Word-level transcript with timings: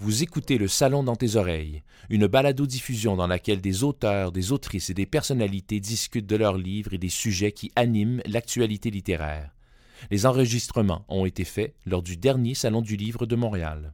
Vous 0.00 0.22
écoutez 0.22 0.58
Le 0.58 0.68
Salon 0.68 1.02
dans 1.02 1.16
tes 1.16 1.34
oreilles, 1.34 1.82
une 2.08 2.28
balado-diffusion 2.28 3.16
dans 3.16 3.26
laquelle 3.26 3.60
des 3.60 3.82
auteurs, 3.82 4.30
des 4.30 4.52
autrices 4.52 4.90
et 4.90 4.94
des 4.94 5.06
personnalités 5.06 5.80
discutent 5.80 6.28
de 6.28 6.36
leurs 6.36 6.56
livres 6.56 6.94
et 6.94 6.98
des 6.98 7.08
sujets 7.08 7.50
qui 7.50 7.72
animent 7.74 8.22
l'actualité 8.24 8.90
littéraire. 8.90 9.50
Les 10.12 10.24
enregistrements 10.24 11.04
ont 11.08 11.26
été 11.26 11.42
faits 11.42 11.74
lors 11.84 12.02
du 12.02 12.16
dernier 12.16 12.54
Salon 12.54 12.80
du 12.80 12.94
Livre 12.94 13.26
de 13.26 13.34
Montréal. 13.34 13.92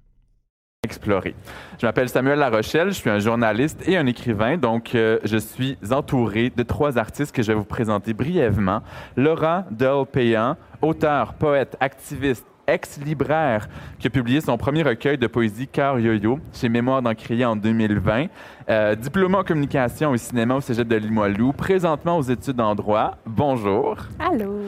Explorer. 0.85 1.35
Je 1.81 1.87
m'appelle 1.87 2.11
Samuel 2.11 2.39
Larochelle, 2.39 2.89
je 2.89 2.97
suis 2.97 3.09
un 3.09 3.19
journaliste 3.19 3.89
et 3.89 3.97
un 3.97 4.05
écrivain, 4.05 4.59
donc 4.59 4.95
euh, 4.95 5.19
je 5.25 5.39
suis 5.39 5.79
entouré 5.91 6.51
de 6.51 6.63
trois 6.65 6.99
artistes 6.99 7.35
que 7.35 7.43
je 7.43 7.53
vais 7.53 7.59
vous 7.59 7.65
présenter 7.65 8.13
brièvement. 8.13 8.83
Laura 9.17 9.65
Delpayan, 9.71 10.59
auteur, 10.83 11.33
poète, 11.33 11.79
activiste, 11.81 12.45
ex-libraire, 12.67 13.69
qui 13.99 14.07
a 14.07 14.11
publié 14.11 14.41
son 14.41 14.57
premier 14.57 14.83
recueil 14.83 15.19
de 15.19 15.27
poésie 15.27 15.69
Cœur 15.69 15.99
Yo-Yo 15.99 16.39
chez 16.53 16.69
Mémoire 16.69 17.03
d'Encrier 17.03 17.45
en 17.45 17.57
2020. 17.57 18.27
Euh, 18.71 18.95
diplômé 18.95 19.37
en 19.37 19.45
communication 19.45 20.11
au 20.11 20.17
cinéma 20.17 20.55
au 20.57 20.61
cégep 20.61 20.87
de 20.89 20.97
Limoilou, 20.97 21.53
présentement 21.53 22.17
aux 22.19 22.23
études 22.23 22.61
en 22.61 22.75
droit. 22.75 23.17
Bonjour. 23.27 23.97
Allô. 24.19 24.61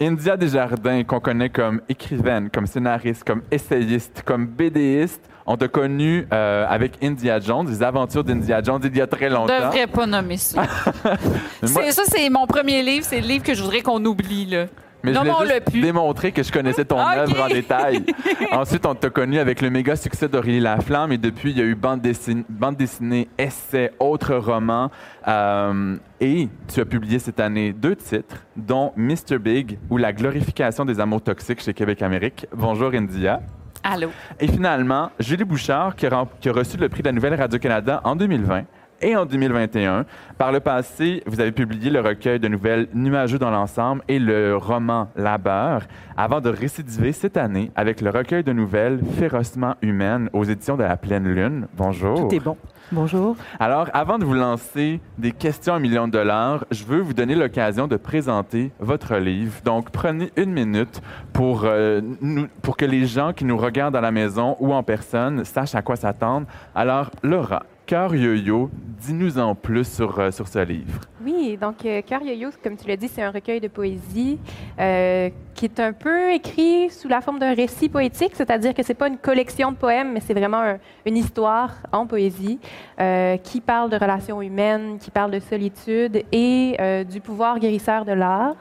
India 0.00 0.36
Desjardins, 0.36 1.04
qu'on 1.04 1.20
connaît 1.20 1.48
comme 1.50 1.80
écrivaine, 1.88 2.50
comme 2.50 2.66
scénariste, 2.66 3.22
comme 3.24 3.42
essayiste, 3.50 4.22
comme 4.26 4.46
BDiste, 4.46 5.22
on 5.46 5.56
t'a 5.56 5.68
connu 5.68 6.26
euh, 6.32 6.66
avec 6.68 6.92
India 7.02 7.38
Jones, 7.38 7.68
les 7.68 7.82
aventures 7.82 8.24
d'India 8.24 8.62
Jones 8.62 8.80
il 8.82 8.96
y 8.96 9.00
a 9.00 9.06
très 9.06 9.28
longtemps. 9.28 9.52
Je 9.56 9.62
devrais 9.64 9.86
pas 9.86 10.06
nommer 10.06 10.36
ça. 10.38 10.62
moi- 11.70 11.92
ça, 11.92 12.02
c'est 12.06 12.28
mon 12.30 12.46
premier 12.46 12.82
livre. 12.82 13.04
C'est 13.08 13.20
le 13.20 13.26
livre 13.28 13.44
que 13.44 13.54
je 13.54 13.62
voudrais 13.62 13.82
qu'on 13.82 14.02
oublie. 14.04 14.46
Là. 14.46 14.66
Mais 15.04 15.14
je 15.14 15.18
voulais 15.20 15.60
juste 15.70 15.82
démontrer 15.82 16.32
que 16.32 16.42
je 16.42 16.50
connaissais 16.50 16.84
ton 16.84 16.98
œuvre 16.98 17.42
en 17.42 17.48
détail. 17.48 18.04
Ensuite, 18.52 18.84
on 18.86 18.94
t'a 18.94 19.10
connu 19.10 19.38
avec 19.38 19.60
le 19.60 19.70
méga 19.70 19.94
succès 19.96 20.28
d'Aurélie 20.28 20.60
Laflamme 20.60 21.12
et 21.12 21.18
depuis, 21.18 21.50
il 21.50 21.58
y 21.58 21.60
a 21.60 21.64
eu 21.64 21.74
bande 21.74 22.00
dessinée, 22.00 22.44
bande 22.48 22.76
dessinée 22.76 23.28
essais, 23.38 23.92
autres 24.00 24.34
romans. 24.34 24.90
Euh, 25.28 25.96
et 26.20 26.48
tu 26.72 26.80
as 26.80 26.84
publié 26.84 27.18
cette 27.18 27.38
année 27.40 27.72
deux 27.72 27.96
titres, 27.96 28.44
dont 28.56 28.92
Mr. 28.96 29.38
Big 29.38 29.78
ou 29.90 29.96
La 29.98 30.12
glorification 30.12 30.84
des 30.84 30.98
amours 31.00 31.22
toxiques 31.22 31.60
chez 31.62 31.74
Québec 31.74 32.02
Amérique. 32.02 32.46
Bonjour, 32.54 32.92
India. 32.94 33.40
Allô. 33.82 34.08
Et 34.40 34.48
finalement, 34.48 35.10
Julie 35.20 35.44
Bouchard, 35.44 35.94
qui 35.94 36.06
a, 36.06 36.10
rem- 36.10 36.28
qui 36.40 36.48
a 36.48 36.52
reçu 36.52 36.78
le 36.78 36.88
prix 36.88 37.02
de 37.02 37.08
la 37.08 37.12
Nouvelle 37.12 37.34
Radio-Canada 37.34 38.00
en 38.04 38.16
2020 38.16 38.62
et 39.04 39.14
en 39.16 39.26
2021. 39.26 40.04
Par 40.38 40.50
le 40.50 40.60
passé, 40.60 41.22
vous 41.26 41.40
avez 41.40 41.52
publié 41.52 41.90
le 41.90 42.00
recueil 42.00 42.40
de 42.40 42.48
nouvelles 42.48 42.88
Nuageux 42.94 43.38
dans 43.38 43.50
l'ensemble 43.50 44.02
et 44.08 44.18
le 44.18 44.56
roman 44.56 45.08
Labeur, 45.14 45.82
avant 46.16 46.40
de 46.40 46.48
récidiver 46.48 47.12
cette 47.12 47.36
année 47.36 47.70
avec 47.76 48.00
le 48.00 48.10
recueil 48.10 48.42
de 48.42 48.52
nouvelles 48.52 49.00
Férocement 49.18 49.74
humaines 49.82 50.30
aux 50.32 50.44
éditions 50.44 50.76
de 50.76 50.82
la 50.82 50.96
Pleine 50.96 51.28
Lune. 51.28 51.66
Bonjour. 51.76 52.28
Tout 52.28 52.34
est 52.34 52.40
bon. 52.40 52.56
Bonjour. 52.92 53.36
Alors, 53.60 53.88
avant 53.94 54.18
de 54.18 54.24
vous 54.24 54.34
lancer 54.34 55.00
des 55.18 55.32
questions 55.32 55.74
à 55.74 55.78
millions 55.78 56.06
de 56.06 56.12
dollars, 56.12 56.64
je 56.70 56.84
veux 56.84 57.00
vous 57.00 57.14
donner 57.14 57.34
l'occasion 57.34 57.86
de 57.86 57.96
présenter 57.96 58.72
votre 58.78 59.16
livre. 59.16 59.54
Donc, 59.64 59.90
prenez 59.90 60.30
une 60.36 60.52
minute 60.52 61.00
pour, 61.32 61.62
euh, 61.64 62.00
nous- 62.20 62.46
pour 62.62 62.76
que 62.76 62.84
les 62.84 63.06
gens 63.06 63.32
qui 63.32 63.44
nous 63.46 63.56
regardent 63.56 63.96
à 63.96 64.00
la 64.02 64.10
maison 64.12 64.56
ou 64.60 64.72
en 64.74 64.82
personne 64.82 65.44
sachent 65.44 65.74
à 65.74 65.82
quoi 65.82 65.96
s'attendre. 65.96 66.46
Alors, 66.74 67.10
Laura, 67.22 67.62
Cœur 67.86 68.14
Yo-Yo, 68.14 68.70
dis-nous 68.98 69.38
en 69.38 69.54
plus 69.54 69.84
sur, 69.86 70.18
euh, 70.18 70.30
sur 70.30 70.48
ce 70.48 70.58
livre. 70.60 71.00
Oui, 71.22 71.58
donc 71.60 71.84
euh, 71.84 72.00
Cœur 72.00 72.22
Yo-Yo, 72.22 72.48
comme 72.62 72.78
tu 72.78 72.88
l'as 72.88 72.96
dit, 72.96 73.08
c'est 73.08 73.20
un 73.22 73.30
recueil 73.30 73.60
de 73.60 73.68
poésie 73.68 74.38
euh, 74.80 75.28
qui 75.54 75.66
est 75.66 75.78
un 75.80 75.92
peu 75.92 76.32
écrit 76.32 76.88
sous 76.88 77.08
la 77.08 77.20
forme 77.20 77.38
d'un 77.38 77.52
récit 77.54 77.90
poétique, 77.90 78.32
c'est-à-dire 78.34 78.72
que 78.72 78.82
c'est 78.82 78.94
pas 78.94 79.08
une 79.08 79.18
collection 79.18 79.70
de 79.70 79.76
poèmes, 79.76 80.12
mais 80.14 80.20
c'est 80.20 80.32
vraiment 80.32 80.60
un- 80.62 80.78
une 81.04 81.18
histoire 81.18 81.74
en 81.92 82.06
poésie 82.06 82.58
euh, 83.00 83.36
qui 83.36 83.60
parle 83.60 83.90
de 83.90 83.96
relations 83.96 84.40
humaines, 84.40 84.96
qui 84.98 85.10
parle 85.10 85.30
de 85.32 85.40
solitude 85.40 86.22
et 86.32 86.76
du 87.10 87.20
pouvoir 87.20 87.58
guérisseur 87.58 88.06
de 88.06 88.12
l'art. 88.12 88.56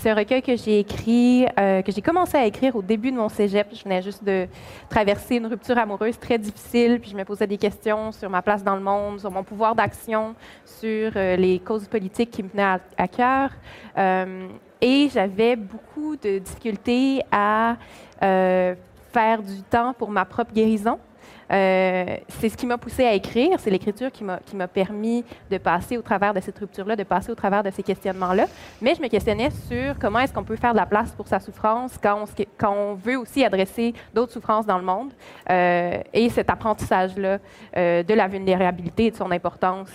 C'est 0.00 0.10
un 0.10 0.14
recueil 0.14 0.42
que 0.42 0.54
j'ai 0.54 0.78
écrit, 0.78 1.44
euh, 1.58 1.82
que 1.82 1.90
j'ai 1.90 2.02
commencé 2.02 2.36
à 2.36 2.46
écrire 2.46 2.76
au 2.76 2.82
début 2.82 3.10
de 3.10 3.16
mon 3.16 3.28
cégep. 3.28 3.66
Je 3.72 3.82
venais 3.82 4.00
juste 4.00 4.22
de 4.22 4.46
traverser 4.88 5.36
une 5.36 5.46
rupture 5.46 5.76
amoureuse 5.76 6.16
très 6.20 6.38
difficile, 6.38 7.00
puis 7.00 7.10
je 7.10 7.16
me 7.16 7.24
posais 7.24 7.48
des 7.48 7.58
questions 7.58 8.12
sur 8.12 8.30
ma 8.30 8.40
place 8.40 8.62
dans 8.62 8.76
le 8.76 8.80
monde, 8.80 9.18
sur 9.18 9.32
mon 9.32 9.42
pouvoir 9.42 9.74
d'action, 9.74 10.36
sur 10.64 11.10
euh, 11.16 11.34
les 11.34 11.58
causes 11.58 11.88
politiques 11.88 12.30
qui 12.30 12.44
me 12.44 12.48
tenaient 12.48 12.78
à, 12.96 13.08
cœur. 13.08 13.50
Euh, 13.98 14.46
et 14.80 15.08
j'avais 15.12 15.56
beaucoup 15.56 16.14
de 16.14 16.38
difficultés 16.38 17.22
à 17.32 17.76
faire 18.20 19.42
du 19.42 19.62
temps 19.68 19.94
pour 19.94 20.10
ma 20.10 20.24
propre 20.24 20.52
guérison. 20.52 21.00
Euh, 21.50 22.16
c'est 22.28 22.48
ce 22.48 22.56
qui 22.56 22.66
m'a 22.66 22.78
poussé 22.78 23.04
à 23.04 23.14
écrire, 23.14 23.58
c'est 23.58 23.70
l'écriture 23.70 24.10
qui 24.12 24.24
m'a 24.24 24.68
permis 24.68 25.24
de 25.50 25.58
passer 25.58 25.96
au 25.96 26.02
travers 26.02 26.34
de 26.34 26.40
cette 26.40 26.58
rupture-là, 26.58 26.96
de 26.96 27.04
passer 27.04 27.30
au 27.30 27.34
travers 27.34 27.62
de 27.62 27.70
ces 27.70 27.82
questionnements-là. 27.82 28.46
Mais 28.80 28.94
je 28.94 29.02
me 29.02 29.08
questionnais 29.08 29.50
sur 29.50 29.98
comment 29.98 30.20
est-ce 30.20 30.32
qu'on 30.32 30.44
peut 30.44 30.56
faire 30.56 30.72
de 30.72 30.78
la 30.78 30.86
place 30.86 31.12
pour 31.12 31.26
sa 31.26 31.40
souffrance 31.40 31.96
quand 32.02 32.22
on, 32.22 32.44
quand 32.56 32.72
on 32.72 32.94
veut 32.94 33.16
aussi 33.16 33.44
adresser 33.44 33.94
d'autres 34.14 34.32
souffrances 34.32 34.66
dans 34.66 34.78
le 34.78 34.84
monde. 34.84 35.12
Euh, 35.50 35.98
et 36.12 36.28
cet 36.30 36.50
apprentissage-là 36.50 37.38
euh, 37.76 38.02
de 38.02 38.14
la 38.14 38.28
vulnérabilité 38.28 39.06
et 39.06 39.10
de 39.10 39.16
son 39.16 39.30
importance 39.30 39.90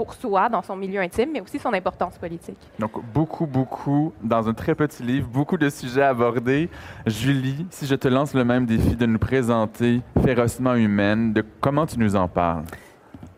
pour 0.00 0.14
soi, 0.14 0.48
dans 0.48 0.62
son 0.62 0.76
milieu 0.76 0.98
intime, 0.98 1.28
mais 1.30 1.42
aussi 1.42 1.58
son 1.58 1.74
importance 1.74 2.16
politique. 2.16 2.56
Donc, 2.78 2.92
beaucoup, 3.12 3.44
beaucoup, 3.44 4.14
dans 4.22 4.48
un 4.48 4.54
très 4.54 4.74
petit 4.74 5.02
livre, 5.02 5.28
beaucoup 5.28 5.58
de 5.58 5.68
sujets 5.68 6.04
abordés. 6.04 6.70
Julie, 7.04 7.66
si 7.68 7.84
je 7.84 7.94
te 7.96 8.08
lance 8.08 8.32
le 8.32 8.42
même 8.42 8.64
défi 8.64 8.96
de 8.96 9.04
nous 9.04 9.18
présenter 9.18 10.00
Férocement 10.22 10.74
humaine, 10.74 11.34
de 11.34 11.44
comment 11.60 11.84
tu 11.84 11.98
nous 11.98 12.16
en 12.16 12.28
parles? 12.28 12.64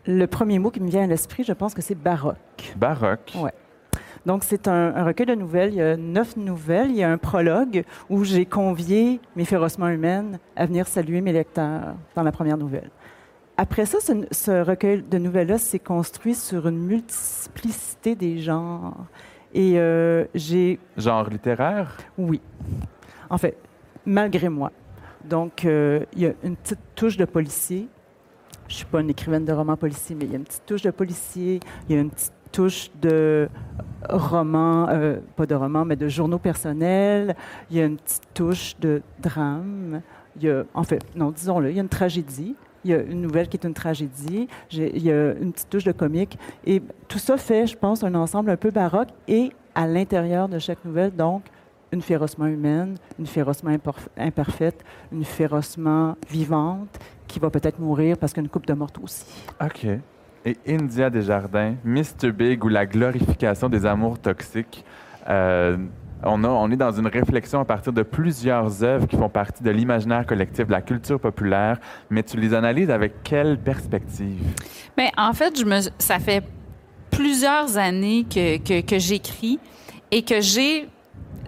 Le 0.05 0.25
premier 0.25 0.57
mot 0.57 0.71
qui 0.71 0.79
me 0.79 0.87
vient 0.87 1.03
à 1.03 1.07
l'esprit, 1.07 1.43
je 1.43 1.51
pense 1.51 1.73
que 1.73 1.81
c'est 1.81 1.95
baroque. 1.95 2.73
Baroque. 2.77 3.33
Ouais. 3.35 3.51
Donc, 4.25 4.45
c'est 4.45 4.69
un, 4.69 4.95
un 4.95 5.03
recueil 5.03 5.25
de 5.25 5.35
nouvelles. 5.35 5.71
Il 5.73 5.75
y 5.75 5.81
a 5.81 5.97
neuf 5.97 6.37
nouvelles. 6.37 6.91
Il 6.91 6.95
y 6.95 7.03
a 7.03 7.11
un 7.11 7.17
prologue 7.17 7.83
où 8.09 8.23
j'ai 8.23 8.45
convié 8.45 9.19
mes 9.35 9.43
férocement 9.43 9.89
humaines 9.89 10.39
à 10.55 10.65
venir 10.65 10.87
saluer 10.87 11.19
mes 11.19 11.33
lecteurs 11.33 11.95
dans 12.15 12.23
la 12.23 12.31
première 12.31 12.57
nouvelle. 12.57 12.89
Après 13.55 13.85
ça, 13.85 13.99
ce, 13.99 14.13
ce 14.31 14.63
recueil 14.63 15.03
de 15.03 15.17
nouvelles-là 15.19 15.59
s'est 15.59 15.79
construit 15.79 16.33
sur 16.33 16.67
une 16.67 16.79
multiplicité 16.79 18.15
des 18.15 18.39
genres. 18.39 18.95
Et 19.53 19.73
euh, 19.77 20.25
j'ai 20.33 20.79
Genre 20.97 21.29
littéraire? 21.29 21.95
Oui. 22.17 22.41
En 23.29 23.37
fait, 23.37 23.55
malgré 24.05 24.49
moi. 24.49 24.71
Donc, 25.23 25.65
euh, 25.65 26.03
il 26.13 26.21
y 26.21 26.25
a 26.25 26.33
une 26.43 26.55
petite 26.55 26.79
touche 26.95 27.15
de 27.15 27.25
policier. 27.25 27.87
Je 28.67 28.75
suis 28.75 28.85
pas 28.85 29.01
une 29.01 29.11
écrivaine 29.11 29.45
de 29.45 29.53
romans 29.53 29.77
policiers, 29.77 30.15
mais 30.15 30.25
il 30.25 30.31
y 30.31 30.33
a 30.33 30.37
une 30.37 30.45
petite 30.45 30.65
touche 30.65 30.81
de 30.81 30.91
policier. 30.91 31.59
Il 31.87 31.95
y 31.95 31.97
a 31.99 32.01
une 32.01 32.09
petite 32.09 32.33
touche 32.51 32.89
de 32.99 33.47
romans, 34.09 34.87
euh, 34.89 35.19
pas 35.35 35.45
de 35.45 35.53
romans, 35.53 35.85
mais 35.85 35.95
de 35.95 36.07
journaux 36.07 36.39
personnels. 36.39 37.35
Il 37.69 37.77
y 37.77 37.81
a 37.81 37.85
une 37.85 37.97
petite 37.97 38.33
touche 38.33 38.75
de 38.79 39.03
drame. 39.19 40.01
Il 40.37 40.43
y 40.43 40.49
a, 40.49 40.63
en 40.73 40.83
fait, 40.83 41.05
non, 41.15 41.29
disons-le, 41.29 41.69
il 41.69 41.75
y 41.75 41.79
a 41.79 41.83
une 41.83 41.89
tragédie. 41.89 42.55
Il 42.85 42.91
y 42.91 42.93
a 42.93 43.01
une 43.01 43.21
nouvelle 43.21 43.47
qui 43.47 43.57
est 43.57 43.65
une 43.65 43.73
tragédie. 43.73 44.47
Il 44.71 45.03
y 45.03 45.11
a 45.11 45.33
une 45.33 45.53
petite 45.53 45.69
touche 45.69 45.83
de 45.85 45.91
comique. 45.91 46.37
Et 46.65 46.81
tout 47.07 47.19
ça 47.19 47.37
fait, 47.37 47.67
je 47.67 47.77
pense, 47.77 48.03
un 48.03 48.13
ensemble 48.15 48.49
un 48.49 48.57
peu 48.57 48.71
baroque. 48.71 49.09
Et 49.27 49.51
à 49.75 49.87
l'intérieur 49.87 50.49
de 50.49 50.59
chaque 50.59 50.83
nouvelle, 50.85 51.11
donc, 51.11 51.43
une 51.91 52.01
férocement 52.01 52.47
humaine, 52.47 52.95
une 53.19 53.27
férocement 53.27 53.71
imparf- 53.71 54.07
imparfaite, 54.17 54.83
une 55.11 55.23
férocement 55.23 56.15
vivante, 56.29 56.99
qui 57.27 57.39
va 57.39 57.49
peut-être 57.49 57.79
mourir 57.79 58.17
parce 58.17 58.33
qu'une 58.33 58.49
coupe 58.49 58.65
de 58.65 58.73
morte 58.73 58.99
aussi. 59.01 59.25
OK. 59.61 59.87
Et 60.45 60.57
India 60.67 61.09
Desjardins, 61.09 61.75
Mr. 61.85 62.31
Big 62.33 62.63
ou 62.65 62.67
la 62.67 62.85
glorification 62.85 63.69
des 63.69 63.85
amours 63.85 64.19
toxiques. 64.19 64.83
Euh, 65.29 65.77
on, 66.25 66.71
est 66.71 66.75
dans 66.75 66.91
une 66.91 67.07
réflexion 67.07 67.59
à 67.59 67.65
partir 67.65 67.93
de 67.93 68.03
plusieurs 68.03 68.83
œuvres 68.83 69.07
qui 69.07 69.15
font 69.15 69.29
partie 69.29 69.63
de 69.63 69.69
l'imaginaire 69.69 70.25
collectif, 70.25 70.67
de 70.67 70.71
la 70.71 70.81
culture 70.81 71.19
populaire, 71.19 71.79
mais 72.09 72.23
tu 72.23 72.37
les 72.37 72.53
analyses 72.53 72.89
avec 72.89 73.23
quelle 73.23 73.57
perspective? 73.57 74.41
Mais 74.97 75.11
en 75.17 75.33
fait, 75.33 75.53
ça 75.97 76.19
fait 76.19 76.43
plusieurs 77.11 77.77
années 77.77 78.25
que 78.25 78.99
j'écris 78.99 79.59
et 80.11 80.23
que 80.23 80.41
j'ai 80.41 80.87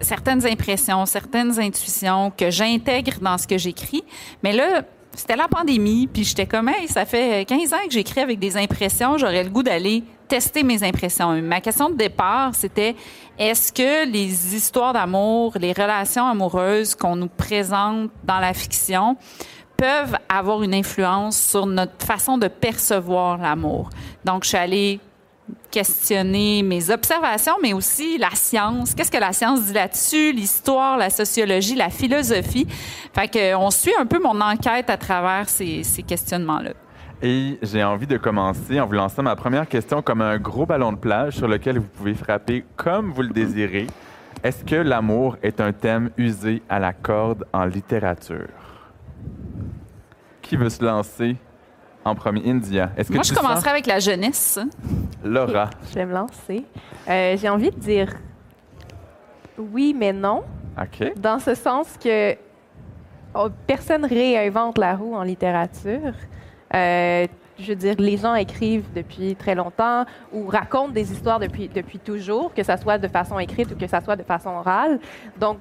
certaines 0.00 0.46
impressions, 0.46 1.06
certaines 1.06 1.58
intuitions 1.58 2.30
que 2.30 2.50
j'intègre 2.50 3.14
dans 3.20 3.38
ce 3.38 3.46
que 3.46 3.58
j'écris. 3.58 4.04
Mais 4.42 4.52
là, 4.52 4.82
c'était 5.12 5.36
la 5.36 5.48
pandémie, 5.48 6.06
puis 6.06 6.24
j'étais 6.24 6.46
comme, 6.46 6.68
hey, 6.68 6.88
ça 6.88 7.04
fait 7.04 7.46
15 7.46 7.72
ans 7.72 7.86
que 7.86 7.92
j'écris 7.92 8.20
avec 8.20 8.38
des 8.38 8.56
impressions, 8.56 9.16
j'aurais 9.16 9.44
le 9.44 9.50
goût 9.50 9.62
d'aller 9.62 10.04
tester 10.28 10.62
mes 10.62 10.82
impressions. 10.82 11.40
Ma 11.40 11.60
question 11.60 11.88
de 11.88 11.96
départ, 11.96 12.54
c'était, 12.54 12.94
est-ce 13.38 13.72
que 13.72 14.10
les 14.10 14.54
histoires 14.54 14.92
d'amour, 14.92 15.54
les 15.60 15.72
relations 15.72 16.26
amoureuses 16.26 16.94
qu'on 16.94 17.16
nous 17.16 17.28
présente 17.28 18.10
dans 18.24 18.38
la 18.38 18.54
fiction 18.54 19.16
peuvent 19.76 20.16
avoir 20.28 20.62
une 20.62 20.74
influence 20.74 21.38
sur 21.38 21.66
notre 21.66 22.04
façon 22.04 22.38
de 22.38 22.48
percevoir 22.48 23.38
l'amour? 23.38 23.90
Donc, 24.24 24.44
je 24.44 24.48
suis 24.48 24.58
allée 24.58 25.00
questionner 25.70 26.62
mes 26.62 26.90
observations, 26.90 27.56
mais 27.62 27.74
aussi 27.74 28.16
la 28.16 28.30
science. 28.30 28.94
Qu'est-ce 28.94 29.10
que 29.10 29.18
la 29.18 29.32
science 29.32 29.62
dit 29.64 29.74
là-dessus? 29.74 30.32
L'histoire, 30.32 30.96
la 30.96 31.10
sociologie, 31.10 31.74
la 31.74 31.90
philosophie. 31.90 32.66
Fait 33.12 33.28
que 33.28 33.54
on 33.54 33.70
suit 33.70 33.94
un 33.98 34.06
peu 34.06 34.18
mon 34.18 34.40
enquête 34.40 34.88
à 34.88 34.96
travers 34.96 35.48
ces, 35.48 35.82
ces 35.82 36.02
questionnements-là. 36.02 36.70
Et 37.22 37.58
j'ai 37.62 37.82
envie 37.82 38.06
de 38.06 38.18
commencer 38.18 38.78
en 38.80 38.86
vous 38.86 38.92
lançant 38.92 39.22
ma 39.22 39.36
première 39.36 39.66
question 39.66 40.02
comme 40.02 40.20
un 40.20 40.36
gros 40.38 40.66
ballon 40.66 40.92
de 40.92 40.98
plage 40.98 41.34
sur 41.34 41.48
lequel 41.48 41.78
vous 41.78 41.86
pouvez 41.88 42.14
frapper 42.14 42.64
comme 42.76 43.10
vous 43.12 43.22
le 43.22 43.30
désirez. 43.30 43.86
Est-ce 44.42 44.64
que 44.64 44.76
l'amour 44.76 45.36
est 45.42 45.60
un 45.60 45.72
thème 45.72 46.10
usé 46.18 46.62
à 46.68 46.78
la 46.78 46.92
corde 46.92 47.46
en 47.54 47.64
littérature? 47.64 48.48
Qui 50.42 50.56
veut 50.56 50.68
se 50.68 50.84
lancer 50.84 51.36
en 52.04 52.14
premier? 52.14 52.42
India. 52.48 52.90
Est-ce 52.96 53.08
que 53.08 53.14
Moi, 53.14 53.24
tu 53.24 53.30
je 53.30 53.34
sens- 53.34 53.42
commencerai 53.42 53.70
avec 53.70 53.86
la 53.86 53.98
jeunesse. 53.98 54.58
Laura. 55.24 55.70
Je 55.88 55.94
vais 55.94 56.06
me 56.06 56.12
lancer. 56.12 56.64
Euh, 57.08 57.36
J'ai 57.40 57.48
envie 57.48 57.70
de 57.70 57.80
dire 57.80 58.12
oui, 59.58 59.96
mais 59.98 60.12
non, 60.12 60.44
OK. 60.78 61.14
dans 61.16 61.38
ce 61.38 61.54
sens 61.54 61.96
que 61.98 62.34
oh, 63.34 63.48
personne 63.66 64.04
réinvente 64.04 64.76
la 64.76 64.94
roue 64.94 65.14
en 65.14 65.22
littérature. 65.22 66.12
Euh, 66.74 67.26
je 67.58 67.68
veux 67.68 67.76
dire, 67.76 67.94
les 67.98 68.16
gens 68.16 68.34
écrivent 68.34 68.86
depuis 68.94 69.34
très 69.34 69.54
longtemps 69.54 70.04
ou 70.32 70.46
racontent 70.46 70.92
des 70.92 71.10
histoires 71.12 71.40
depuis, 71.40 71.68
depuis 71.68 71.98
toujours, 71.98 72.52
que 72.52 72.62
ça 72.62 72.76
soit 72.76 72.98
de 72.98 73.08
façon 73.08 73.38
écrite 73.38 73.72
ou 73.72 73.76
que 73.76 73.86
ça 73.86 74.00
soit 74.00 74.16
de 74.16 74.22
façon 74.22 74.50
orale. 74.50 75.00
Donc, 75.38 75.58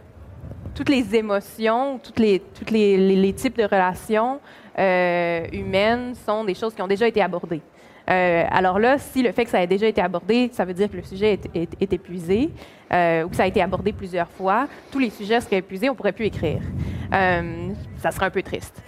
toutes 0.74 0.90
les 0.90 1.16
émotions, 1.16 2.00
toutes 2.00 2.20
les, 2.20 2.40
toutes 2.40 2.72
les, 2.72 3.34
types 3.34 3.58
de 3.58 3.64
relations 3.64 4.40
euh, 4.78 5.46
humaines 5.54 6.16
sont 6.26 6.44
des 6.44 6.54
choses 6.54 6.74
qui 6.74 6.82
ont 6.82 6.88
déjà 6.88 7.08
été 7.08 7.22
abordées. 7.22 7.62
Euh, 8.10 8.44
alors 8.52 8.78
là, 8.78 8.98
si 9.00 9.24
le 9.24 9.32
fait 9.32 9.46
que 9.46 9.50
ça 9.50 9.64
ait 9.64 9.68
déjà 9.68 9.88
été 9.88 10.02
abordé, 10.02 10.50
ça 10.52 10.66
veut 10.66 10.74
dire 10.74 10.92
que 10.92 10.98
le 10.98 11.04
sujet 11.04 11.40
est, 11.56 11.72
est- 11.82 11.94
épuisé 11.94 12.52
ou 12.92 13.30
que 13.30 13.36
ça 13.36 13.44
a 13.44 13.48
été 13.48 13.62
abordé 13.62 13.94
plusieurs 13.94 14.30
fois, 14.30 14.68
tous 14.92 15.00
les 15.00 15.10
sujets 15.10 15.40
seraient 15.42 15.58
épuisés, 15.58 15.90
on 15.90 15.94
ne 15.94 15.98
pourrait 15.98 16.12
plus 16.12 16.26
écrire. 16.26 16.62
Ça 17.10 18.12
serait 18.12 18.26
un 18.28 18.30
peu 18.30 18.44
triste. 18.44 18.82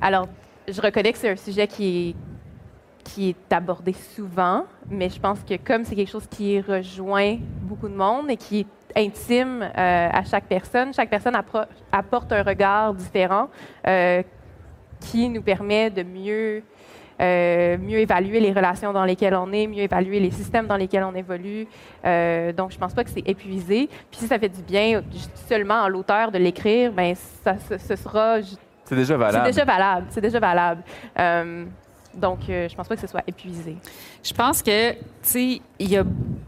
Alors, 0.00 0.26
je 0.70 0.80
reconnais 0.80 1.12
que 1.12 1.18
c'est 1.18 1.30
un 1.30 1.36
sujet 1.36 1.66
qui 1.66 2.14
est, 3.18 3.52
abordé 3.52 3.94
souvent, 3.94 4.64
mais 4.90 5.08
je 5.08 5.18
pense 5.18 5.40
que 5.40 5.56
comme 5.56 5.84
c'est 5.84 5.96
quelque 5.96 6.10
chose 6.10 6.26
qui 6.26 6.60
rejoint 6.60 7.38
beaucoup 7.62 7.88
de 7.88 7.94
monde 7.94 8.30
et 8.30 8.36
qui 8.36 8.60
est 8.60 8.66
intime 9.06 9.62
euh, 9.62 9.70
à 10.12 10.24
chaque 10.24 10.44
personne, 10.44 10.92
chaque 10.92 11.08
personne 11.08 11.34
apporte 11.90 12.32
un 12.32 12.42
regard 12.42 12.94
différent 12.94 13.48
euh, 13.86 14.22
qui 15.00 15.28
nous 15.30 15.40
permet 15.40 15.88
de 15.90 16.02
mieux, 16.02 16.62
euh, 17.20 17.78
mieux 17.78 17.98
évaluer 17.98 18.40
les 18.40 18.52
relations 18.52 18.92
dans 18.92 19.04
lesquelles 19.04 19.34
on 19.34 19.52
est, 19.52 19.66
mieux 19.66 19.84
évaluer 19.84 20.20
les 20.20 20.30
systèmes 20.30 20.66
dans 20.66 20.76
lesquels 20.76 21.04
on 21.04 21.14
évolue. 21.14 21.66
Donc, 22.54 22.72
je 22.72 22.78
pense 22.78 22.92
pas 22.92 23.04
que 23.04 23.10
c'est 23.10 23.26
épuisé. 23.26 23.88
Puis 24.10 24.20
si 24.20 24.26
ça 24.26 24.38
fait 24.38 24.50
du 24.50 24.62
bien 24.62 25.02
seulement 25.48 25.82
à 25.82 25.88
l'auteur 25.88 26.30
de 26.30 26.38
l'écrire, 26.38 26.92
ben 26.92 27.14
ça, 27.14 27.56
ce 27.58 27.96
sera 27.96 28.40
C'est 28.88 28.96
déjà 28.96 29.14
c'est 29.14 29.18
valable. 29.18 29.46
déjà 29.46 29.64
valable. 29.64 30.06
C'est 30.10 30.20
déjà 30.20 30.40
valable. 30.40 30.82
Euh, 31.18 31.64
donc, 32.14 32.40
euh, 32.48 32.68
je 32.68 32.74
pense 32.74 32.88
pas 32.88 32.94
que 32.94 33.00
ce 33.00 33.06
soit 33.06 33.22
épuisé. 33.26 33.76
Je 34.22 34.32
pense 34.32 34.62
que, 34.62 34.92
tu 34.92 34.98
sais, 35.22 35.60
il 35.78 35.90
y 35.90 35.96
a, 35.96 36.04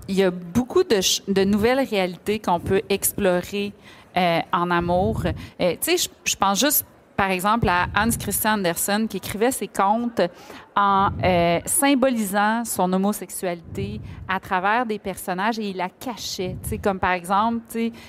il 0.08 0.14
y 0.14 0.22
a 0.22 0.30
beaucoup 0.30 0.82
de, 0.82 1.44
nouvelles 1.44 1.86
réalités 1.88 2.38
qu'on 2.38 2.60
peut 2.60 2.82
explorer 2.88 3.72
euh, 4.16 4.40
en 4.52 4.70
amour. 4.70 5.22
Euh, 5.60 5.72
tu 5.80 5.96
sais, 5.96 5.96
je, 5.96 6.08
je 6.24 6.36
pense 6.36 6.60
juste, 6.60 6.86
par 7.16 7.30
exemple, 7.30 7.68
à 7.68 7.86
Hans 7.94 8.10
Christian 8.18 8.54
Andersen 8.54 9.06
qui 9.06 9.18
écrivait 9.18 9.52
ses 9.52 9.68
contes 9.68 10.22
en 10.80 11.10
euh, 11.22 11.60
symbolisant 11.66 12.64
son 12.64 12.90
homosexualité 12.90 14.00
à 14.26 14.40
travers 14.40 14.86
des 14.86 14.98
personnages 14.98 15.58
et 15.58 15.68
il 15.68 15.76
la 15.76 15.90
cachait. 15.90 16.56
Tu 16.62 16.70
sais, 16.70 16.78
comme 16.78 16.98
par 16.98 17.12
exemple, 17.12 17.60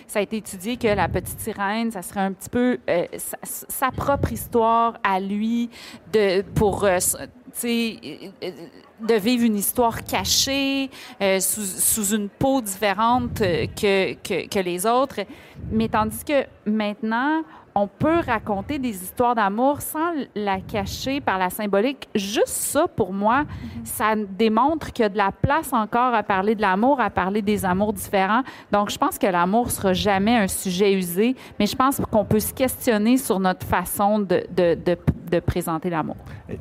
ça 0.07 0.19
a 0.19 0.21
été 0.21 0.37
étudié 0.37 0.77
que 0.77 0.87
la 0.87 1.09
petite 1.09 1.39
sirène, 1.41 1.91
ça 1.91 2.01
serait 2.01 2.21
un 2.21 2.31
petit 2.31 2.49
peu 2.49 2.77
euh, 2.89 3.05
sa, 3.43 3.91
propre 3.91 4.31
histoire 4.31 4.93
à 5.03 5.19
lui 5.19 5.69
de 6.13 6.43
pour 6.55 6.85
euh, 6.85 6.97
euh, 7.65 8.51
de 9.01 9.13
vivre 9.15 9.43
une 9.43 9.57
histoire 9.57 10.05
cachée 10.05 10.89
sous, 11.39 12.15
une 12.15 12.29
peau 12.29 12.61
différente 12.61 13.39
que, 13.39 14.13
que 14.45 14.59
les 14.59 14.85
autres. 14.85 15.21
Mais 15.71 15.89
tandis 15.89 16.23
que 16.23 16.45
maintenant, 16.65 17.41
on 17.75 17.87
peut 17.87 18.19
raconter 18.25 18.79
des 18.79 18.89
histoires 18.89 19.35
d'amour 19.35 19.81
sans 19.81 20.11
la 20.35 20.59
cacher 20.59 21.21
par 21.21 21.37
la 21.37 21.49
symbolique. 21.49 22.09
Juste 22.15 22.47
ça, 22.47 22.87
pour 22.87 23.13
moi, 23.13 23.45
ça 23.83 24.15
démontre 24.15 24.91
qu'il 24.91 25.03
y 25.03 25.05
a 25.05 25.09
de 25.09 25.17
la 25.17 25.31
place 25.31 25.71
encore 25.73 26.13
à 26.13 26.23
parler 26.23 26.55
de 26.55 26.61
l'amour, 26.61 26.99
à 26.99 27.09
parler 27.09 27.41
des 27.41 27.65
amours 27.65 27.93
différents. 27.93 28.43
Donc, 28.71 28.89
je 28.89 28.97
pense 28.97 29.17
que 29.17 29.27
l'amour 29.27 29.71
sera 29.71 29.93
jamais 29.93 30.35
un 30.35 30.47
sujet 30.47 30.93
usé, 30.93 31.35
mais 31.59 31.65
je 31.65 31.75
pense 31.75 32.01
qu'on 32.11 32.25
peut 32.25 32.39
se 32.39 32.53
questionner 32.53 33.17
sur 33.17 33.39
notre 33.39 33.65
façon 33.65 34.19
de, 34.19 34.43
de, 34.55 34.77
de, 35.31 35.39
présenter 35.39 35.89
l'amour. 35.89 36.17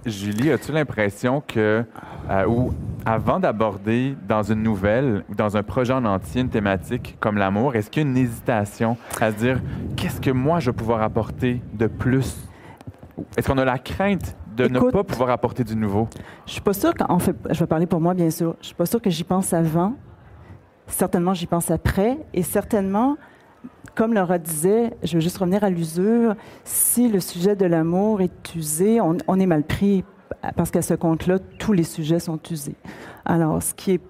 Julie, 0.07 0.53
as-tu 0.53 0.71
l'impression 0.71 1.43
que, 1.47 1.85
euh, 2.31 2.47
ou 2.47 2.73
avant 3.07 3.41
d'aborder 3.41 4.17
dans 4.29 4.43
une 4.43 4.63
nouvelle 4.63 5.25
ou 5.29 5.35
dans 5.35 5.57
un 5.57 5.63
projet 5.63 5.93
en 5.93 6.05
entier 6.05 6.43
une 6.43 6.49
thématique 6.49 7.17
comme 7.21 7.37
l'amour, 7.39 7.75
est-ce 7.75 7.91
qu'il 7.91 8.03
y 8.03 8.07
a 8.07 8.09
une 8.09 8.17
hésitation 8.17 8.97
à 9.21 9.31
se 9.31 9.37
dire 9.37 9.61
qu'est-ce 9.97 10.21
que 10.21 10.31
moi 10.31 10.61
je 10.61 10.71
vais 10.71 10.77
pouvoir 10.77 11.03
apporter 11.03 11.63
de 11.75 11.87
plus? 11.87 12.37
Est-ce 13.37 13.49
qu'on 13.49 13.59
a 13.59 13.65
la 13.65 13.79
crainte 13.79 14.37
de 14.57 14.67
ne 14.67 14.81
pas 14.91 15.05
pouvoir 15.05 15.31
apporter 15.31 15.65
du 15.65 15.77
nouveau? 15.77 16.09
Je 16.47 16.53
suis 16.53 16.61
pas 16.61 16.73
sûre 16.73 16.95
qu'en 16.95 17.19
fait, 17.19 17.37
je 17.51 17.59
vais 17.61 17.67
parler 17.67 17.87
pour 17.87 18.01
moi, 18.01 18.15
bien 18.15 18.31
sûr. 18.31 18.57
Je 18.61 18.67
suis 18.67 18.75
pas 18.75 18.87
sûre 18.87 19.01
que 19.01 19.11
j'y 19.11 19.25
pense 19.25 19.53
avant. 19.53 19.95
Certainement, 20.87 21.35
j'y 21.35 21.47
pense 21.47 21.71
après. 21.71 22.19
Et 22.35 22.43
certainement, 22.43 23.17
comme 23.95 24.15
Laura 24.15 24.39
disait, 24.39 24.95
je 25.03 25.15
veux 25.15 25.21
juste 25.21 25.39
revenir 25.39 25.65
à 25.65 25.71
l'usure. 25.71 26.35
Si 26.65 27.09
le 27.09 27.21
sujet 27.21 27.57
de 27.57 27.67
l'amour 27.67 28.21
est 28.23 28.55
usé, 28.55 29.01
on, 29.01 29.17
on 29.29 29.39
est 29.39 29.47
mal 29.47 29.63
pris 29.63 30.05
parce 30.57 30.71
qu'à 30.71 30.83
ce 30.83 30.95
compte-là, 30.95 31.39
tous 31.59 31.73
les 31.73 31.85
sujets 31.85 32.21
sont 32.21 32.39
usés. 32.51 32.77
Alors, 33.25 33.63
ce 33.63 33.75
qui 33.75 33.93
est 33.93 34.01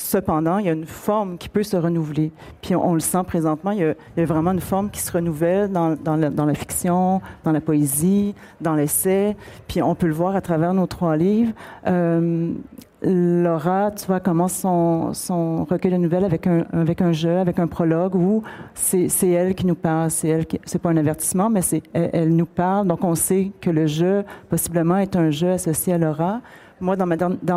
Cependant, 0.00 0.58
il 0.58 0.66
y 0.66 0.68
a 0.68 0.74
une 0.74 0.86
forme 0.86 1.38
qui 1.38 1.48
peut 1.48 1.64
se 1.64 1.76
renouveler. 1.76 2.30
Puis 2.62 2.76
on, 2.76 2.94
le 2.94 3.00
sent 3.00 3.24
présentement, 3.26 3.72
il 3.72 3.80
y, 3.80 4.20
a, 4.20 4.24
vraiment 4.24 4.52
une 4.52 4.60
forme 4.60 4.90
qui 4.90 5.00
se 5.00 5.10
renouvelle 5.10 5.72
dans, 5.72 5.96
dans, 5.96 6.14
la, 6.14 6.30
dans 6.30 6.44
la 6.44 6.54
fiction, 6.54 7.20
dans 7.42 7.50
la 7.50 7.60
poésie, 7.60 8.36
dans 8.60 8.76
l'essai. 8.76 9.36
Puis 9.66 9.82
on 9.82 9.96
peut 9.96 10.06
le 10.06 10.12
voir 10.12 10.36
à 10.36 10.40
travers 10.40 10.72
nos 10.72 10.86
trois 10.86 11.16
livres. 11.16 11.52
Euh, 11.88 12.52
Laura, 13.00 13.92
tu 13.92 14.06
vois, 14.06 14.18
commence 14.18 14.54
son, 14.54 15.14
son 15.14 15.64
recueil 15.64 15.92
de 15.92 15.98
nouvelles 15.98 16.24
avec 16.24 16.46
un, 16.46 17.12
jeu, 17.12 17.38
avec 17.38 17.60
un 17.60 17.68
prologue 17.68 18.16
où 18.16 18.42
c'est 18.74 19.08
elle 19.28 19.54
qui 19.54 19.66
nous 19.66 19.76
parle. 19.76 20.10
C'est 20.10 20.28
elle 20.28 20.46
qui, 20.46 20.58
pas 20.58 20.90
un 20.90 20.96
avertissement, 20.96 21.48
mais 21.48 21.62
c'est 21.62 21.82
elle, 21.92 22.34
nous 22.34 22.46
parle. 22.46 22.88
Donc 22.88 23.04
on 23.04 23.14
sait 23.14 23.52
que 23.60 23.70
le 23.70 23.86
jeu 23.86 24.24
possiblement 24.48 24.96
est 24.96 25.14
un 25.14 25.30
jeu 25.30 25.52
associé 25.52 25.92
à 25.92 25.98
Laura. 25.98 26.40
Moi, 26.80 26.96
dans 26.96 27.06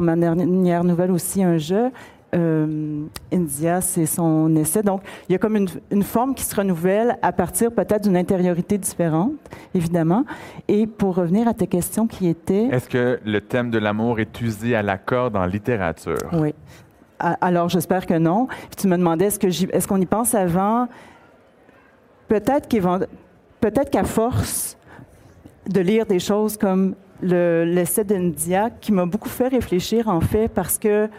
ma 0.01 0.15
dernière 0.15 0.83
nouvelle 0.83 1.11
aussi, 1.11 1.43
un 1.43 1.57
jeu. 1.57 1.91
Euh, 2.33 3.03
India, 3.33 3.81
c'est 3.81 4.05
son 4.05 4.55
essai. 4.55 4.81
Donc, 4.83 5.01
il 5.27 5.33
y 5.33 5.35
a 5.35 5.37
comme 5.37 5.57
une, 5.57 5.67
une 5.91 6.03
forme 6.03 6.33
qui 6.33 6.43
se 6.45 6.55
renouvelle 6.55 7.17
à 7.21 7.33
partir 7.33 7.71
peut-être 7.73 8.03
d'une 8.03 8.15
intériorité 8.15 8.77
différente, 8.77 9.33
évidemment. 9.75 10.23
Et 10.69 10.87
pour 10.87 11.15
revenir 11.15 11.47
à 11.49 11.53
tes 11.53 11.67
questions 11.67 12.07
qui 12.07 12.27
étaient... 12.29 12.67
Est-ce 12.71 12.87
que 12.87 13.19
le 13.25 13.41
thème 13.41 13.69
de 13.69 13.77
l'amour 13.79 14.19
est 14.21 14.39
usé 14.39 14.75
à 14.75 14.81
la 14.81 14.97
corde 14.97 15.35
en 15.35 15.45
littérature? 15.45 16.15
Oui. 16.31 16.53
Alors, 17.19 17.67
j'espère 17.67 18.05
que 18.05 18.17
non. 18.17 18.47
Puis 18.47 18.77
tu 18.77 18.87
me 18.87 18.97
demandais, 18.97 19.25
est-ce 19.25 19.37
que 19.37 19.49
j'y- 19.49 19.69
est-ce 19.73 19.87
qu'on 19.87 19.99
y 19.99 20.05
pense 20.05 20.33
avant? 20.33 20.87
Peut-être 22.29 22.69
qu'à 23.91 24.03
force 24.03 24.77
de 25.69 25.79
lire 25.81 26.05
des 26.05 26.19
choses 26.19 26.57
comme 26.57 26.95
le- 27.21 27.65
l'essai 27.65 28.03
d'India, 28.03 28.69
qui 28.69 28.91
m'a 28.91 29.05
beaucoup 29.05 29.29
fait 29.29 29.49
réfléchir, 29.49 30.07
en 30.07 30.21
fait, 30.21 30.47
parce 30.47 30.79
que 30.79 31.09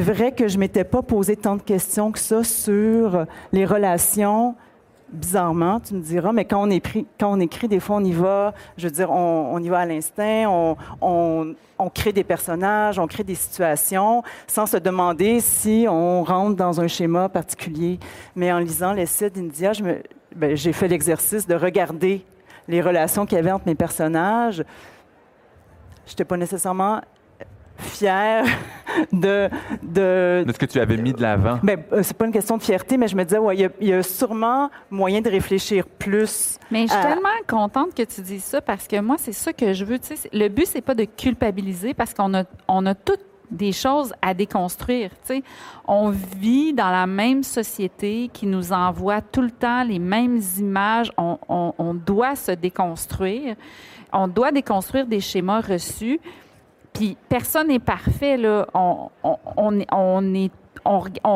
vrai 0.00 0.32
que 0.32 0.48
je 0.48 0.58
m'étais 0.58 0.84
pas 0.84 1.02
posé 1.02 1.36
tant 1.36 1.56
de 1.56 1.62
questions 1.62 2.12
que 2.12 2.18
ça 2.18 2.44
sur 2.44 3.26
les 3.52 3.64
relations. 3.64 4.54
Bizarrement, 5.10 5.78
tu 5.78 5.92
me 5.92 6.00
diras, 6.00 6.32
mais 6.32 6.46
quand 6.46 6.66
on, 6.66 7.40
écrit, 7.40 7.68
des 7.68 7.80
fois, 7.80 7.96
on 7.96 8.04
y 8.04 8.12
va, 8.12 8.54
je 8.78 8.88
veux 8.88 8.92
dire, 8.94 9.10
on, 9.10 9.58
y 9.58 9.68
va 9.68 9.80
à 9.80 9.86
l'instinct, 9.86 10.46
on, 10.48 10.76
on, 11.02 11.90
crée 11.90 12.14
des 12.14 12.24
personnages, 12.24 12.98
on 12.98 13.06
crée 13.06 13.22
des 13.22 13.34
situations, 13.34 14.22
sans 14.46 14.64
se 14.64 14.78
demander 14.78 15.40
si 15.40 15.84
on 15.86 16.24
rentre 16.24 16.56
dans 16.56 16.80
un 16.80 16.88
schéma 16.88 17.28
particulier. 17.28 17.98
Mais 18.34 18.50
en 18.50 18.58
lisant 18.58 18.94
l'essai 18.94 19.28
d'India, 19.28 19.72
ben, 20.34 20.56
j'ai 20.56 20.72
fait 20.72 20.88
l'exercice 20.88 21.46
de 21.46 21.56
regarder 21.56 22.24
les 22.66 22.80
relations 22.80 23.26
qu'il 23.26 23.36
y 23.36 23.38
avait 23.38 23.52
entre 23.52 23.66
mes 23.66 23.74
personnages. 23.74 24.64
Je 26.06 26.12
n'étais 26.12 26.24
pas 26.24 26.38
nécessairement 26.38 27.02
fière 27.82 28.44
de, 29.12 29.48
de, 29.82 30.44
De 30.46 30.52
ce 30.52 30.58
que 30.58 30.66
tu 30.66 30.78
avais 30.80 30.96
mis 30.96 31.12
de 31.12 31.20
l'avant? 31.22 31.58
ben, 31.62 31.82
euh, 31.92 32.00
c'est 32.02 32.16
pas 32.16 32.26
une 32.26 32.32
question 32.32 32.56
de 32.56 32.62
fierté, 32.62 32.96
mais 32.96 33.08
je 33.08 33.16
me 33.16 33.24
disais, 33.24 33.38
ouais, 33.38 33.56
il 33.56 33.60
y 33.60 33.64
a- 33.64 33.70
il 33.80 33.88
y, 33.88 33.92
a 33.92 34.02
sûrement 34.02 34.70
moyen 34.90 35.20
de 35.20 35.28
réfléchir 35.30 35.86
plus. 35.86 36.58
Mais 36.70 36.86
je 36.86 36.92
suis 36.92 37.02
tellement 37.02 37.28
contente 37.48 37.94
que 37.94 38.02
tu 38.02 38.20
dises 38.20 38.44
ça 38.44 38.60
parce 38.60 38.86
que 38.88 39.00
moi, 39.00 39.16
c'est 39.18 39.32
ça 39.32 39.52
que 39.52 39.72
je 39.72 39.84
veux. 39.84 39.98
Tu 39.98 40.06
sais, 40.08 40.16
c'est- 40.16 40.34
le 40.34 40.48
but, 40.48 40.66
c'est 40.66 40.80
pas 40.80 40.94
de 40.94 41.04
culpabiliser 41.04 41.94
parce 41.94 42.14
qu'on 42.14 42.34
a, 42.34 42.44
on 42.68 42.86
a 42.86 42.94
toutes 42.94 43.20
des 43.50 43.72
choses 43.72 44.14
à 44.22 44.32
déconstruire. 44.32 45.10
tu 45.26 45.34
sais. 45.34 45.42
On 45.86 46.08
vit 46.08 46.72
dans 46.72 46.88
la 46.90 47.06
même 47.06 47.42
société 47.42 48.30
qui 48.32 48.46
nous 48.46 48.72
envoie 48.72 49.20
tout 49.20 49.42
le 49.42 49.50
temps 49.50 49.82
les 49.84 49.98
mêmes 49.98 50.40
images. 50.58 51.12
On, 51.18 51.36
on- 51.50 51.74
on 51.76 51.92
doit 51.92 52.34
se 52.34 52.52
déconstruire. 52.52 53.56
On 54.10 54.26
doit 54.26 54.52
déconstruire 54.52 55.06
des 55.06 55.20
schémas 55.20 55.60
reçus. 55.60 56.18
Puis 56.92 57.16
personne 57.28 57.68
n'est 57.68 57.78
parfait. 57.78 58.36
Là. 58.36 58.66
On, 58.74 59.08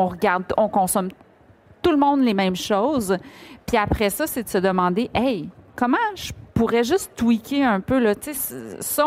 regarde, 0.07 0.43
on 0.57 0.69
consomme 0.69 1.09
tout 1.81 1.91
le 1.91 1.97
monde 1.97 2.21
les 2.21 2.33
mêmes 2.33 2.55
choses. 2.55 3.17
Puis 3.65 3.77
après 3.77 4.09
ça, 4.09 4.27
c'est 4.27 4.43
de 4.43 4.49
se 4.49 4.57
demander, 4.57 5.09
hey, 5.13 5.49
comment 5.75 5.97
je 6.15 6.31
pourrais 6.53 6.83
juste 6.83 7.11
tweaker 7.15 7.63
un 7.63 7.79
peu 7.79 7.99
là, 7.99 8.15
tu 8.15 8.33
sais, 8.33 8.81
ça, 8.81 9.05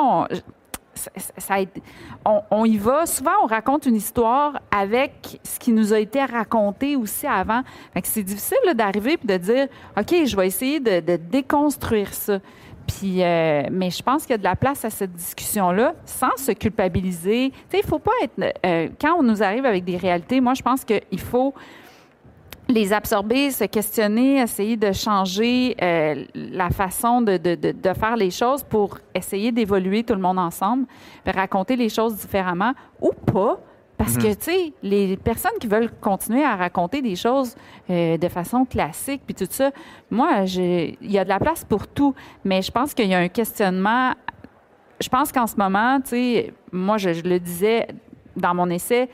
on, 2.50 2.64
y 2.64 2.76
va. 2.76 3.06
Souvent, 3.06 3.32
on 3.42 3.46
raconte 3.46 3.86
une 3.86 3.96
histoire 3.96 4.60
avec 4.70 5.40
ce 5.42 5.58
qui 5.58 5.72
nous 5.72 5.92
a 5.92 5.98
été 5.98 6.24
raconté 6.24 6.96
aussi 6.96 7.26
avant. 7.26 7.62
Fait 7.94 8.04
c'est 8.04 8.22
difficile 8.22 8.58
d'arriver 8.74 9.18
et 9.22 9.26
de 9.26 9.36
dire, 9.36 9.68
OK, 9.98 10.14
je 10.24 10.36
vais 10.36 10.46
essayer 10.46 10.80
de, 10.80 11.00
de 11.00 11.16
déconstruire 11.16 12.12
ça. 12.12 12.38
Puis, 12.98 13.22
euh, 13.22 13.62
mais 13.70 13.90
je 13.90 14.02
pense 14.02 14.22
qu'il 14.22 14.32
y 14.32 14.34
a 14.34 14.38
de 14.38 14.44
la 14.44 14.56
place 14.56 14.84
à 14.84 14.90
cette 14.90 15.12
discussion-là 15.12 15.94
sans 16.04 16.36
se 16.36 16.52
culpabiliser. 16.52 17.50
Tu 17.50 17.56
sais, 17.70 17.82
il 17.84 17.88
faut 17.88 18.00
pas 18.00 18.12
être. 18.22 18.56
euh, 18.66 18.88
quand 19.00 19.16
on 19.18 19.22
nous 19.22 19.42
arrive 19.42 19.64
avec 19.64 19.84
des 19.84 19.96
réalités, 19.96 20.40
moi, 20.40 20.54
je 20.54 20.62
pense 20.62 20.84
qu'il 20.84 21.20
faut 21.20 21.54
les 22.68 22.92
absorber, 22.92 23.50
se 23.50 23.64
questionner, 23.64 24.40
essayer 24.40 24.76
de 24.76 24.92
changer 24.92 25.76
euh, 25.82 26.24
la 26.34 26.70
façon 26.70 27.20
de, 27.20 27.38
faire 27.98 28.16
les 28.16 28.30
choses 28.30 28.62
pour 28.62 28.98
essayer 29.14 29.52
d'évoluer 29.52 30.02
tout 30.02 30.14
le 30.14 30.20
monde 30.20 30.38
ensemble, 30.38 30.86
raconter 31.26 31.76
les 31.76 31.88
choses 31.88 32.16
différemment 32.16 32.72
ou 33.00 33.12
pas. 33.12 33.60
Parce 34.00 34.16
que, 34.16 34.32
tu 34.32 34.44
sais, 34.44 34.72
les 34.82 35.18
personnes 35.18 35.58
qui 35.60 35.66
veulent 35.66 35.90
continuer 36.00 36.42
à 36.42 36.56
raconter 36.56 37.02
des 37.02 37.16
choses 37.16 37.54
euh, 37.90 38.16
de 38.16 38.28
façon 38.28 38.64
classique, 38.64 39.20
puis 39.26 39.34
tout 39.34 39.46
ça, 39.50 39.72
moi, 40.10 40.44
il 40.46 40.96
y 41.02 41.18
a 41.18 41.24
de 41.24 41.28
la 41.28 41.38
place 41.38 41.64
pour 41.64 41.86
tout, 41.86 42.14
mais 42.42 42.62
je 42.62 42.70
pense 42.70 42.94
qu'il 42.94 43.08
y 43.08 43.14
a 43.14 43.18
un 43.18 43.28
questionnement. 43.28 44.12
Je 45.02 45.08
pense 45.10 45.30
qu'en 45.32 45.46
ce 45.46 45.56
moment, 45.56 46.00
tu 46.00 46.08
sais, 46.08 46.54
moi, 46.72 46.96
je, 46.96 47.12
je 47.12 47.22
le 47.24 47.38
disais 47.38 47.88
dans 48.36 48.54
mon 48.54 48.70
essai, 48.70 49.10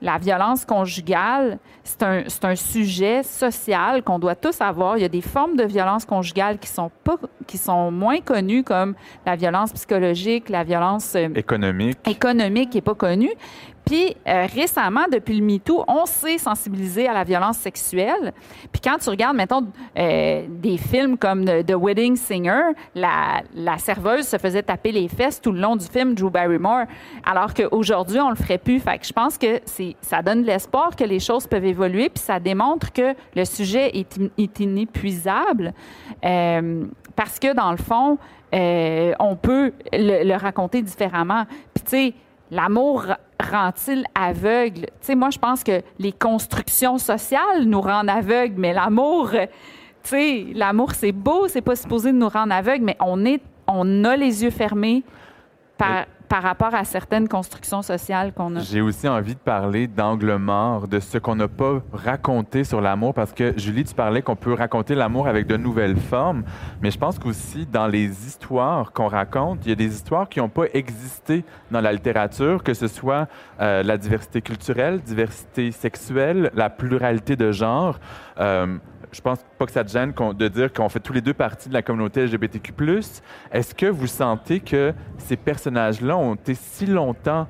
la 0.00 0.18
violence 0.18 0.64
conjugale, 0.64 1.58
c'est 1.82 2.02
un, 2.02 2.24
un 2.42 2.56
sujet 2.56 3.22
social 3.22 4.02
qu'on 4.02 4.18
doit 4.18 4.34
tous 4.34 4.60
avoir. 4.60 4.98
Il 4.98 5.00
y 5.00 5.04
a 5.04 5.08
des 5.08 5.22
formes 5.22 5.56
de 5.56 5.64
violence 5.64 6.04
conjugale 6.04 6.58
qui 6.58 6.68
sont 6.68 6.90
pas, 7.02 7.16
qui 7.46 7.56
sont 7.56 7.90
moins 7.90 8.20
connues, 8.20 8.62
comme 8.62 8.94
la 9.24 9.34
violence 9.34 9.72
psychologique, 9.72 10.50
la 10.50 10.62
violence 10.62 11.14
euh, 11.16 11.28
Économique. 11.34 11.98
économique 12.06 12.70
qui 12.70 12.76
n'est 12.78 12.82
pas 12.82 12.94
connue. 12.94 13.32
Puis 13.84 14.16
euh, 14.26 14.46
récemment, 14.54 15.04
depuis 15.12 15.38
le 15.38 15.44
MeToo, 15.44 15.84
on 15.86 16.06
s'est 16.06 16.38
sensibilisé 16.38 17.06
à 17.06 17.12
la 17.12 17.22
violence 17.22 17.58
sexuelle. 17.58 18.32
Puis 18.72 18.80
quand 18.82 18.96
tu 18.98 19.10
regardes, 19.10 19.36
mettons, 19.36 19.66
euh, 19.98 20.46
des 20.48 20.78
films 20.78 21.18
comme 21.18 21.44
The, 21.44 21.74
Wedding 21.78 22.16
Singer, 22.16 22.72
la, 22.94 23.42
serveuse 23.78 24.26
se 24.26 24.38
faisait 24.38 24.62
taper 24.62 24.90
les 24.92 25.08
fesses 25.08 25.40
tout 25.40 25.52
le 25.52 25.60
long 25.60 25.76
du 25.76 25.84
film 25.86 26.14
Drew 26.14 26.30
Barrymore, 26.30 26.84
alors 27.24 27.52
qu'aujourd'hui, 27.52 28.20
on 28.20 28.30
le 28.30 28.36
ferait 28.36 28.58
plus. 28.58 28.80
Fait 28.80 28.98
que 28.98 29.06
je 29.06 29.12
pense 29.12 29.36
que 29.36 29.60
ça 30.00 30.22
donne 30.22 30.42
de 30.42 30.46
l'espoir 30.46 30.96
que 30.96 31.04
les 31.04 31.20
choses 31.20 31.46
peuvent 31.46 31.64
évoluer, 31.66 32.08
puis 32.08 32.22
ça 32.22 32.40
démontre 32.40 32.92
que 32.92 33.14
le 33.36 33.44
sujet 33.44 33.90
est, 33.98 34.18
in- 34.18 34.28
est 34.38 34.60
inépuisable. 34.60 35.74
Euh, 36.24 36.84
parce 37.14 37.38
que, 37.38 37.52
dans 37.54 37.70
le 37.70 37.76
fond, 37.76 38.18
on 38.52 39.36
peut 39.36 39.72
le, 39.92 40.24
le 40.26 40.34
raconter 40.36 40.80
différemment. 40.80 41.44
Puis, 41.74 41.84
tu 41.84 41.90
sais, 41.90 42.14
l'amour 42.50 43.06
rend-il 43.40 44.04
aveugle? 44.14 44.82
Tu 44.82 44.90
sais, 45.00 45.14
moi, 45.14 45.30
je 45.30 45.38
pense 45.38 45.62
que 45.62 45.82
les 45.98 46.12
constructions 46.12 46.98
sociales 46.98 47.64
nous 47.64 47.80
rendent 47.80 48.10
aveugles, 48.10 48.56
mais 48.58 48.72
l'amour, 48.72 49.30
euh, 49.34 49.46
tu 50.02 50.10
sais, 50.10 50.46
l'amour, 50.54 50.92
c'est 50.92 51.12
beau, 51.12 51.48
c'est 51.48 51.62
pas 51.62 51.76
supposé 51.76 52.12
nous 52.12 52.28
rendre 52.28 52.52
aveugles, 52.52 52.84
mais 52.84 52.96
on, 53.00 53.24
est, 53.24 53.42
on 53.66 54.04
a 54.04 54.16
les 54.16 54.44
yeux 54.44 54.50
fermés 54.50 55.02
par, 55.78 56.06
par 56.28 56.42
rapport 56.42 56.74
à 56.74 56.84
certaines 56.84 57.28
constructions 57.28 57.82
sociales 57.82 58.32
qu'on 58.32 58.56
a. 58.56 58.60
J'ai 58.60 58.80
aussi 58.80 59.08
envie 59.08 59.34
de 59.34 59.40
parler 59.40 59.86
d'angle 59.86 60.36
mort, 60.36 60.88
de 60.88 61.00
ce 61.00 61.18
qu'on 61.18 61.36
n'a 61.36 61.48
pas 61.48 61.82
raconté 61.92 62.64
sur 62.64 62.80
l'amour, 62.80 63.14
parce 63.14 63.32
que 63.32 63.54
Julie, 63.58 63.84
tu 63.84 63.94
parlais 63.94 64.22
qu'on 64.22 64.36
peut 64.36 64.54
raconter 64.54 64.94
l'amour 64.94 65.28
avec 65.28 65.46
de 65.46 65.56
nouvelles 65.56 65.96
formes, 65.96 66.44
mais 66.80 66.90
je 66.90 66.98
pense 66.98 67.18
qu'aussi 67.18 67.66
dans 67.66 67.86
les 67.86 68.26
histoires 68.26 68.92
qu'on 68.92 69.08
raconte, 69.08 69.60
il 69.64 69.68
y 69.70 69.72
a 69.72 69.76
des 69.76 69.94
histoires 69.94 70.28
qui 70.28 70.40
n'ont 70.40 70.48
pas 70.48 70.66
existé 70.72 71.44
dans 71.70 71.80
la 71.80 71.92
littérature, 71.92 72.62
que 72.62 72.74
ce 72.74 72.88
soit 72.88 73.28
euh, 73.60 73.82
la 73.82 73.96
diversité 73.96 74.40
culturelle, 74.40 75.00
diversité 75.00 75.72
sexuelle, 75.72 76.50
la 76.54 76.70
pluralité 76.70 77.36
de 77.36 77.52
genres. 77.52 77.98
Euh, 78.40 78.78
je 79.14 79.20
pense 79.20 79.38
pas 79.58 79.66
que 79.66 79.72
ça 79.72 79.84
te 79.84 79.90
gêne 79.90 80.12
de 80.12 80.48
dire 80.48 80.72
qu'on 80.72 80.88
fait 80.88 81.00
tous 81.00 81.12
les 81.12 81.20
deux 81.20 81.34
partie 81.34 81.68
de 81.68 81.74
la 81.74 81.82
communauté 81.82 82.24
LGBTQ+. 82.26 82.72
Est-ce 83.52 83.74
que 83.74 83.86
vous 83.86 84.06
sentez 84.06 84.60
que 84.60 84.92
ces 85.18 85.36
personnages-là 85.36 86.16
ont 86.16 86.34
été 86.34 86.54
si 86.54 86.86
longtemps 86.86 87.46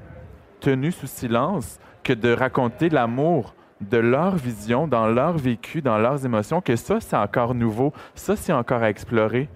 tenus 0.61 0.97
sous 0.97 1.06
silence 1.06 1.78
que 2.02 2.12
de 2.12 2.33
raconter 2.33 2.90
l'amour 2.90 3.54
de 3.80 3.97
leur 3.97 4.37
vision, 4.37 4.87
dans 4.87 5.09
leur 5.09 5.37
vécu, 5.37 5.83
dans 5.83 5.99
leurs 5.99 6.25
émotions, 6.25 6.61
que 6.61 6.76
ça, 6.76 7.00
c'est 7.00 7.16
encore 7.16 7.54
nouveau, 7.54 7.92
ça, 8.14 8.37
c'est 8.37 8.52
encore 8.52 8.83
à 8.83 8.90
explorer? 8.90 9.49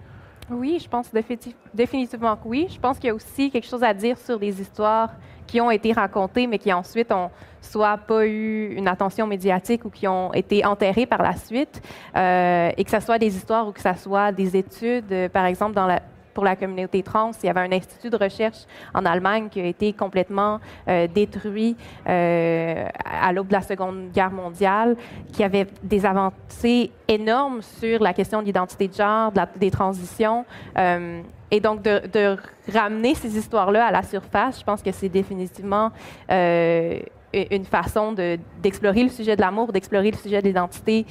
Oui, 0.51 0.79
je 0.83 0.89
pense 0.89 1.13
définitiv- 1.13 1.55
définitivement 1.73 2.35
que 2.35 2.47
oui. 2.47 2.67
Je 2.69 2.79
pense 2.79 2.97
qu'il 2.97 3.07
y 3.07 3.11
a 3.11 3.13
aussi 3.13 3.51
quelque 3.51 3.67
chose 3.67 3.83
à 3.83 3.93
dire 3.93 4.17
sur 4.17 4.39
des 4.39 4.59
histoires 4.61 5.11
qui 5.45 5.61
ont 5.61 5.71
été 5.71 5.93
racontées, 5.93 6.47
mais 6.47 6.57
qui 6.59 6.71
ensuite 6.73 7.11
ont 7.11 7.29
soit 7.61 7.97
pas 7.97 8.25
eu 8.25 8.73
une 8.75 8.87
attention 8.87 9.27
médiatique 9.27 9.83
ou 9.85 9.89
qui 9.89 10.07
ont 10.07 10.31
été 10.33 10.65
enterrées 10.65 11.05
par 11.05 11.21
la 11.21 11.35
suite, 11.35 11.81
Euh, 12.15 12.71
et 12.77 12.83
que 12.83 12.89
ce 12.91 12.99
soit 12.99 13.19
des 13.19 13.35
histoires 13.35 13.67
ou 13.67 13.71
que 13.71 13.81
ce 13.81 13.93
soit 13.95 14.31
des 14.31 14.55
études, 14.57 15.11
euh, 15.11 15.29
par 15.29 15.45
exemple 15.45 15.75
dans 15.75 15.87
la 15.87 16.01
la 16.43 16.55
communauté 16.55 17.03
trans, 17.03 17.31
il 17.43 17.47
y 17.47 17.49
avait 17.49 17.61
un 17.61 17.71
institut 17.71 18.09
de 18.09 18.17
recherche 18.17 18.65
en 18.93 19.05
Allemagne 19.05 19.49
qui 19.49 19.59
a 19.61 19.65
été 19.65 19.93
complètement 19.93 20.59
euh, 20.87 21.07
détruit 21.07 21.75
euh, 22.07 22.85
à 23.05 23.33
l'aube 23.33 23.47
de 23.47 23.53
la 23.53 23.61
Seconde 23.61 24.11
Guerre 24.11 24.31
mondiale, 24.31 24.95
qui 25.33 25.43
avait 25.43 25.67
des 25.83 26.05
avancées 26.05 26.91
énormes 27.07 27.61
sur 27.61 28.01
la 28.01 28.13
question 28.13 28.41
de 28.41 28.45
l'identité 28.45 28.87
de 28.87 28.93
genre, 28.93 29.31
des 29.55 29.71
transitions. 29.71 30.45
Euh, 30.77 31.21
et 31.51 31.59
donc, 31.59 31.81
de, 31.81 32.37
ramener 32.71 33.15
ces 33.15 33.35
histoires-là 33.35 33.87
à 33.87 33.91
la 33.91 34.03
surface, 34.03 34.59
je 34.59 34.63
pense 34.63 34.83
que 34.83 34.91
c'est 34.91 35.09
définitivement 35.09 35.91
une 36.29 37.65
façon 37.65 38.11
de- 38.11 38.37
d'explorer 38.61 39.01
le 39.01 39.09
sujet 39.09 39.35
de 39.35 39.41
l'amour, 39.41 39.71
d'explorer 39.71 40.11
le 40.11 40.17
sujet 40.17 40.41
de 40.43 40.47
l'identité, 40.47 41.07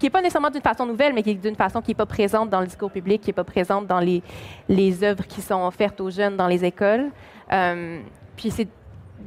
qui 0.00 0.06
n'est 0.06 0.10
pas 0.10 0.22
nécessairement 0.22 0.50
d'une 0.50 0.62
façon 0.62 0.86
nouvelle, 0.86 1.12
mais 1.14 1.22
qui 1.22 1.30
est 1.30 1.34
d'une 1.34 1.54
façon 1.54 1.80
qui 1.82 1.90
n'est 1.92 1.94
pas 1.94 2.06
présente 2.06 2.50
dans 2.50 2.60
le 2.60 2.66
discours 2.66 2.90
public, 2.90 3.20
qui 3.20 3.28
n'est 3.28 3.34
pas 3.34 3.44
présente 3.44 3.86
dans 3.86 4.00
les, 4.00 4.22
les 4.68 5.04
œuvres 5.04 5.26
qui 5.26 5.42
sont 5.42 5.62
offertes 5.64 6.00
aux 6.00 6.10
jeunes 6.10 6.36
dans 6.36 6.48
les 6.48 6.64
écoles. 6.64 7.10
Euh, 7.52 8.00
puis 8.34 8.50
c'est 8.50 8.66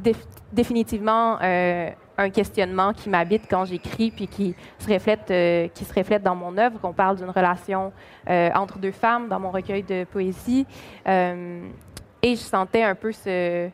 déf- 0.03 0.25
définitivement 0.51 1.37
euh, 1.41 1.89
un 2.17 2.29
questionnement 2.31 2.91
qui 2.91 3.09
m'habite 3.09 3.43
quand 3.49 3.65
j'écris, 3.65 4.09
puis 4.11 4.27
qui 4.27 4.55
se 4.79 4.91
reflète, 4.91 5.29
euh, 5.29 5.67
qui 5.73 5.85
se 5.85 5.93
reflète 5.93 6.23
dans 6.23 6.35
mon 6.35 6.57
œuvre. 6.57 6.79
On 6.83 6.91
parle 6.93 7.17
d'une 7.17 7.29
relation 7.29 7.93
entre 8.27 8.79
deux 8.79 8.91
femmes 8.91 9.27
dans 9.29 9.39
mon 9.39 9.51
recueil 9.51 9.83
de 9.83 10.05
poésie. 10.05 10.65
Et 11.05 12.35
je 12.35 12.41
sentais 12.41 12.83
un 12.83 12.95
peu 12.95 13.11
ce- 13.11 13.69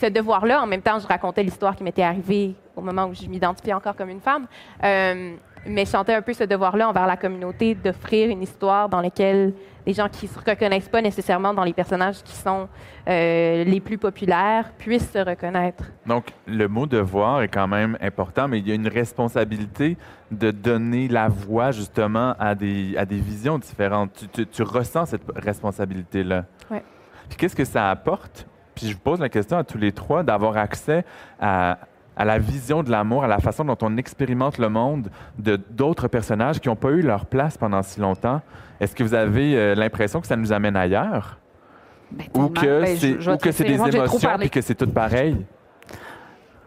ce 0.00 0.06
devoir-là. 0.06 0.62
En 0.62 0.66
même 0.66 0.82
temps, 0.82 0.98
je 0.98 1.06
racontais 1.06 1.42
l'histoire 1.42 1.76
qui 1.76 1.84
m'était 1.84 2.02
arrivée 2.02 2.54
au 2.76 2.80
moment 2.80 3.06
où 3.06 3.14
je 3.14 3.26
m'identifiais 3.28 3.74
encore 3.74 3.94
comme 3.96 4.08
une 4.10 4.20
femme. 4.20 4.46
Euh, 4.82 5.34
mais 5.66 5.84
je 5.84 5.90
sentais 5.90 6.14
un 6.14 6.22
peu 6.22 6.32
ce 6.32 6.44
devoir-là 6.44 6.88
envers 6.88 7.06
la 7.06 7.18
communauté 7.18 7.74
d'offrir 7.74 8.30
une 8.30 8.42
histoire 8.42 8.88
dans 8.88 9.02
laquelle 9.02 9.52
les 9.86 9.92
gens 9.92 10.08
qui 10.08 10.24
ne 10.26 10.30
se 10.30 10.38
reconnaissent 10.38 10.88
pas 10.88 11.02
nécessairement 11.02 11.52
dans 11.52 11.64
les 11.64 11.74
personnages 11.74 12.22
qui 12.22 12.32
sont 12.34 12.66
euh, 13.08 13.64
les 13.64 13.80
plus 13.80 13.98
populaires 13.98 14.72
puissent 14.78 15.10
se 15.12 15.18
reconnaître. 15.18 15.84
Donc, 16.06 16.32
le 16.46 16.66
mot 16.66 16.86
devoir 16.86 17.42
est 17.42 17.48
quand 17.48 17.68
même 17.68 17.98
important, 18.00 18.48
mais 18.48 18.58
il 18.60 18.68
y 18.68 18.72
a 18.72 18.74
une 18.74 18.88
responsabilité 18.88 19.98
de 20.30 20.50
donner 20.50 21.08
la 21.08 21.28
voix 21.28 21.72
justement 21.72 22.34
à 22.38 22.54
des, 22.54 22.94
à 22.96 23.04
des 23.04 23.18
visions 23.18 23.58
différentes. 23.58 24.12
Tu, 24.14 24.28
tu- 24.28 24.46
tu 24.46 24.62
ressens 24.62 25.06
cette 25.06 25.24
responsabilité-là. 25.36 26.44
Ouais. 26.70 26.82
Puis 27.28 27.36
qu'est-ce 27.36 27.56
que 27.56 27.64
ça 27.64 27.90
apporte? 27.90 28.46
Puis 28.80 28.88
je 28.88 28.94
vous 28.94 29.00
pose 29.00 29.20
la 29.20 29.28
question 29.28 29.58
à 29.58 29.64
tous 29.64 29.76
les 29.76 29.92
trois 29.92 30.22
d'avoir 30.22 30.56
accès 30.56 31.04
à, 31.38 31.76
à 32.16 32.24
la 32.24 32.38
vision 32.38 32.82
de 32.82 32.90
l'amour, 32.90 33.24
à 33.24 33.28
la 33.28 33.38
façon 33.38 33.62
dont 33.62 33.76
on 33.82 33.98
expérimente 33.98 34.56
le 34.56 34.70
monde 34.70 35.10
de 35.38 35.56
d'autres 35.56 36.08
personnages 36.08 36.60
qui 36.60 36.68
n'ont 36.68 36.76
pas 36.76 36.88
eu 36.90 37.02
leur 37.02 37.26
place 37.26 37.58
pendant 37.58 37.82
si 37.82 38.00
longtemps. 38.00 38.40
Est-ce 38.80 38.94
que 38.94 39.02
vous 39.02 39.12
avez 39.12 39.54
euh, 39.54 39.74
l'impression 39.74 40.22
que 40.22 40.26
ça 40.26 40.36
nous 40.36 40.50
amène 40.50 40.76
ailleurs? 40.76 41.38
Ben, 42.10 42.26
Ou 42.34 42.48
que 42.48 42.80
Ben, 42.80 42.96
c'est 43.52 43.64
des 43.64 43.74
émotions 43.74 44.30
puis 44.38 44.48
que 44.50 44.62
c'est 44.62 44.74
tout 44.74 44.88
pareil? 44.88 45.36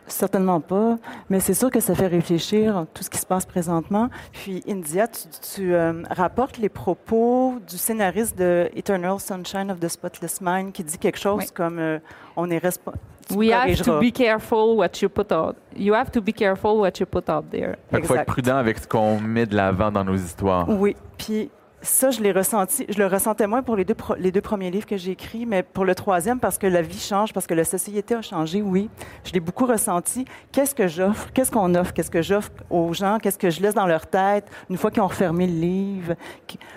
Certainement 0.07 0.59
pas, 0.59 0.97
mais 1.29 1.39
c'est 1.39 1.53
sûr 1.53 1.71
que 1.71 1.79
ça 1.79 1.95
fait 1.95 2.07
réfléchir 2.07 2.85
tout 2.93 3.03
ce 3.03 3.09
qui 3.09 3.17
se 3.17 3.25
passe 3.25 3.45
présentement. 3.45 4.09
Puis, 4.31 4.61
India, 4.67 5.07
tu, 5.07 5.21
tu 5.55 5.73
euh, 5.73 6.03
rapportes 6.09 6.57
les 6.57 6.69
propos 6.69 7.55
du 7.67 7.77
scénariste 7.77 8.37
de 8.37 8.69
Eternal 8.75 9.19
Sunshine 9.19 9.71
of 9.71 9.79
the 9.79 9.87
Spotless 9.87 10.39
Mind 10.41 10.71
qui 10.73 10.83
dit 10.83 10.97
quelque 10.97 11.19
chose 11.19 11.39
Oui. 11.39 11.47
comme 11.53 11.79
euh, 11.79 11.99
on 12.35 12.49
est 12.49 12.57
responsable. 12.57 12.99
We 13.31 13.51
have 13.51 13.81
to 13.83 13.99
be 13.99 14.11
careful 14.11 14.75
what 14.77 15.01
you 15.01 15.07
put 15.09 15.31
out. 15.31 15.55
You 15.75 15.93
have 15.93 16.11
to 16.11 16.21
be 16.21 16.33
careful 16.33 16.77
what 16.79 16.99
you 16.99 17.05
put 17.05 17.29
out 17.29 17.49
there. 17.49 17.75
Fait 17.89 17.97
qu'il 17.97 18.05
faut 18.05 18.15
être 18.15 18.25
prudent 18.25 18.57
avec 18.57 18.79
ce 18.79 18.87
qu'on 18.87 19.19
met 19.19 19.45
de 19.45 19.55
l'avant 19.55 19.91
dans 19.91 20.03
nos 20.03 20.15
histoires. 20.15 20.67
Oui, 20.67 20.95
puis 21.17 21.49
ça, 21.83 22.09
je 22.11 22.21
l'ai 22.21 22.31
ressenti. 22.31 22.85
Je 22.89 22.97
le 22.97 23.05
ressentais 23.07 23.45
moins 23.45 23.61
pour 23.61 23.75
les 23.75 23.83
deux, 23.85 23.95
les 24.17 24.31
deux 24.31 24.41
premiers 24.41 24.71
livres 24.71 24.85
que 24.87 24.97
j'ai 24.97 25.11
écrits, 25.11 25.45
mais 25.45 25.61
pour 25.61 25.83
le 25.85 25.93
troisième, 25.93 26.39
parce 26.39 26.57
que 26.57 26.65
la 26.65 26.81
vie 26.81 26.97
change, 26.99 27.33
parce 27.33 27.45
que 27.45 27.53
la 27.53 27.65
société 27.65 28.15
a 28.15 28.21
changé, 28.21 28.61
oui. 28.61 28.89
Je 29.25 29.33
l'ai 29.33 29.39
beaucoup 29.41 29.65
ressenti. 29.65 30.25
Qu'est-ce 30.51 30.73
que 30.73 30.87
j'offre? 30.87 31.29
Qu'est-ce 31.33 31.51
qu'on 31.51 31.75
offre? 31.75 31.93
Qu'est-ce 31.93 32.09
que 32.09 32.21
j'offre 32.21 32.49
aux 32.69 32.93
gens? 32.93 33.17
Qu'est-ce 33.21 33.37
que 33.37 33.49
je 33.49 33.61
laisse 33.61 33.75
dans 33.75 33.85
leur 33.85 34.07
tête 34.07 34.45
une 34.69 34.77
fois 34.77 34.89
qu'ils 34.91 35.01
ont 35.03 35.07
refermé 35.07 35.45
le 35.45 35.53
livre? 35.53 36.13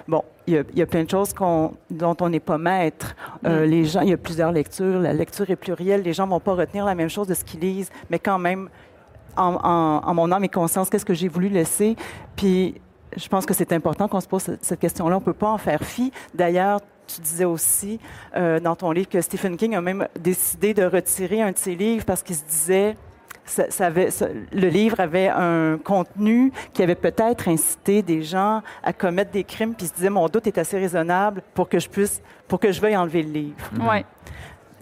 Bon, 0.08 0.22
il 0.46 0.54
y 0.54 0.58
a, 0.58 0.62
il 0.72 0.78
y 0.78 0.82
a 0.82 0.86
plein 0.86 1.04
de 1.04 1.10
choses 1.10 1.32
dont 1.90 2.16
on 2.20 2.28
n'est 2.28 2.40
pas 2.40 2.58
maître. 2.58 3.14
Euh, 3.46 3.64
Les 3.64 3.84
gens, 3.84 4.00
il 4.00 4.08
y 4.10 4.12
a 4.12 4.16
plusieurs 4.18 4.50
lectures. 4.52 4.98
La 4.98 5.12
lecture 5.12 5.48
est 5.48 5.56
plurielle. 5.56 6.02
Les 6.02 6.12
gens 6.12 6.26
vont 6.26 6.40
pas 6.40 6.54
retenir 6.54 6.84
la 6.84 6.94
même 6.96 7.10
chose 7.10 7.28
de 7.28 7.34
ce 7.34 7.44
qu'ils 7.44 7.60
lisent, 7.60 7.90
mais 8.10 8.18
quand 8.18 8.38
même, 8.38 8.68
en, 9.36 9.54
en- 9.54 10.00
en 10.04 10.14
mon 10.14 10.32
âme 10.32 10.44
et 10.44 10.48
conscience, 10.48 10.90
qu'est-ce 10.90 11.04
que 11.04 11.14
j'ai 11.14 11.28
voulu 11.28 11.48
laisser? 11.48 11.94
Puis, 12.36 12.80
je 13.16 13.28
pense 13.28 13.46
que 13.46 13.54
c'est 13.54 13.72
important 13.72 14.08
qu'on 14.08 14.20
se 14.20 14.28
pose 14.28 14.42
cette- 14.60 14.78
question-là. 14.78 15.16
On 15.16 15.20
ne 15.20 15.24
peut 15.24 15.32
pas 15.32 15.48
en 15.50 15.58
faire 15.58 15.82
fi. 15.82 16.12
D'ailleurs, 16.34 16.80
tu 17.06 17.20
disais 17.20 17.44
aussi 17.44 17.98
euh, 18.36 18.60
dans 18.60 18.76
ton 18.76 18.90
livre 18.90 19.08
que 19.08 19.20
Stephen 19.20 19.56
King 19.56 19.74
a 19.76 19.80
même 19.80 20.06
décidé 20.18 20.74
de 20.74 20.84
retirer 20.84 21.40
un 21.40 21.52
de 21.52 21.58
ses 21.58 21.74
livres 21.76 22.04
parce 22.04 22.22
qu'il 22.22 22.36
se 22.36 22.44
disait 22.44 22.96
ça, 23.46 23.88
le 23.90 24.68
livre 24.68 24.98
avait 24.98 25.28
un 25.28 25.78
contenu 25.78 26.52
qui 26.72 26.82
avait 26.82 26.96
peut-être 26.96 27.46
incité 27.48 28.02
des 28.02 28.22
gens 28.22 28.60
à 28.82 28.92
commettre 28.92 29.30
des 29.30 29.44
crimes, 29.44 29.72
puis 29.72 29.86
il 29.86 29.88
se 29.88 29.94
disait 29.94 30.10
mon 30.10 30.26
doute 30.26 30.48
est 30.48 30.58
assez 30.58 30.76
raisonnable 30.76 31.42
pour 31.54 31.68
que 31.68 31.78
je 31.78 31.88
puisse, 31.88 32.20
pour 32.48 32.58
que 32.58 32.72
je 32.72 32.80
veuille 32.80 32.96
enlever 32.96 33.22
le 33.22 33.30
livre. 33.30 33.56
Ouais. 33.88 34.04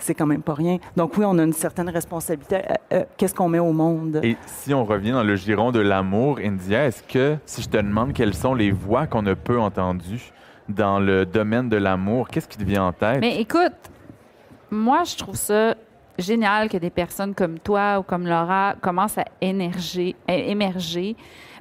C'est 0.04 0.14
quand 0.14 0.26
même 0.26 0.42
pas 0.42 0.52
rien. 0.52 0.76
Donc 0.98 1.16
oui, 1.16 1.24
on 1.26 1.38
a 1.38 1.42
une 1.44 1.54
certaine 1.54 1.88
responsabilité. 1.88 2.56
Euh, 2.56 2.74
euh, 2.92 3.04
Qu'est-ce 3.16 3.34
qu'on 3.34 3.48
met 3.48 3.58
au 3.58 3.72
monde? 3.72 4.20
Et 4.22 4.36
si 4.44 4.74
on 4.74 4.84
revient 4.84 5.12
dans 5.12 5.22
le 5.22 5.34
giron 5.34 5.72
de 5.72 5.80
l'amour, 5.80 6.40
India, 6.44 6.84
est-ce 6.84 7.02
que 7.02 7.38
si 7.46 7.62
je 7.62 7.70
te 7.70 7.78
demande 7.78 8.12
quelles 8.12 8.34
sont 8.34 8.54
les 8.54 8.70
voix 8.70 9.06
qu'on 9.06 9.24
a 9.24 9.34
peu 9.34 9.58
entendues 9.58 10.30
dans 10.68 11.00
le 11.00 11.24
domaine 11.24 11.70
de 11.70 11.78
l'amour, 11.78 12.28
qu'est-ce 12.28 12.46
qui 12.46 12.58
te 12.58 12.64
vient 12.64 12.84
en 12.84 12.92
tête? 12.92 13.16
Mais 13.22 13.40
écoute, 13.40 13.72
moi, 14.70 15.04
je 15.04 15.16
trouve 15.16 15.36
ça 15.36 15.74
génial 16.18 16.68
que 16.68 16.76
des 16.76 16.90
personnes 16.90 17.34
comme 17.34 17.58
toi 17.58 17.98
ou 17.98 18.02
comme 18.02 18.26
Laura 18.26 18.74
commencent 18.82 19.16
à 19.16 19.24
émerger, 19.40 20.16
à 20.28 20.34
émerger 20.34 21.16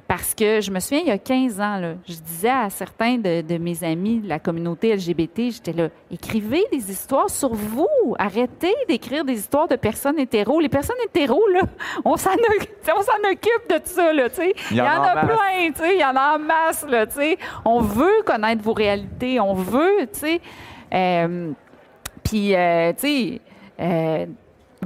parce 0.06 0.34
que 0.34 0.60
je 0.60 0.70
me 0.70 0.80
souviens, 0.80 1.00
il 1.00 1.08
y 1.08 1.10
a 1.10 1.18
15 1.18 1.60
ans, 1.60 1.78
là, 1.78 1.94
je 2.06 2.14
disais 2.14 2.50
à 2.50 2.68
certains 2.68 3.16
de, 3.16 3.40
de 3.40 3.58
mes 3.58 3.82
amis 3.82 4.20
de 4.20 4.28
la 4.28 4.38
communauté 4.38 4.94
LGBT, 4.94 5.50
j'étais 5.50 5.72
là, 5.72 5.88
écrivez 6.10 6.64
des 6.70 6.90
histoires 6.90 7.30
sur 7.30 7.54
vous. 7.54 7.88
Arrêtez 8.18 8.74
d'écrire 8.88 9.24
des 9.24 9.38
histoires 9.38 9.66
de 9.66 9.76
personnes 9.76 10.18
hétéros. 10.18 10.60
Les 10.60 10.68
personnes 10.68 10.96
hétéros, 11.04 11.46
là, 11.48 11.62
on 12.04 12.16
s'en 12.16 12.34
occupe 12.34 13.70
de 13.70 13.80
ça, 13.84 14.12
là, 14.12 14.28
tu 14.28 14.36
sais. 14.36 14.54
Il 14.70 14.76
y 14.76 14.80
en 14.82 14.86
a, 14.86 15.14
masse. 15.14 15.24
plein, 15.24 15.72
tu 15.72 15.80
sais. 15.80 15.94
Il 15.94 16.00
y 16.00 16.04
en 16.04 16.16
a 16.16 16.36
en 16.36 16.38
masse, 16.38 16.86
là, 16.88 17.06
tu 17.06 17.14
sais. 17.14 17.38
On 17.64 17.80
veut 17.80 18.22
connaître 18.24 18.62
vos 18.62 18.74
réalités. 18.74 19.40
On 19.40 19.54
veut, 19.54 20.06
tu 20.12 20.20
sais. 20.20 20.40
Euh, 20.92 21.52
puis, 22.22 22.54
euh, 22.54 22.92
tu 22.92 23.00
sais, 23.00 23.40
euh, 23.80 24.26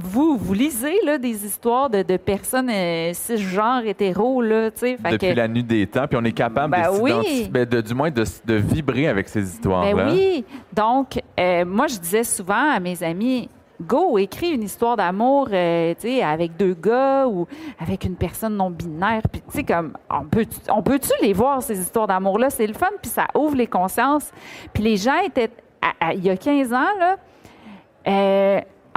vous, 0.03 0.37
vous 0.37 0.53
lisez 0.53 0.95
là, 1.05 1.17
des 1.17 1.45
histoires 1.45 1.89
de, 1.89 2.01
de 2.03 2.17
personnes 2.17 2.69
euh, 2.69 3.11
cisgenres 3.13 3.85
hétéros, 3.85 4.41
là, 4.41 4.71
tu 4.71 4.79
sais. 4.79 4.97
Depuis 4.97 5.17
que- 5.17 5.35
la 5.35 5.47
nuit 5.47 5.63
des 5.63 5.87
temps, 5.87 6.07
puis 6.07 6.17
on 6.21 6.23
est 6.25 6.31
capable 6.31 6.71
Ben 6.71 6.91
de, 6.93 6.99
oui. 6.99 7.11
s'identifier- 7.11 7.47
ben, 7.49 7.65
de- 7.65 7.81
du 7.81 7.93
moins 7.93 8.11
de, 8.11 8.23
vibrer 8.55 9.07
avec 9.07 9.29
ces 9.29 9.43
histoires-là. 9.43 9.93
Ben 9.93 10.11
oui. 10.13 10.45
Donc, 10.73 11.19
euh, 11.39 11.65
moi, 11.65 11.87
je 11.87 11.97
disais 11.97 12.23
souvent 12.23 12.71
à 12.71 12.79
mes 12.79 13.01
amis, 13.03 13.49
go, 13.81 14.17
écris 14.17 14.51
une 14.51 14.63
histoire 14.63 14.97
d'amour, 14.97 15.47
euh, 15.53 15.93
tu 15.99 16.01
sais, 16.09 16.21
avec 16.23 16.57
deux 16.57 16.73
gars 16.73 17.27
ou 17.27 17.47
avec 17.79 18.03
une 18.03 18.15
personne 18.15 18.57
non 18.57 18.69
binaire. 18.69 19.21
Puis, 19.31 19.41
tu 19.41 19.57
sais, 19.57 19.63
comme, 19.63 19.93
on 20.09 20.25
peut, 20.25 20.45
on 20.69 20.81
peut-tu 20.81 21.11
les 21.21 21.31
voir 21.33 21.63
ces 21.63 21.79
histoires 21.79 22.07
d'amour-là? 22.07 22.49
C'est 22.49 22.67
le 22.67 22.73
fun, 22.73 22.87
puis 23.01 23.09
ça 23.09 23.27
ouvre 23.37 23.55
les 23.55 23.67
consciences. 23.67 24.31
Puis 24.73 24.83
les 24.83 24.97
gens 24.97 25.17
étaient, 25.25 25.49
à- 25.81 26.07
à- 26.09 26.13
il 26.13 26.25
y 26.25 26.29
a 26.29 26.35
15 26.35 26.73
ans 26.73 26.87
là. 26.99 27.15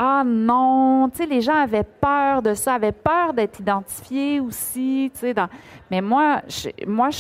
Ah 0.04 0.24
non, 0.26 1.08
tu 1.10 1.18
sais, 1.18 1.26
les 1.26 1.40
gens 1.40 1.54
avaient 1.54 1.84
peur 1.84 2.42
de 2.42 2.54
ça, 2.54 2.74
avaient 2.74 2.90
peur 2.90 3.32
d'être 3.34 3.60
identifiés 3.60 4.40
aussi, 4.40 5.12
tu 5.14 5.20
sais. 5.20 5.34
Mais 5.92 6.00
moi, 6.00 6.42
moi 6.88 7.10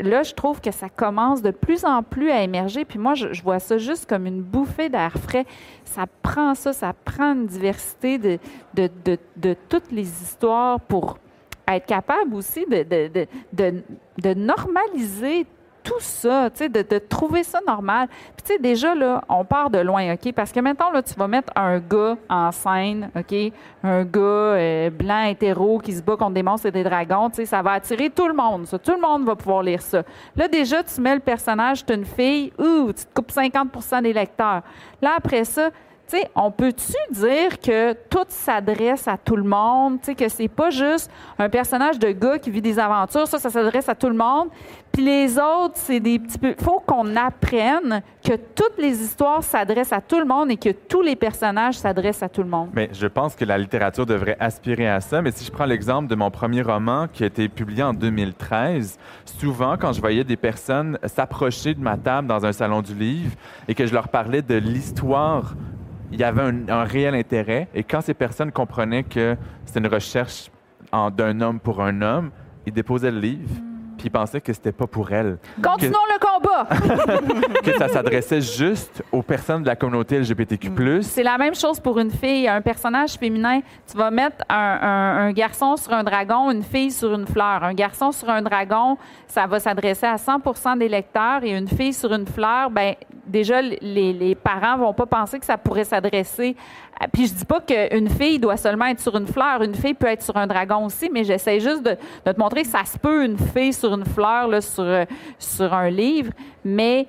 là, 0.00 0.22
je 0.22 0.34
trouve 0.34 0.60
que 0.60 0.70
ça 0.70 0.90
commence 0.90 1.40
de 1.40 1.52
plus 1.52 1.86
en 1.86 2.02
plus 2.02 2.30
à 2.30 2.42
émerger. 2.42 2.84
Puis 2.84 2.98
moi, 2.98 3.14
je, 3.14 3.42
vois 3.42 3.60
ça 3.60 3.78
juste 3.78 4.06
comme 4.06 4.26
une 4.26 4.42
bouffée 4.42 4.90
d'air 4.90 5.14
frais. 5.14 5.46
Ça 5.86 6.04
prend 6.20 6.54
ça, 6.54 6.74
ça 6.74 6.92
prend 6.92 7.32
une 7.32 7.46
diversité 7.46 8.18
de, 8.18 8.38
toutes 9.70 9.90
les 9.90 10.06
histoires 10.22 10.80
pour 10.80 11.16
être 11.66 11.86
capable 11.86 12.34
aussi 12.34 12.66
de, 12.66 13.26
de 13.54 14.34
normaliser 14.34 15.46
tout 15.88 16.00
ça, 16.00 16.50
tu 16.50 16.58
sais, 16.58 16.68
de, 16.68 16.98
trouver 16.98 17.42
ça 17.42 17.60
normal. 17.66 18.08
Puis 18.36 18.44
tu 18.44 18.52
sais, 18.52 18.58
déjà, 18.58 18.94
là, 18.94 19.24
on 19.26 19.42
part 19.42 19.70
de 19.70 19.78
loin, 19.78 20.12
OK? 20.12 20.32
Parce 20.34 20.52
que 20.52 20.60
maintenant, 20.60 20.90
là, 20.90 21.02
tu 21.02 21.14
vas 21.14 21.26
mettre 21.26 21.50
un 21.56 21.78
gars 21.78 22.16
en 22.28 22.52
scène, 22.52 23.10
OK? 23.16 23.34
Un 23.82 24.04
gars 24.04 24.20
euh, 24.20 24.90
blanc, 24.90 25.24
hétéro, 25.24 25.78
qui 25.78 25.94
se 25.94 26.02
bat 26.02 26.16
contre 26.16 26.34
des 26.34 26.42
monstres 26.42 26.66
et 26.66 26.70
des 26.70 26.84
dragons, 26.84 27.30
tu 27.30 27.36
sais, 27.36 27.46
ça 27.46 27.62
va 27.62 27.72
attirer 27.72 28.10
tout 28.10 28.28
le 28.28 28.34
monde, 28.34 28.66
ça. 28.66 28.78
Tout 28.78 28.92
le 28.92 29.00
monde 29.00 29.24
va 29.24 29.34
pouvoir 29.34 29.62
lire 29.62 29.80
ça. 29.80 30.02
Là, 30.36 30.46
déjà, 30.46 30.82
tu 30.82 31.00
mets 31.00 31.14
le 31.14 31.20
personnage, 31.20 31.86
tu 31.86 31.94
une 31.94 32.04
fille, 32.04 32.52
ouh, 32.58 32.92
tu 32.92 33.06
te 33.06 33.14
coupes 33.14 33.32
50% 33.32 34.02
des 34.02 34.12
lecteurs. 34.12 34.60
Là, 35.00 35.14
après 35.16 35.44
ça, 35.44 35.70
tu 36.08 36.16
on 36.34 36.50
peut-tu 36.50 36.94
dire 37.10 37.60
que 37.60 37.92
tout 37.92 38.24
s'adresse 38.28 39.06
à 39.08 39.16
tout 39.16 39.36
le 39.36 39.44
monde? 39.44 40.00
Tu 40.00 40.06
sais, 40.06 40.14
que 40.14 40.28
c'est 40.28 40.48
pas 40.48 40.70
juste 40.70 41.10
un 41.38 41.48
personnage 41.48 41.98
de 41.98 42.10
gars 42.10 42.38
qui 42.38 42.50
vit 42.50 42.62
des 42.62 42.78
aventures, 42.78 43.26
ça, 43.26 43.38
ça 43.38 43.50
s'adresse 43.50 43.88
à 43.88 43.94
tout 43.94 44.08
le 44.08 44.16
monde. 44.16 44.48
Puis 44.92 45.04
les 45.04 45.38
autres, 45.38 45.74
c'est 45.74 46.00
des 46.00 46.18
petits 46.18 46.38
peu. 46.38 46.54
faut 46.58 46.80
qu'on 46.80 47.14
apprenne 47.14 48.02
que 48.24 48.32
toutes 48.54 48.78
les 48.78 49.00
histoires 49.00 49.42
s'adressent 49.42 49.92
à 49.92 50.00
tout 50.00 50.18
le 50.18 50.24
monde 50.24 50.50
et 50.50 50.56
que 50.56 50.70
tous 50.70 51.02
les 51.02 51.14
personnages 51.14 51.74
s'adressent 51.74 52.22
à 52.22 52.28
tout 52.28 52.42
le 52.42 52.48
monde. 52.48 52.70
Mais 52.72 52.88
je 52.92 53.06
pense 53.06 53.34
que 53.36 53.44
la 53.44 53.58
littérature 53.58 54.06
devrait 54.06 54.36
aspirer 54.40 54.88
à 54.88 55.00
ça. 55.00 55.22
Mais 55.22 55.30
si 55.30 55.44
je 55.44 55.52
prends 55.52 55.66
l'exemple 55.66 56.08
de 56.08 56.14
mon 56.14 56.30
premier 56.30 56.62
roman 56.62 57.06
qui 57.12 57.22
a 57.22 57.26
été 57.26 57.48
publié 57.48 57.82
en 57.82 57.92
2013, 57.92 58.98
souvent, 59.24 59.76
quand 59.76 59.92
je 59.92 60.00
voyais 60.00 60.24
des 60.24 60.36
personnes 60.36 60.98
s'approcher 61.04 61.74
de 61.74 61.80
ma 61.80 61.96
table 61.96 62.26
dans 62.26 62.44
un 62.44 62.52
salon 62.52 62.82
du 62.82 62.94
livre 62.94 63.32
et 63.68 63.74
que 63.74 63.86
je 63.86 63.92
leur 63.92 64.08
parlais 64.08 64.42
de 64.42 64.54
l'histoire, 64.56 65.54
il 66.12 66.18
y 66.20 66.24
avait 66.24 66.42
un, 66.42 66.68
un 66.68 66.84
réel 66.84 67.14
intérêt. 67.14 67.68
Et 67.74 67.82
quand 67.84 68.00
ces 68.00 68.14
personnes 68.14 68.52
comprenaient 68.52 69.04
que 69.04 69.36
c'était 69.64 69.80
une 69.80 69.86
recherche 69.88 70.50
d'un 71.16 71.40
homme 71.40 71.60
pour 71.60 71.82
un 71.82 72.00
homme, 72.02 72.30
ils 72.66 72.72
déposaient 72.72 73.10
le 73.10 73.20
livre. 73.20 73.50
Puis 73.98 74.06
ils 74.06 74.10
pensaient 74.10 74.40
que 74.40 74.52
c'était 74.52 74.70
pas 74.70 74.86
pour 74.86 75.10
elles, 75.10 75.38
Continuons 75.60 75.98
le 76.08 76.20
combat! 76.24 76.68
que 77.64 77.76
ça 77.78 77.88
s'adressait 77.88 78.40
juste 78.40 79.02
aux 79.10 79.22
personnes 79.22 79.62
de 79.62 79.66
la 79.66 79.74
communauté 79.74 80.20
LGBTQ+. 80.20 80.70
C'est 81.02 81.24
la 81.24 81.36
même 81.36 81.56
chose 81.56 81.80
pour 81.80 81.98
une 81.98 82.12
fille. 82.12 82.46
Un 82.46 82.60
personnage 82.60 83.14
féminin, 83.14 83.60
tu 83.90 83.96
vas 83.98 84.12
mettre 84.12 84.44
un, 84.48 84.54
un- 84.54 85.16
un 85.26 85.32
garçon 85.32 85.76
sur 85.76 85.92
un 85.92 86.04
dragon, 86.04 86.48
une 86.52 86.62
fille 86.62 86.92
sur 86.92 87.12
une 87.12 87.26
fleur. 87.26 87.64
Un 87.64 87.74
garçon 87.74 88.12
sur 88.12 88.30
un 88.30 88.40
dragon, 88.40 88.96
ça 89.26 89.48
va 89.48 89.58
s'adresser 89.58 90.06
à 90.06 90.14
100% 90.14 90.78
des 90.78 90.88
lecteurs 90.88 91.42
et 91.42 91.50
une 91.58 91.66
fille 91.66 91.92
sur 91.92 92.12
une 92.12 92.26
fleur, 92.28 92.70
ben 92.70 92.94
déjà, 93.28 93.62
les, 93.62 94.12
les 94.12 94.34
parents 94.34 94.76
vont 94.78 94.92
pas 94.92 95.06
penser 95.06 95.38
que 95.38 95.44
ça 95.44 95.56
pourrait 95.58 95.84
s'adresser. 95.84 96.56
Puis 97.12 97.28
je 97.28 97.34
dis 97.34 97.44
pas 97.44 97.60
qu'une 97.60 98.08
fille 98.08 98.38
doit 98.38 98.56
seulement 98.56 98.86
être 98.86 99.00
sur 99.00 99.16
une 99.16 99.26
fleur. 99.26 99.62
Une 99.62 99.74
fille 99.74 99.94
peut 99.94 100.08
être 100.08 100.22
sur 100.22 100.36
un 100.36 100.46
dragon 100.46 100.86
aussi, 100.86 101.08
mais 101.12 101.22
j'essaie 101.22 101.60
juste 101.60 101.82
de, 101.82 101.96
de 102.26 102.32
te 102.32 102.40
montrer 102.40 102.62
que 102.62 102.68
ça 102.68 102.84
se 102.84 102.98
peut, 102.98 103.24
une 103.24 103.38
fille 103.38 103.72
sur 103.72 103.94
une 103.94 104.04
fleur, 104.04 104.48
là, 104.48 104.60
sur, 104.60 104.82
euh, 104.82 105.04
sur 105.38 105.72
un 105.72 105.90
livre. 105.90 106.32
Mais 106.64 107.06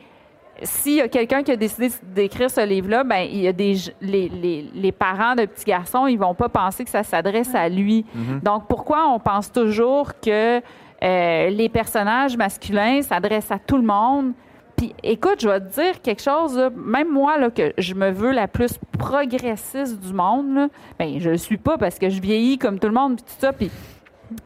s'il 0.62 0.96
y 0.96 1.02
a 1.02 1.08
quelqu'un 1.08 1.42
qui 1.42 1.52
a 1.52 1.56
décidé 1.56 1.90
d'écrire 2.04 2.52
ce 2.52 2.66
livre-là, 2.66 3.04
ben 3.04 3.22
il 3.22 3.40
y 3.40 3.48
a 3.48 3.54
des 3.54 3.76
les, 4.02 4.28
les, 4.30 4.70
les 4.76 4.92
parents 4.92 5.34
de 5.34 5.46
petits 5.46 5.66
garçons, 5.66 6.06
ils 6.06 6.20
vont 6.20 6.36
pas 6.36 6.50
penser 6.50 6.84
que 6.84 6.90
ça 6.90 7.04
s'adresse 7.04 7.56
à 7.56 7.70
lui. 7.70 8.06
Donc 8.44 8.68
pourquoi 8.68 9.08
on 9.08 9.20
pense 9.20 9.52
toujours 9.52 10.12
que 10.20 10.62
euh, 11.02 11.50
les 11.50 11.70
personnages 11.70 12.36
masculins 12.36 13.02
s'adressent 13.02 13.52
à 13.52 13.58
tout 13.60 13.78
le 13.78 13.84
monde 13.84 14.34
Puis 14.80 14.96
écoute, 15.04 15.42
je 15.42 15.50
vais 15.50 15.60
te 15.60 15.74
dire 15.74 16.02
quelque 16.02 16.22
chose, 16.22 16.58
même 16.74 17.12
moi 17.12 17.38
là, 17.38 17.50
que 17.50 17.74
je 17.78 17.94
me 17.94 18.12
veux 18.12 18.32
la 18.32 18.48
plus 18.48 18.80
progressiste 18.98 20.00
du 20.00 20.14
monde, 20.14 20.56
là, 20.56 20.68
ben 20.98 21.20
je 21.20 21.32
le 21.32 21.38
suis 21.38 21.58
pas 21.58 21.78
parce 21.78 22.00
que 22.00 22.10
je 22.10 22.22
vieillis 22.22 22.58
comme 22.58 22.80
tout 22.80 22.88
le 22.88 22.94
monde 22.94 23.18
puis 23.18 23.26
tout 23.26 23.42
ça, 23.42 23.52
puis 23.52 23.70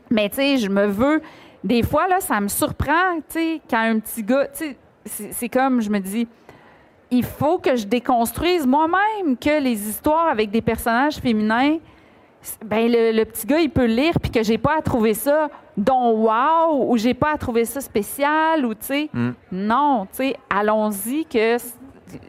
mais 0.10 0.30
tu 0.30 0.38
sais, 0.38 0.58
je 0.58 0.69
me 0.69 0.88
veux 0.88 1.22
des 1.63 1.84
fois 1.84 2.08
là, 2.08 2.19
ça 2.19 2.41
me 2.41 2.48
surprend, 2.48 3.17
tu 3.30 3.34
sais, 3.38 3.62
quand 3.69 3.78
un 3.78 4.00
petit 4.00 4.24
gars, 4.24 4.48
tu 4.48 4.76
sais, 5.06 5.30
c'est 5.32 5.50
comme 5.50 5.82
je 5.82 5.91
me 5.91 6.00
dis 6.00 6.28
il 7.12 7.24
faut 7.24 7.60
que 7.60 7.76
je 7.76 7.86
déconstruise 7.86 8.65
moi-même 8.65 9.38
que 9.38 9.62
les 9.62 9.88
histoires 9.88 10.30
avec 10.30 10.50
des 10.50 10.63
personnages 10.63 11.17
féminins 11.17 11.78
ben 12.66 12.92
le, 12.92 13.12
le 13.12 13.26
petit 13.26 13.48
gars, 13.48 13.60
il 13.60 13.70
peut 13.70 13.86
lire, 13.86 14.14
puis 14.22 14.32
que 14.32 14.44
j'ai 14.44 14.58
pas 14.58 14.78
à 14.78 14.82
trouver 14.82 15.14
ça 15.14 15.50
donc 15.78 16.18
wow, 16.28 16.92
ou 16.92 16.98
j'ai 16.98 17.14
pas 17.14 17.34
à 17.34 17.38
trouver 17.38 17.66
ça 17.66 17.82
spécial, 17.82 18.66
ou 18.66 18.74
tu 18.74 18.86
sais, 18.86 19.10
Mm. 19.14 19.30
non, 19.52 20.06
tu 20.12 20.18
sais, 20.18 20.36
allons-y 20.50 21.26
que, 21.26 21.58
tu 21.58 21.64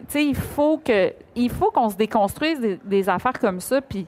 sais, 0.08 0.24
il 0.24 0.34
faut 0.34 0.78
que, 0.78 1.12
il 1.36 1.50
faut 1.50 1.70
qu'on 1.70 1.90
se 1.90 1.96
déconstruise 1.96 2.60
des, 2.60 2.78
des 2.84 3.08
affaires 3.08 3.38
comme 3.38 3.60
ça, 3.60 3.80
puis 3.80 4.06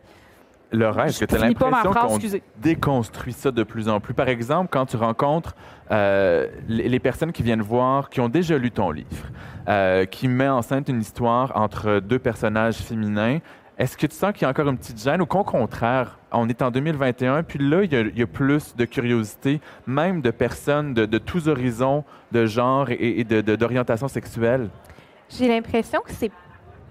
Laura, 0.73 1.07
est-ce 1.07 1.21
que 1.21 1.27
tu 1.27 1.35
as 1.37 1.39
l'impression 1.39 1.93
qu'on 1.93 2.19
déconstruit 2.61 3.33
ça 3.33 3.51
de 3.53 3.63
plus 3.63 3.89
en 3.89 4.01
plus? 4.01 4.15
Par 4.15 4.29
exemple, 4.29 4.69
quand 4.71 4.85
tu 4.87 4.97
rencontres 4.97 5.55
euh, 5.93 6.49
les 6.69 6.89
les 6.89 6.99
personnes 6.99 7.31
qui 7.33 7.43
viennent 7.45 7.63
voir, 7.63 8.11
qui 8.11 8.21
ont 8.21 8.29
déjà 8.29 8.59
lu 8.59 8.71
ton 8.73 8.91
livre, 8.91 9.27
euh, 9.69 10.07
qui 10.07 10.27
met 10.27 10.49
en 10.49 10.63
scène 10.63 10.83
une 10.89 11.01
histoire 11.01 11.53
entre 11.55 12.01
deux 12.01 12.19
personnages 12.19 12.79
féminins, 12.79 13.39
est-ce 13.79 13.97
que 13.97 14.07
tu 14.07 14.17
sens 14.17 14.33
qu'il 14.33 14.43
y 14.43 14.45
a 14.47 14.49
encore 14.49 14.69
une 14.69 14.79
petite 14.79 15.03
gêne? 15.03 15.21
Ou 15.21 15.27
qu'au 15.27 15.45
contraire, 15.45 16.19
on 16.33 16.49
est 16.49 16.63
en 16.63 16.71
2021, 16.71 17.43
puis 17.43 17.59
là, 17.59 17.83
il 17.85 17.93
y 18.17 18.23
a, 18.23 18.27
plus 18.27 18.75
de 18.75 18.85
curiosité, 18.85 19.61
même 19.87 20.23
de 20.23 20.31
personnes 20.31 20.95
de, 20.95 21.19
tous 21.19 21.49
horizons, 21.49 22.05
de 22.33 22.47
genre 22.47 22.91
et, 22.91 23.21
et 23.21 23.25
d'orientation 23.25 24.09
sexuelle? 24.09 24.71
J'ai 25.29 25.49
l'impression 25.49 26.01
que 26.01 26.13
c'est 26.13 26.31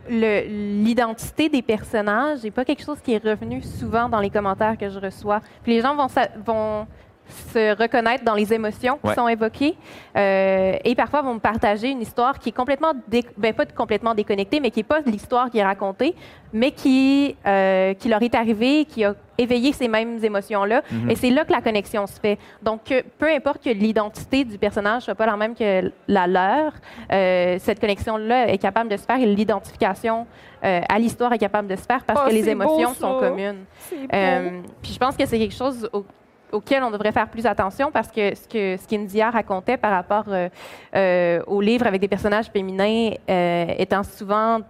l'identité 0.07 1.49
des 1.49 1.63
personnages 1.63 2.43
n'est 2.43 2.51
pas 2.51 2.63
quelque 2.63 2.83
chose 2.83 2.99
qui 3.03 3.13
est 3.13 3.23
revenu 3.23 3.63
souvent 3.63 4.07
dans 4.07 4.19
les 4.19 4.29
commentaires 4.29 4.77
que 4.77 4.89
je 4.89 4.99
reçois. 4.99 5.41
Puis 5.63 5.73
les 5.73 5.81
gens 5.81 5.95
vont 5.95 6.87
se 7.27 7.75
reconnaître 7.81 8.23
dans 8.23 8.35
les 8.35 8.53
émotions 8.53 8.99
qui 9.03 9.13
sont 9.13 9.27
évoquées 9.27 9.75
euh, 10.15 10.73
et 10.83 10.95
parfois 10.95 11.21
vont 11.21 11.33
me 11.35 11.39
partager 11.39 11.89
une 11.89 12.01
histoire 12.01 12.37
qui 12.39 12.49
est 12.49 12.51
complètement, 12.51 12.93
dé- 13.07 13.23
ben, 13.37 13.53
pas 13.53 13.65
complètement 13.65 14.13
déconnectée, 14.13 14.59
mais 14.59 14.71
qui 14.71 14.79
n'est 14.79 14.83
pas 14.83 14.99
l'histoire 15.05 15.49
qui 15.49 15.57
est 15.57 15.63
racontée, 15.63 16.15
mais 16.53 16.71
qui, 16.71 17.35
euh, 17.45 17.93
qui 17.95 18.07
leur 18.09 18.21
est 18.21 18.35
arrivée, 18.35 18.85
qui 18.85 19.03
a 19.03 19.15
éveillé 19.37 19.73
ces 19.73 19.87
mêmes 19.87 20.23
émotions-là. 20.23 20.81
Mhm. 20.91 21.09
Et 21.09 21.15
c'est 21.15 21.29
là 21.29 21.43
que 21.43 21.51
la 21.51 21.61
connexion 21.61 22.07
se 22.07 22.19
fait. 22.19 22.37
Donc, 22.61 22.91
euh, 22.91 23.01
peu 23.17 23.29
importe 23.29 23.63
que 23.63 23.69
l'identité 23.69 24.45
du 24.45 24.57
personnage 24.57 25.03
soit 25.03 25.15
pas 25.15 25.25
la 25.25 25.35
même 25.35 25.55
que 25.55 25.91
la 26.07 26.27
leur, 26.27 26.71
euh, 27.11 27.57
cette 27.59 27.79
connexion-là 27.81 28.47
est 28.49 28.57
capable 28.59 28.89
de 28.89 28.97
se 28.97 29.03
faire 29.03 29.19
et 29.19 29.25
l'identification 29.25 30.27
euh, 30.63 30.81
à 30.87 30.99
l'histoire 30.99 31.33
est 31.33 31.37
capable 31.37 31.67
de 31.67 31.75
se 31.75 31.83
faire 31.83 32.03
parce 32.05 32.21
Oh, 32.23 32.29
que 32.29 32.33
les 32.33 32.43
beau, 32.43 32.49
émotions 32.49 32.93
sont 32.93 33.19
communes. 33.19 33.65
Euh, 34.13 34.61
puis 34.81 34.93
je 34.93 34.97
pense 34.99 35.15
que 35.17 35.25
c'est 35.25 35.37
quelque 35.37 35.53
chose 35.53 35.89
au- 35.93 36.05
auquel 36.51 36.83
on 36.83 36.91
devrait 36.91 37.11
faire 37.11 37.29
plus 37.29 37.45
attention 37.45 37.91
parce 37.91 38.09
que 38.09 38.35
ce 38.35 38.47
que 38.47 38.77
ce 38.77 38.87
qu'India 38.87 39.29
racontait 39.29 39.77
par 39.77 39.91
rapport 39.91 40.25
euh, 40.27 40.49
euh, 40.95 41.41
aux 41.47 41.61
livres 41.61 41.87
avec 41.87 42.01
des 42.01 42.07
personnages 42.07 42.47
féminins 42.47 43.11
euh, 43.29 43.65
étant 43.77 44.03
souvent 44.03 44.61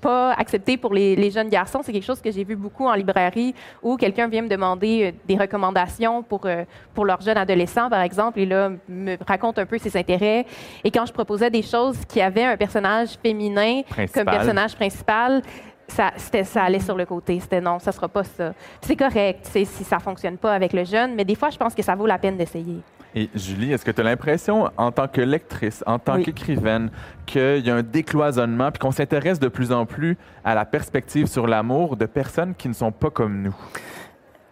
pas 0.00 0.32
accepté 0.32 0.76
pour 0.76 0.92
les, 0.92 1.16
les 1.16 1.30
jeunes 1.30 1.48
garçons. 1.48 1.80
C'est 1.82 1.92
quelque 1.92 2.04
chose 2.04 2.20
que 2.20 2.30
j'ai 2.30 2.44
vu 2.44 2.56
beaucoup 2.56 2.86
en 2.86 2.92
librairie 2.92 3.54
où 3.82 3.96
quelqu'un 3.96 4.28
vient 4.28 4.42
me 4.42 4.48
demander 4.48 5.04
euh, 5.04 5.12
des 5.26 5.36
recommandations 5.36 6.22
pour, 6.22 6.46
pour 6.92 7.04
leurs 7.06 7.22
jeunes 7.22 7.38
adolescents, 7.38 7.88
par 7.88 8.02
exemple, 8.02 8.38
et 8.38 8.44
là, 8.44 8.70
me 8.86 9.16
raconte 9.26 9.58
un 9.58 9.64
peu 9.64 9.78
ses 9.78 9.96
intérêts. 9.96 10.44
Et 10.84 10.90
quand 10.90 11.06
je 11.06 11.12
proposais 11.12 11.48
des 11.50 11.62
choses 11.62 11.96
qui 12.06 12.20
avaient 12.20 12.44
un 12.44 12.56
personnage 12.58 13.16
féminin 13.22 13.80
Principal. 13.88 14.24
comme 14.24 14.34
personnage 14.34 14.76
principal, 14.76 15.42
ça, 15.88 16.12
c'était- 16.16 16.44
ça 16.44 16.62
allait 16.64 16.80
sur 16.80 16.96
le 16.96 17.04
côté. 17.06 17.38
C'était 17.40 17.60
non, 17.60 17.78
ça 17.78 17.92
sera 17.92 18.08
pas 18.08 18.24
ça. 18.24 18.52
Puis 18.80 18.88
C'est 18.88 18.96
correct 18.96 19.40
c'est- 19.42 19.64
si 19.64 19.84
ça 19.84 19.98
fonctionne 19.98 20.36
pas 20.38 20.52
avec 20.54 20.72
le 20.72 20.84
jeune, 20.84 21.14
mais 21.14 21.24
des 21.24 21.34
fois, 21.34 21.50
je 21.50 21.56
pense 21.58 21.74
que 21.74 21.82
ça 21.82 21.94
vaut 21.94 22.06
la 22.06 22.18
peine 22.18 22.36
d'essayer. 22.36 22.78
Et 23.16 23.30
Julie, 23.32 23.72
est-ce 23.72 23.84
que 23.84 23.92
tu 23.92 24.00
as 24.00 24.04
l'impression, 24.04 24.68
en 24.76 24.90
tant 24.90 25.06
que 25.06 25.20
lectrice, 25.20 25.84
en 25.86 26.00
tant 26.00 26.16
Oui. 26.16 26.24
qu'écrivaine, 26.24 26.90
qu'il 27.26 27.64
y 27.64 27.70
a 27.70 27.76
un 27.76 27.82
décloisonnement, 27.82 28.72
puis 28.72 28.80
qu'on 28.80 28.90
s'intéresse 28.90 29.38
de 29.38 29.46
plus 29.46 29.70
en 29.70 29.86
plus 29.86 30.16
à 30.44 30.56
la 30.56 30.64
perspective 30.64 31.26
sur 31.28 31.46
l'amour 31.46 31.96
de 31.96 32.06
personnes 32.06 32.54
qui 32.56 32.68
ne 32.68 32.72
sont 32.74 32.90
pas 32.90 33.10
comme 33.10 33.40
nous? 33.42 33.54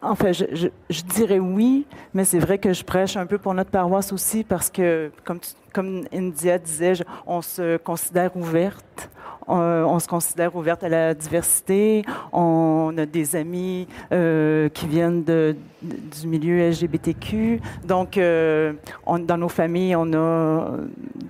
En 0.00 0.14
fait, 0.14 0.32
je, 0.32 0.44
je- 0.52 0.68
je 0.90 1.02
dirais 1.02 1.38
oui, 1.40 1.86
mais 2.14 2.24
c'est 2.24 2.38
vrai 2.40 2.58
que 2.58 2.72
je 2.72 2.84
prêche 2.84 3.16
un 3.16 3.26
peu 3.26 3.38
pour 3.38 3.54
notre 3.54 3.70
paroisse 3.70 4.12
aussi 4.12 4.42
parce 4.44 4.68
que, 4.70 5.10
comme, 5.24 5.38
tu- 5.40 5.52
comme 5.72 6.02
India 6.12 6.58
disait, 6.58 6.94
je- 6.96 7.04
on 7.26 7.40
se 7.42 7.76
considère 7.78 8.36
ouverte. 8.36 9.10
Euh, 9.48 9.84
on 9.84 9.98
se 9.98 10.08
considère 10.08 10.54
ouverte 10.56 10.84
à 10.84 10.88
la 10.88 11.14
diversité. 11.14 12.04
On 12.32 12.92
a 12.96 13.06
des 13.06 13.36
amis 13.36 13.86
euh, 14.12 14.68
qui 14.68 14.86
viennent 14.86 15.24
du 15.24 16.26
milieu 16.26 16.68
LGBTQ. 16.70 17.60
Donc, 17.84 18.16
euh, 18.18 18.72
dans 19.06 19.36
nos 19.36 19.48
familles, 19.48 19.96
on 19.96 20.12
a 20.12 20.70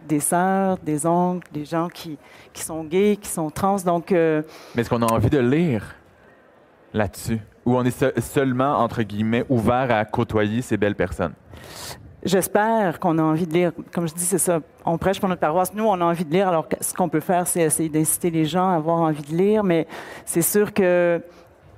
des 0.09 0.21
sœurs, 0.21 0.79
des 0.79 1.07
oncles, 1.07 1.49
des 1.53 1.65
gens 1.65 1.89
qui, 1.89 2.19
sont 2.55 2.85
gays, 2.85 3.17
qui 3.21 3.29
sont 3.29 3.51
trans. 3.51 3.77
Donc, 3.85 4.11
Mais 4.11 4.43
est-ce 4.77 4.91
qu'on 4.91 5.03
a 5.03 5.13
envie 5.13 5.31
de 5.31 5.39
lire 5.39 5.95
là-dessus? 6.93 7.39
Ou 7.65 7.77
on 7.77 7.85
est 7.85 7.91
se- 7.97 8.21
seulement, 8.21 8.79
entre 8.81 9.03
guillemets, 9.03 9.45
ouvert 9.49 9.89
à 9.91 10.05
côtoyer 10.05 10.63
ces 10.63 10.77
belles 10.77 10.97
personnes? 10.97 11.33
J'espère 12.25 13.01
qu'on 13.01 13.19
a 13.19 13.23
envie 13.23 13.47
de 13.49 13.53
lire. 13.53 13.73
Comme 13.93 14.07
je 14.07 14.15
dis, 14.15 14.25
c'est 14.25 14.39
ça. 14.39 14.61
On 14.85 14.97
prêche 14.97 15.19
pour 15.19 15.29
notre 15.29 15.41
paroisse. 15.41 15.75
Nous, 15.75 15.85
on 15.85 16.01
a 16.01 16.05
envie 16.05 16.25
de 16.25 16.33
lire. 16.33 16.49
Alors, 16.49 16.69
ce 16.81 16.95
qu'on 16.95 17.09
peut 17.09 17.21
faire, 17.21 17.49
c'est 17.49 17.63
essayer 17.63 17.89
d'inciter 17.89 18.31
les 18.31 18.45
gens 18.45 18.71
à 18.71 18.77
avoir 18.77 18.99
envie 19.01 19.23
de 19.23 19.37
lire. 19.37 19.65
Mais 19.65 19.89
c'est 20.25 20.43
sûr 20.43 20.73
que 20.73 21.21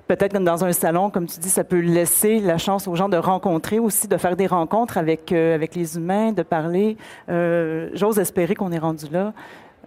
peut-être 0.07 0.35
comme 0.35 0.45
dans 0.45 0.63
un 0.63 0.73
salon, 0.73 1.09
comme 1.09 1.27
tu 1.27 1.41
dis, 1.41 1.49
ça 1.49 1.65
peut 1.65 1.81
laisser 1.81 2.41
la 2.41 2.59
chance 2.59 2.87
aux 2.87 2.95
gens 2.95 3.09
de 3.09 3.17
rencontrer 3.17 3.79
aussi, 3.79 4.07
de 4.07 4.19
faire 4.19 4.37
des 4.37 4.47
rencontres 4.47 4.99
avec, 4.99 5.33
euh, 5.33 5.59
les 5.75 5.97
humains, 5.97 6.33
de 6.33 6.43
parler. 6.43 6.99
Euh, 7.31 7.89
J'ose 7.95 8.19
espérer 8.19 8.55
qu'on 8.55 8.71
est 8.73 8.79
rendu 8.79 9.07
là. 9.11 9.33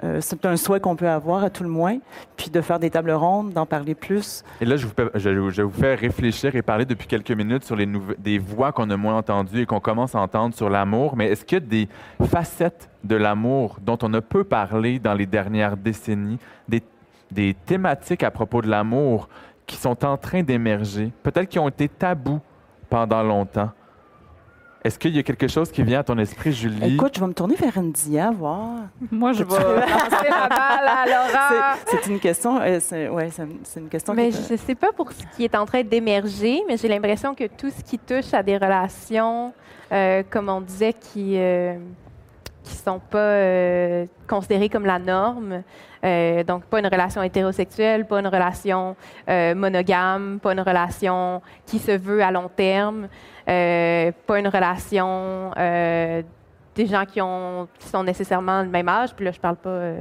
Euh, 0.03 0.19
c'est 0.21 0.45
un 0.45 0.57
souhait 0.57 0.79
qu'on 0.79 0.95
peut 0.95 1.10
avoir 1.10 1.43
à 1.43 1.49
tout 1.49 1.63
le 1.63 1.69
moins. 1.69 1.97
Puis 2.36 2.49
de 2.49 2.62
faire 2.62 2.79
des 2.79 2.89
tables 2.89 3.12
rondes, 3.12 3.53
d'en 3.53 3.65
parler 3.65 3.95
plus. 3.95 4.43
Et 4.62 4.65
là, 4.65 4.75
je 4.77 4.86
vous, 4.86 4.93
je, 5.15 5.62
vous 5.62 5.71
fais 5.71 5.95
réfléchir 5.95 6.55
et 6.55 6.62
parler 6.62 6.86
depuis 6.86 7.07
quelques 7.07 7.31
minutes 7.31 7.63
sur 7.63 7.75
les 7.75 7.88
des 8.17 8.38
voix 8.38 8.71
qu'on 8.71 8.89
a 8.89 8.97
moins 8.97 9.17
entendues 9.17 9.62
et 9.62 9.65
qu'on 9.65 9.79
commence 9.79 10.15
à 10.15 10.19
entendre 10.19 10.55
sur 10.55 10.69
l'amour. 10.69 11.15
Mais 11.15 11.27
est-ce 11.27 11.45
qu'il 11.45 11.57
y 11.57 11.62
a 11.62 11.65
des 11.65 11.89
facettes 12.25 12.89
de 13.03 13.15
l'amour 13.15 13.77
dont 13.81 13.97
on 14.03 14.13
a 14.13 14.21
peu 14.21 14.43
parlé 14.43 14.99
dans 14.99 15.13
les 15.13 15.25
dernières 15.25 15.77
décennies, 15.77 16.39
des, 16.67 16.83
des 17.31 17.55
thématiques 17.65 18.23
à 18.23 18.31
propos 18.31 18.62
de 18.62 18.69
l'amour 18.69 19.29
qui 19.65 19.77
sont 19.77 20.05
en 20.05 20.17
train 20.17 20.43
d'émerger, 20.43 21.12
peut-être 21.23 21.49
qui 21.49 21.60
ont 21.60 21.69
été 21.69 21.89
tabous 21.89 22.39
pendant 22.89 23.23
longtemps? 23.23 23.71
Est-ce 24.88 24.97
qu'il 24.97 25.13
y 25.13 25.19
a 25.19 25.23
quelque 25.23 25.50
chose 25.50 25.69
qui 25.69 25.84
vient 25.84 26.00
à 26.00 26.04
ton 26.04 26.17
esprit, 26.17 26.54
Julie? 26.54 26.93
Écoute, 26.93 27.12
je 27.15 27.19
vais 27.19 27.28
me 27.28 27.34
tourner 27.34 27.56
vers 27.56 27.78
India, 27.78 28.32
voir. 28.32 28.69
Moi, 29.12 29.34
je 29.34 29.43
vais 29.43 29.50
lancer 29.54 30.30
la 30.30 30.47
balle 30.47 30.88
à 30.88 31.06
Laura. 31.06 31.76
C'est 31.86 31.97
c'est 32.04 32.10
une 32.10 32.19
question. 32.21 32.58
euh, 32.62 32.80
c'est 32.80 33.10
ouais, 33.10 33.30
c'est 33.30 33.45
c'est 33.63 33.80
une 33.82 33.89
question. 33.89 34.13
Mais 34.13 34.30
qui 34.30 34.38
est- 34.38 34.47
je 34.47 34.54
ne 34.54 34.58
sais 34.58 34.76
pas 34.76 34.93
pour 34.93 35.12
ce 35.12 35.23
qui 35.36 35.43
est 35.43 35.56
en 35.56 35.65
train 35.65 35.84
d'émerger, 35.84 36.62
mais 36.69 36.78
j'ai 36.78 36.88
l'impression 36.88 37.36
que 37.36 37.47
tout 37.47 37.69
ce 37.69 37.84
qui 37.84 38.00
touche 38.00 38.34
à 38.34 38.41
des 38.41 38.56
relations, 38.56 39.52
euh, 39.91 40.23
comme 40.30 40.47
on 40.47 40.62
disait, 40.62 40.93
qui 40.93 41.34
euh, 41.38 41.73
qui 42.67 42.75
sont 42.75 42.99
pas 42.99 43.17
euh, 43.17 44.06
considérées 44.27 44.69
comme 44.69 44.86
la 44.86 44.99
norme, 44.99 45.63
euh, 46.03 46.43
donc 46.43 46.65
pas 46.65 46.80
une 46.80 46.88
relation 46.88 47.23
hétérosexuelle, 47.23 48.06
pas 48.06 48.19
une 48.19 48.27
relation 48.27 48.95
euh, 49.30 49.56
monogame, 49.56 50.39
pas 50.41 50.53
une 50.53 50.62
relation 50.62 51.41
qui 51.65 51.80
se 51.80 51.91
veut 51.91 52.21
à 52.21 52.32
long 52.32 52.49
terme, 52.53 53.08
euh, 53.47 54.12
pas 54.25 54.39
une 54.39 54.47
relation 54.47 55.51
des 56.75 56.86
gens 56.86 57.06
qui 57.06 57.21
ont 57.21 57.67
qui 57.80 57.88
sont 57.88 58.03
nécessairement 58.03 58.62
le 58.62 58.69
même 58.69 58.89
âge. 58.89 59.15
Puis 59.15 59.25
là, 59.25 59.32
je 59.32 59.39
parle 59.39 59.56
pas 59.56 59.93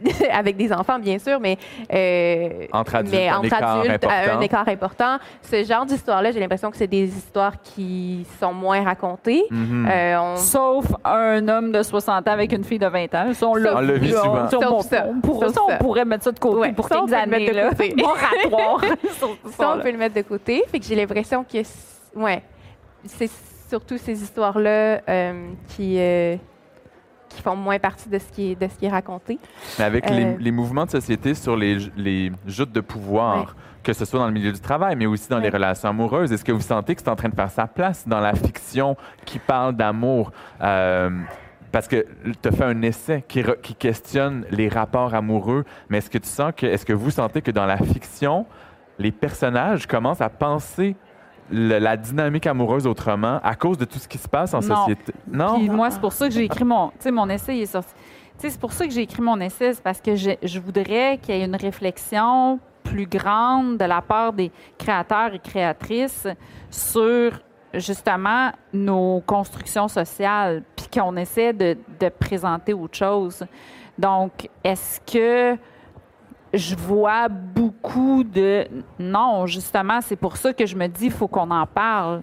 avec 0.32 0.56
des 0.56 0.72
enfants, 0.72 0.98
bien 0.98 1.18
sûr, 1.18 1.38
mais, 1.40 1.56
euh, 1.92 2.66
Entre 2.72 2.94
adultes, 2.96 3.14
mais 3.14 3.30
entre 3.30 3.44
écart 3.46 3.80
adultes, 3.80 3.90
à 3.90 3.94
important. 4.18 4.38
un 4.38 4.40
écart 4.40 4.68
important. 4.68 5.18
Ce 5.42 5.62
genre 5.64 5.84
d'histoire-là, 5.86 6.30
j'ai 6.32 6.40
l'impression 6.40 6.70
que 6.70 6.76
c'est 6.76 6.86
des 6.86 7.04
histoires 7.08 7.60
qui 7.62 8.26
sont 8.40 8.52
moins 8.52 8.82
racontées. 8.84 9.44
Mhm. 9.50 9.88
Euh, 9.90 10.18
on- 10.20 10.36
Sauf 10.36 10.86
un 11.04 11.46
homme 11.48 11.72
de 11.72 11.82
60 11.82 12.26
ans 12.28 12.32
avec 12.32 12.52
une 12.52 12.64
fille 12.64 12.78
de 12.78 12.86
20 12.86 13.14
ans. 13.14 13.32
Ça, 13.34 13.46
on 13.48 13.54
vu, 13.54 13.66
on- 13.66 14.22
souvent. 14.22 14.48
ça, 14.48 14.58
on- 14.58 14.60
Sauf 14.80 14.86
ça. 14.88 15.06
on 15.08 15.20
pourrait- 15.20 15.46
Sauf 15.48 15.54
ça, 15.54 15.60
on 15.68 15.78
pourrait 15.78 16.04
mettre 16.04 16.24
ça 16.24 16.32
de 16.32 16.38
côté 16.38 16.56
Ouais, 16.60 16.72
pour 16.72 16.88
ça, 16.88 17.02
on 17.02 17.06
quelques 17.06 17.18
peut 17.18 17.24
le 17.24 17.30
mettre 17.30 17.80
années. 17.80 17.92
de 17.94 18.00
Là. 18.02 18.06
Moratoire. 18.50 18.80
ça, 19.56 19.72
on 19.72 19.76
là. 19.76 19.82
peut 19.82 19.90
le 19.92 19.98
mettre 19.98 20.14
de 20.14 20.22
côté. 20.22 20.64
Fait 20.70 20.78
que 20.78 20.84
j'ai 20.86 20.94
l'impression 20.96 21.44
que, 21.44 21.58
ouais, 22.16 22.42
c'est 23.06 23.30
surtout 23.68 23.98
ces 23.98 24.20
histoires-là 24.22 25.00
euh, 25.08 25.48
qui, 25.68 25.96
euh, 25.98 26.36
qui 27.30 27.40
font 27.40 27.56
moins 27.56 27.78
partie 27.78 28.08
de 28.10 28.18
ce 28.18 28.30
qui 28.30 28.52
est, 28.52 28.54
de 28.60 28.68
ce 28.68 28.78
qui 28.78 28.84
est 28.86 28.90
raconté. 28.90 29.38
Mais 29.78 29.84
avec 29.86 30.10
les, 30.10 30.24
Euh, 30.24 30.36
les 30.38 30.50
mouvements 30.50 30.84
de 30.84 30.90
société 30.90 31.34
sur 31.34 31.56
les, 31.56 31.78
les 31.96 32.30
joutes 32.46 32.72
de 32.72 32.80
pouvoir, 32.82 33.38
Ouais. 33.38 33.44
que 33.82 33.92
ce 33.94 34.04
soit 34.04 34.18
dans 34.18 34.26
le 34.26 34.32
milieu 34.32 34.52
du 34.52 34.60
travail, 34.60 34.94
mais 34.96 35.06
aussi 35.06 35.28
dans 35.28 35.38
les 35.38 35.48
relations 35.48 35.88
amoureuses, 35.88 36.30
est-ce 36.32 36.44
que 36.44 36.52
vous 36.52 36.60
sentez 36.60 36.94
que 36.94 37.00
c'est 37.02 37.08
en 37.08 37.16
train 37.16 37.30
de 37.30 37.34
faire 37.34 37.50
sa 37.50 37.66
place 37.66 38.06
dans 38.06 38.20
la 38.20 38.34
fiction 38.34 38.96
qui 39.24 39.38
parle 39.38 39.74
d'amour? 39.74 40.32
Euh, 40.60 41.08
parce 41.72 41.86
que 41.86 42.04
tu 42.42 42.48
as 42.48 42.52
fait 42.52 42.64
un 42.64 42.82
essai 42.82 43.24
qui, 43.28 43.42
re- 43.42 43.60
qui 43.60 43.74
questionne 43.76 44.44
les 44.50 44.68
rapports 44.68 45.14
amoureux, 45.14 45.64
mais 45.88 45.98
est-ce 45.98 46.10
que 46.10 46.18
tu 46.18 46.28
sens 46.28 46.52
que, 46.56 46.66
est-ce 46.66 46.84
que 46.84 46.92
vous 46.92 47.10
sentez 47.12 47.42
que 47.42 47.52
dans 47.52 47.64
la 47.66 47.76
fiction, 47.78 48.44
les 48.98 49.12
personnages 49.12 49.86
commencent 49.86 50.20
à 50.20 50.28
penser 50.28 50.96
le- 51.50 51.78
la 51.78 51.96
dynamique 51.96 52.46
amoureuse 52.46 52.86
autrement 52.86 53.40
à 53.42 53.54
cause 53.54 53.78
de 53.78 53.84
tout 53.84 53.98
ce 53.98 54.08
qui 54.08 54.18
se 54.18 54.28
passe 54.28 54.54
en 54.54 54.60
Non. 54.60 54.76
société? 54.76 55.12
Non? 55.30 55.58
Puis 55.58 55.68
moi, 55.70 55.90
c'est 55.90 56.00
pour 56.00 56.12
ça 56.12 56.28
que 56.28 56.34
j'ai 56.34 56.44
écrit 56.44 56.64
mon, 56.64 56.88
tu 56.90 56.94
sais, 57.00 57.10
mon 57.10 57.28
essai. 57.28 57.56
Il 57.56 57.62
est 57.62 57.66
sorti. 57.66 57.92
C'est 58.38 58.58
pour 58.58 58.72
ça 58.72 58.86
que 58.86 58.92
j'ai 58.92 59.02
écrit 59.02 59.20
mon 59.20 59.38
essai, 59.40 59.74
c'est 59.74 59.82
parce 59.82 60.00
que 60.00 60.16
je, 60.16 60.30
je 60.42 60.58
voudrais 60.60 61.18
qu'il 61.20 61.34
y 61.34 61.40
ait 61.40 61.44
une 61.44 61.56
réflexion 61.56 62.58
plus 62.82 63.06
grande 63.06 63.76
de 63.76 63.84
la 63.84 64.00
part 64.00 64.32
des 64.32 64.50
créateurs 64.78 65.34
et 65.34 65.38
créatrices 65.38 66.26
sur 66.70 67.32
justement 67.74 68.50
nos 68.72 69.20
constructions 69.26 69.88
sociales, 69.88 70.62
puis 70.74 70.86
qu'on 70.92 71.16
essaie 71.16 71.52
de, 71.52 71.76
de 72.00 72.08
présenter 72.08 72.72
autre 72.72 72.96
chose. 72.96 73.44
Donc, 73.98 74.48
est-ce 74.64 75.00
que 75.00 75.58
je 76.52 76.74
vois 76.74 77.28
beaucoup 77.28 78.24
de... 78.24 78.66
Non, 78.98 79.46
justement, 79.46 80.00
c'est 80.00 80.16
pour 80.16 80.36
ça 80.36 80.52
que 80.52 80.66
je 80.66 80.76
me 80.76 80.86
dis, 80.86 81.06
il 81.06 81.10
faut 81.12 81.28
qu'on 81.28 81.50
en 81.50 81.66
parle. 81.66 82.22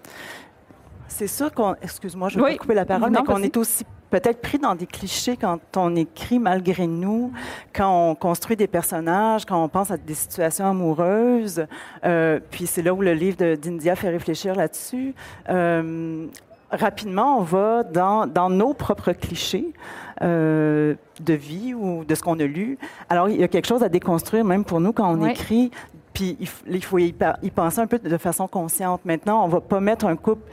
C'est 1.07 1.27
sûr 1.27 1.51
qu'on, 1.53 1.75
excuse-moi, 1.81 2.29
je 2.29 2.37
vais 2.37 2.43
Oui. 2.45 2.57
couper 2.57 2.73
la 2.73 2.85
parole, 2.85 3.09
Non, 3.11 3.21
mais 3.21 3.25
qu'on 3.33 3.41
est 3.41 3.55
aussi 3.57 3.85
peut-être 4.09 4.41
pris 4.41 4.57
dans 4.57 4.75
des 4.75 4.85
clichés 4.87 5.35
quand 5.37 5.59
on 5.75 5.95
écrit 5.95 6.39
malgré 6.39 6.87
nous, 6.87 7.31
quand 7.73 8.09
on 8.11 8.15
construit 8.15 8.55
des 8.55 8.67
personnages, 8.67 9.45
quand 9.45 9.61
on 9.61 9.67
pense 9.69 9.91
à 9.91 9.97
des 9.97 10.13
situations 10.13 10.67
amoureuses. 10.69 11.65
Euh, 12.05 12.39
puis 12.51 12.67
c'est 12.67 12.81
là 12.81 12.93
où 12.93 13.01
le 13.01 13.13
livre 13.13 13.37
de- 13.37 13.55
d'India 13.55 13.95
fait 13.95 14.09
réfléchir 14.09 14.55
là-dessus. 14.55 15.13
Euh, 15.49 16.27
rapidement, 16.71 17.37
on 17.39 17.41
va 17.41 17.83
dans, 17.83 18.27
dans 18.27 18.49
nos 18.49 18.73
propres 18.73 19.13
clichés 19.13 19.73
euh, 20.21 20.95
de 21.19 21.33
vie 21.33 21.73
ou 21.73 22.03
de 22.05 22.15
ce 22.15 22.21
qu'on 22.21 22.39
a 22.39 22.45
lu. 22.45 22.77
Alors, 23.09 23.29
il 23.29 23.39
y 23.39 23.43
a 23.43 23.47
quelque 23.47 23.67
chose 23.67 23.83
à 23.83 23.89
déconstruire, 23.89 24.43
même 24.45 24.63
pour 24.63 24.79
nous, 24.79 24.93
quand 24.93 25.09
on 25.09 25.21
Ouais. 25.21 25.31
écrit. 25.31 25.71
Puis 26.13 26.35
il, 26.39 26.83
faut 26.83 26.97
y, 26.97 27.13
penser 27.13 27.79
un 27.79 27.85
peu 27.85 27.99
de 27.99 28.17
façon 28.17 28.47
consciente. 28.47 29.01
Maintenant, 29.05 29.45
on 29.45 29.47
va 29.47 29.61
pas 29.61 29.79
mettre 29.79 30.05
un 30.05 30.15
couple 30.15 30.49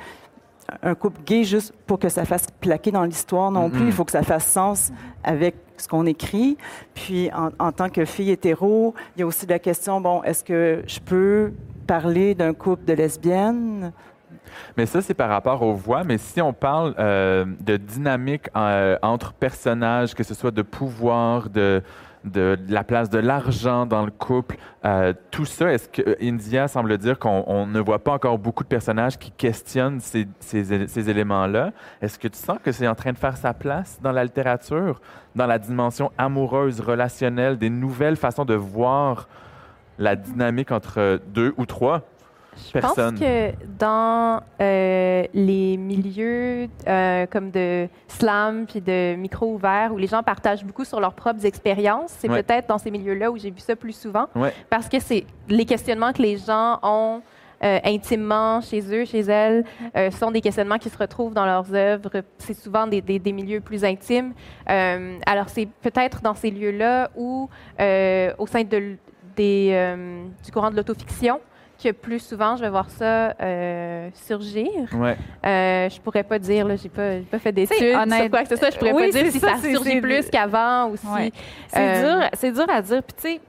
un 0.82 0.94
couple 0.94 1.20
gay 1.26 1.44
juste 1.44 1.74
pour 1.86 1.98
que 1.98 2.08
ça 2.08 2.24
fasse 2.24 2.46
plaquer 2.60 2.90
dans 2.90 3.04
l'histoire 3.04 3.50
non 3.50 3.68
plus. 3.68 3.80
Mhm. 3.82 3.86
Il 3.88 3.92
faut 3.92 4.04
que 4.04 4.10
ça 4.12 4.22
fasse 4.22 4.46
sens 4.46 4.92
avec 5.22 5.54
ce 5.76 5.86
qu'on 5.88 6.06
écrit. 6.06 6.56
Puis, 6.94 7.30
en, 7.32 7.50
en 7.58 7.72
tant 7.72 7.90
que 7.90 8.04
fille 8.06 8.30
hétéro, 8.30 8.94
il 9.16 9.20
y 9.20 9.22
a 9.22 9.26
aussi 9.26 9.46
la 9.46 9.58
question, 9.58 10.00
bon, 10.00 10.22
est-ce 10.22 10.42
que 10.42 10.82
je 10.86 11.00
peux 11.00 11.52
parler 11.86 12.34
d'un 12.34 12.54
couple 12.54 12.84
de 12.86 12.94
lesbiennes? 12.94 13.92
Mais 14.76 14.86
ça, 14.86 15.02
c'est 15.02 15.14
par 15.14 15.28
rapport 15.28 15.62
aux 15.62 15.74
voix. 15.74 16.04
Mais 16.04 16.18
si 16.18 16.40
on 16.40 16.52
parle 16.52 16.94
euh, 16.98 17.44
de 17.60 17.76
dynamique 17.76 18.48
euh, 18.56 18.96
entre 19.02 19.32
personnages, 19.32 20.14
que 20.14 20.22
ce 20.22 20.34
soit 20.34 20.50
de 20.50 20.62
pouvoir, 20.62 21.50
de, 21.50 21.82
la 22.68 22.84
place 22.84 23.10
de 23.10 23.18
l'argent 23.18 23.84
dans 23.84 24.04
le 24.04 24.10
couple, 24.10 24.56
euh, 24.84 25.12
tout 25.30 25.44
ça, 25.44 25.72
est-ce 25.72 25.88
que 25.88 26.16
India 26.22 26.68
semble 26.68 26.96
dire 26.96 27.18
qu'on 27.18 27.44
on 27.46 27.66
ne 27.66 27.80
voit 27.80 27.98
pas 27.98 28.12
encore 28.12 28.38
beaucoup 28.38 28.62
de 28.62 28.68
personnages 28.68 29.18
qui 29.18 29.30
questionnent 29.30 30.00
ces 30.00 31.10
éléments-là? 31.10 31.72
Est-ce 32.00 32.18
que 32.18 32.28
tu 32.28 32.38
sens 32.38 32.58
que 32.62 32.72
c'est 32.72 32.88
en 32.88 32.94
train 32.94 33.12
de 33.12 33.18
faire 33.18 33.36
sa 33.36 33.52
place 33.52 33.98
dans 34.02 34.12
la 34.12 34.24
littérature, 34.24 35.00
dans 35.34 35.46
la 35.46 35.58
dimension 35.58 36.12
amoureuse, 36.16 36.80
relationnelle, 36.80 37.58
des 37.58 37.70
nouvelles 37.70 38.16
façons 38.16 38.44
de 38.44 38.54
voir 38.54 39.28
la 39.98 40.16
dynamique 40.16 40.72
entre 40.72 41.20
deux 41.28 41.54
ou 41.58 41.66
trois? 41.66 42.02
Je 42.72 42.78
pense 42.78 42.94
que 42.94 43.52
dans 43.78 44.40
euh, 44.60 45.24
les 45.34 45.76
milieux 45.76 46.68
euh, 46.86 47.26
comme 47.30 47.50
de 47.50 47.88
slam 48.08 48.66
puis 48.66 48.80
de 48.80 49.14
micro 49.16 49.46
ouvert 49.54 49.92
où 49.92 49.96
les 49.98 50.06
gens 50.06 50.22
partagent 50.22 50.64
beaucoup 50.64 50.84
sur 50.84 51.00
leurs 51.00 51.14
propres 51.14 51.44
expériences, 51.46 52.14
c'est 52.18 52.28
Ouais. 52.30 52.42
peut-être 52.42 52.68
dans 52.68 52.78
ces 52.78 52.90
milieux-là 52.90 53.30
où 53.30 53.36
j'ai 53.36 53.50
vu 53.50 53.60
ça 53.60 53.76
plus 53.76 53.92
souvent 53.92 54.26
Ouais. 54.34 54.52
parce 54.70 54.88
que 54.88 54.98
c'est 55.00 55.24
les 55.48 55.64
questionnements 55.64 56.12
que 56.12 56.22
les 56.22 56.36
gens 56.36 56.78
ont 56.82 57.20
euh, 57.62 57.78
intimement 57.84 58.60
chez 58.60 58.80
eux, 58.94 59.04
chez 59.06 59.20
elles, 59.20 59.64
euh, 59.96 60.10
sont 60.10 60.30
des 60.30 60.40
questionnements 60.42 60.76
qui 60.76 60.90
se 60.90 60.98
retrouvent 60.98 61.32
dans 61.32 61.46
leurs 61.46 61.72
œuvres. 61.74 62.10
C'est 62.36 62.52
souvent 62.52 62.86
des, 62.86 63.00
des- 63.00 63.18
des 63.18 63.32
milieux 63.32 63.60
plus 63.60 63.84
intimes. 63.84 64.34
Euh, 64.68 65.16
alors, 65.24 65.48
c'est 65.48 65.66
peut-être 65.80 66.20
dans 66.20 66.34
ces 66.34 66.50
lieux-là 66.50 67.10
où, 67.16 67.48
au 68.38 68.46
sein 68.46 68.64
de, 68.64 68.96
des, 69.36 69.94
du 70.44 70.52
courant 70.52 70.70
de 70.70 70.76
l'autofiction, 70.76 71.40
que 71.84 71.92
plus 71.92 72.20
souvent, 72.20 72.56
je 72.56 72.62
vais 72.62 72.70
voir 72.70 72.88
ça 72.90 73.34
euh, 73.40 74.08
surgir. 74.14 74.68
Ouais. 74.94 75.16
Euh, 75.46 75.88
je 75.88 76.00
pourrais 76.00 76.22
pas 76.24 76.38
dire, 76.38 76.66
là, 76.66 76.76
j'ai 76.76 76.88
pas, 76.88 77.18
j'ai 77.18 77.24
pas 77.24 77.38
fait 77.38 77.52
d'études 77.52 77.76
T'sais, 77.76 77.92
sur 77.92 78.30
quoi 78.30 78.42
que 78.42 78.48
ce 78.48 78.56
soit. 78.56 78.70
Je 78.70 78.78
pourrais 78.78 78.92
Oui, 78.92 79.10
pas 79.10 79.22
dire 79.22 79.32
si 79.32 79.38
ça, 79.40 79.56
surgit 79.58 80.00
plus 80.00 80.28
qu'avant 80.30 80.88
ou 80.90 80.96
si... 80.96 81.06
Ouais. 81.06 81.32
C'est 81.68 81.78
Euh, 82.04 82.18
dur, 82.20 82.28
c'est 82.34 82.52
dur 82.52 82.66
à 82.68 82.82
dire. 82.82 83.02
Puis 83.02 83.16
tu 83.16 83.28
sais, 83.34 83.40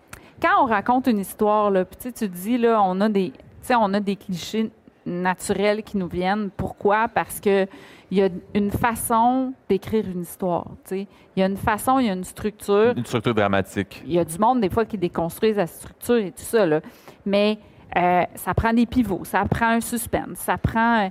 quand 0.41 0.63
on 0.63 0.65
raconte 0.65 1.08
une 1.08 1.19
histoire, 1.19 1.71
là, 1.71 1.86
puis 1.86 1.98
tu 1.98 2.04
sais, 2.04 2.12
tu 2.12 2.30
te 2.30 2.36
dis 2.36 2.58
là, 2.58 2.82
on 2.84 3.00
a 3.02 3.10
des, 3.10 3.32
tu 3.32 3.38
sais, 3.62 3.76
on 3.76 3.93
a 3.93 4.00
des 4.00 4.15
clichés 4.15 4.69
naturels 5.06 5.84
qui 5.84 5.98
nous 5.98 6.08
viennent. 6.08 6.50
Pourquoi? 6.56 7.08
Parce 7.08 7.39
que 7.39 7.65
il 8.12 8.19
y 8.19 8.24
a 8.24 8.30
une 8.54 8.69
façon 8.69 9.54
d'écrire 9.67 10.06
une 10.08 10.21
histoire. 10.21 10.65
Tu 10.88 10.89
sais, 10.89 11.08
il 11.36 11.39
y 11.39 11.43
a 11.43 11.48
une 11.48 11.58
façon, 11.58 11.98
il 12.00 12.06
y 12.06 12.10
a 12.10 12.13
une 12.13 12.24
structure. 12.24 12.93
Une 12.95 13.06
structure 13.06 13.34
dramatique. 13.34 14.04
Il 14.06 14.13
y 14.13 14.19
a 14.19 14.24
du 14.24 14.38
monde, 14.38 14.62
des 14.62 14.69
fois, 14.69 14.86
qui 14.86 14.98
déconstruisent 14.98 15.58
la 15.58 15.65
structure 15.67 16.17
et 16.17 16.32
tout 16.32 16.43
ça, 16.43 16.65
là. 16.67 16.82
Mais 17.26 17.58
euh, 17.98 18.24
ça 18.36 18.54
prend 18.54 18.74
des 18.74 18.86
pivots, 18.86 19.24
ça 19.24 19.46
prend 19.46 19.70
un 19.70 19.82
suspense, 19.82 20.38
ça 20.38 20.58
prend... 20.58 21.06
euh, 21.06 21.10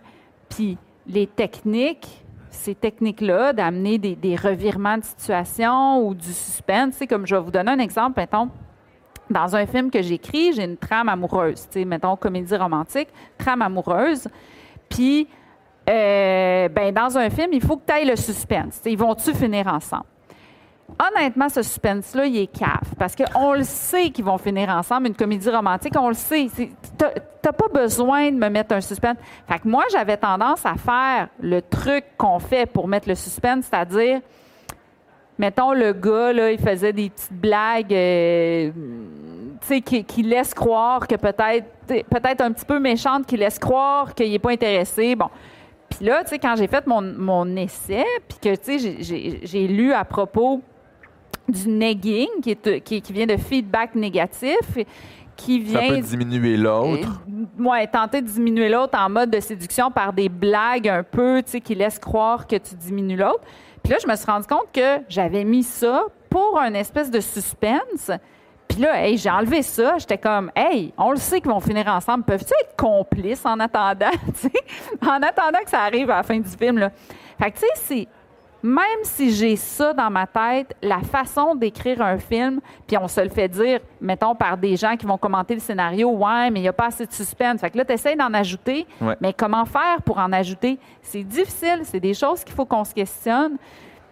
Puis 0.48 0.76
les 1.06 1.26
techniques, 1.26 2.24
ces 2.50 2.74
techniques-là, 2.74 3.52
d'amener 3.52 3.98
des, 3.98 4.36
revirements 4.36 4.98
de 4.98 5.04
situation 5.04 6.06
ou 6.06 6.14
du 6.14 6.32
suspense, 6.32 6.94
sais, 6.94 7.06
comme 7.06 7.26
je 7.26 7.34
vais 7.34 7.42
vous 7.42 7.50
donner 7.50 7.72
un 7.72 7.78
exemple, 7.78 8.20
mettons, 8.20 8.48
dans 9.30 9.56
un 9.56 9.66
film 9.66 9.90
que 9.90 10.02
j'écris, 10.02 10.52
j'ai 10.52 10.64
une 10.64 10.76
trame 10.76 11.08
amoureuse, 11.08 11.62
tu 11.68 11.80
sais, 11.80 11.84
mettons, 11.84 12.16
comédie 12.16 12.56
romantique, 12.56 13.08
trame 13.38 13.62
amoureuse, 13.62 14.28
puis... 14.88 15.28
euh, 15.88 16.68
ben, 16.68 16.94
dans 16.94 17.18
un 17.18 17.28
film, 17.28 17.52
il 17.52 17.60
faut 17.60 17.76
que 17.76 17.86
tu 17.86 17.92
ailles 17.92 18.06
le 18.08 18.16
suspense. 18.16 18.80
Ils 18.86 18.96
vont-tu 18.96 19.34
finir 19.34 19.66
ensemble? 19.66 20.06
Honnêtement, 20.98 21.48
ce 21.48 21.62
suspense-là, 21.62 22.26
il 22.26 22.36
est 22.36 22.46
cave. 22.46 22.94
Parce 22.98 23.14
qu'on 23.16 23.54
le 23.54 23.64
sait 23.64 24.10
qu'ils 24.10 24.24
vont 24.24 24.38
finir 24.38 24.68
ensemble. 24.68 25.08
Une 25.08 25.14
comédie 25.14 25.50
romantique, 25.50 25.94
on 25.98 26.08
le 26.08 26.14
sait. 26.14 26.48
T'as 26.98 27.52
pas 27.52 27.68
besoin 27.68 28.30
de 28.30 28.36
me 28.36 28.48
mettre 28.48 28.74
un 28.74 28.80
suspense. 28.80 29.16
Fait 29.48 29.58
que 29.58 29.68
moi, 29.68 29.84
j'avais 29.92 30.16
tendance 30.16 30.64
à 30.64 30.74
faire 30.74 31.28
le 31.40 31.60
truc 31.62 32.04
qu'on 32.16 32.38
fait 32.38 32.66
pour 32.66 32.88
mettre 32.88 33.08
le 33.08 33.14
suspense, 33.14 33.66
c'est-à-dire, 33.70 34.20
mettons, 35.38 35.72
le 35.72 35.92
gars, 35.92 36.32
là, 36.32 36.50
il 36.52 36.58
faisait 36.58 36.92
des 36.92 37.10
petites 37.10 37.32
blagues, 37.32 37.92
euh, 37.92 38.70
tu 39.60 39.66
sais, 39.66 39.80
qui, 39.80 40.04
qui 40.04 40.22
laissent 40.22 40.54
croire 40.54 41.06
que 41.06 41.16
peut-être, 41.16 41.66
peut-être 41.86 42.40
un 42.40 42.52
petit 42.52 42.64
peu 42.64 42.78
méchante, 42.78 43.26
qui 43.26 43.36
laisse 43.36 43.58
croire 43.58 44.14
qu'il 44.14 44.30
n'est 44.30 44.38
pas 44.38 44.52
intéressé. 44.52 45.14
Bon. 45.14 45.28
Puis 45.90 46.06
là, 46.06 46.22
tu 46.24 46.30
sais, 46.30 46.38
quand 46.38 46.56
j'ai 46.56 46.66
fait 46.66 46.86
mon, 46.86 47.02
mon 47.02 47.56
essai, 47.56 48.06
puis 48.26 48.38
que, 48.40 48.56
tu 48.56 48.78
sais, 48.78 49.42
j'ai 49.42 49.68
lu 49.68 49.92
à 49.92 50.04
propos 50.04 50.62
du 51.48 51.68
negging, 51.68 52.28
qui, 52.42 52.50
est, 52.50 52.80
qui, 52.80 53.00
qui 53.00 53.12
vient 53.12 53.26
de 53.26 53.36
feedback 53.36 53.94
négatif, 53.94 54.58
qui 55.36 55.66
Ça 55.66 55.80
vient... 55.80 55.88
peut 55.90 56.00
diminuer 56.00 56.56
l'autre. 56.56 57.22
Ouais, 57.58 57.86
tenter 57.86 58.22
de 58.22 58.26
diminuer 58.28 58.68
l'autre 58.68 58.98
en 58.98 59.10
mode 59.10 59.30
de 59.30 59.40
séduction 59.40 59.90
par 59.90 60.12
des 60.12 60.28
blagues 60.28 60.88
un 60.88 61.02
peu, 61.02 61.42
tu 61.44 61.52
sais, 61.52 61.60
qui 61.60 61.74
laissent 61.74 61.98
croire 61.98 62.46
que 62.46 62.56
tu 62.56 62.74
diminues 62.74 63.16
l'autre. 63.16 63.42
Puis 63.82 63.92
là, 63.92 63.98
je 64.02 64.08
me 64.08 64.16
suis 64.16 64.26
rendu 64.26 64.46
compte 64.46 64.72
que 64.72 65.00
j'avais 65.08 65.44
mis 65.44 65.62
ça 65.62 66.04
pour 66.30 66.58
un 66.58 66.72
espèce 66.74 67.10
de 67.10 67.20
suspense. 67.20 68.10
Puis 68.66 68.80
là, 68.80 69.04
hey, 69.04 69.18
j'ai 69.18 69.30
enlevé 69.30 69.62
ça. 69.62 69.98
J'étais 69.98 70.18
comme, 70.18 70.50
hey, 70.56 70.92
on 70.96 71.10
le 71.10 71.18
sait 71.18 71.40
qu'ils 71.40 71.50
vont 71.50 71.60
finir 71.60 71.86
ensemble. 71.88 72.24
Peuvent-ils 72.24 72.54
être 72.62 72.76
complices 72.76 73.44
en 73.44 73.60
attendant, 73.60 74.10
tu 74.40 74.48
sais, 74.48 74.52
en 75.02 75.22
attendant 75.22 75.60
que 75.62 75.70
ça 75.70 75.82
arrive 75.82 76.10
à 76.10 76.16
la 76.16 76.22
fin 76.22 76.38
du 76.38 76.48
film, 76.48 76.78
là? 76.78 76.90
Fait 77.38 77.50
que, 77.50 77.58
tu 77.58 77.60
sais, 77.60 77.72
c'est. 77.74 78.08
Même 78.66 79.02
si 79.02 79.30
j'ai 79.34 79.56
ça 79.56 79.92
dans 79.92 80.08
ma 80.08 80.26
tête, 80.26 80.74
la 80.80 81.00
façon 81.00 81.54
d'écrire 81.54 82.00
un 82.00 82.16
film, 82.16 82.60
puis 82.86 82.96
on 82.96 83.08
se 83.08 83.20
le 83.20 83.28
fait 83.28 83.46
dire, 83.46 83.80
mettons, 84.00 84.34
par 84.34 84.56
des 84.56 84.74
gens 84.76 84.96
qui 84.96 85.04
vont 85.04 85.18
commenter 85.18 85.52
le 85.52 85.60
scénario, 85.60 86.08
ouais, 86.10 86.50
mais 86.50 86.60
il 86.60 86.62
n'y 86.62 86.68
a 86.68 86.72
pas 86.72 86.86
assez 86.86 87.04
de 87.04 87.12
suspense. 87.12 87.60
Fait 87.60 87.68
que 87.68 87.76
là, 87.76 87.84
tu 87.84 87.92
essaies 87.92 88.16
d'en 88.16 88.32
ajouter, 88.32 88.86
Ouais. 89.02 89.16
mais 89.20 89.34
comment 89.34 89.66
faire 89.66 90.00
pour 90.02 90.16
en 90.16 90.32
ajouter? 90.32 90.78
C'est 91.02 91.24
difficile, 91.24 91.80
c'est 91.82 92.00
des 92.00 92.14
choses 92.14 92.42
qu'il 92.42 92.54
faut 92.54 92.64
qu'on 92.64 92.84
se 92.84 92.94
questionne. 92.94 93.58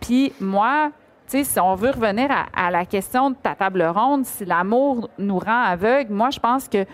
Puis 0.01 0.35
moi, 0.38 0.91
tu 1.27 1.38
sais, 1.38 1.45
si 1.45 1.59
on 1.59 1.75
veut 1.75 1.91
revenir 1.93 2.29
à, 2.31 2.67
à 2.67 2.71
la 2.71 2.85
question 2.85 3.31
de 3.31 3.37
ta 3.37 3.55
table 3.55 3.83
ronde, 3.85 4.27
si 4.27 4.45
l'amour 4.45 5.09
nous 5.17 5.38
rend 5.38 5.62
aveugles, 5.62 6.12
moi, 6.12 6.29
je 6.29 6.38
pense 6.38 6.69
que 6.69 6.85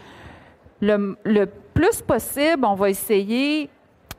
le, 0.80 1.16
le 1.24 1.46
plus 1.74 2.02
possible, 2.02 2.64
on 2.64 2.74
va 2.74 2.88
essayer 2.90 3.68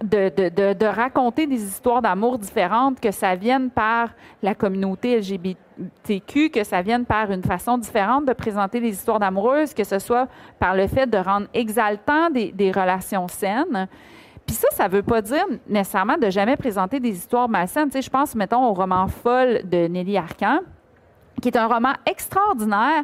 de, 0.03 0.29
de- 0.49 0.73
de- 0.73 0.85
raconter 0.85 1.45
des 1.45 1.61
histoires 1.63 2.01
d'amour 2.01 2.37
différentes, 2.39 2.99
que 2.99 3.11
ça 3.11 3.35
vienne 3.35 3.69
par 3.69 4.09
la 4.41 4.55
communauté 4.55 5.17
LGBTQ, 5.19 6.49
que 6.49 6.63
ça 6.63 6.81
vienne 6.81 7.05
par 7.05 7.31
une 7.31 7.43
façon 7.43 7.77
différente 7.77 8.25
de 8.25 8.33
présenter 8.33 8.79
les 8.79 8.91
histoires 8.91 9.19
d'amoureuses, 9.19 9.73
que 9.73 9.83
ce 9.83 9.99
soit 9.99 10.27
par 10.57 10.75
le 10.75 10.87
fait 10.87 11.05
de 11.07 11.17
rendre 11.17 11.47
exaltant 11.53 12.29
des, 12.29 12.51
des 12.51 12.71
relations 12.71 13.27
saines. 13.27 13.87
Puis 14.45 14.55
ça, 14.55 14.67
ça 14.71 14.87
veut 14.87 15.03
pas 15.03 15.21
dire 15.21 15.45
nécessairement 15.67 16.17
de 16.17 16.29
jamais 16.29 16.55
présenter 16.57 16.99
des 16.99 17.11
histoires 17.11 17.47
malsaines. 17.49 17.87
Tu 17.89 17.93
sais, 17.93 18.01
je 18.01 18.09
pense, 18.09 18.33
mettons, 18.35 18.65
au 18.67 18.73
roman 18.73 19.07
Folle 19.07 19.61
de 19.65 19.87
Nelly 19.87 20.17
Arcan, 20.17 20.59
qui 21.41 21.49
est 21.49 21.57
un 21.57 21.67
roman 21.67 21.93
extraordinaire, 22.05 23.03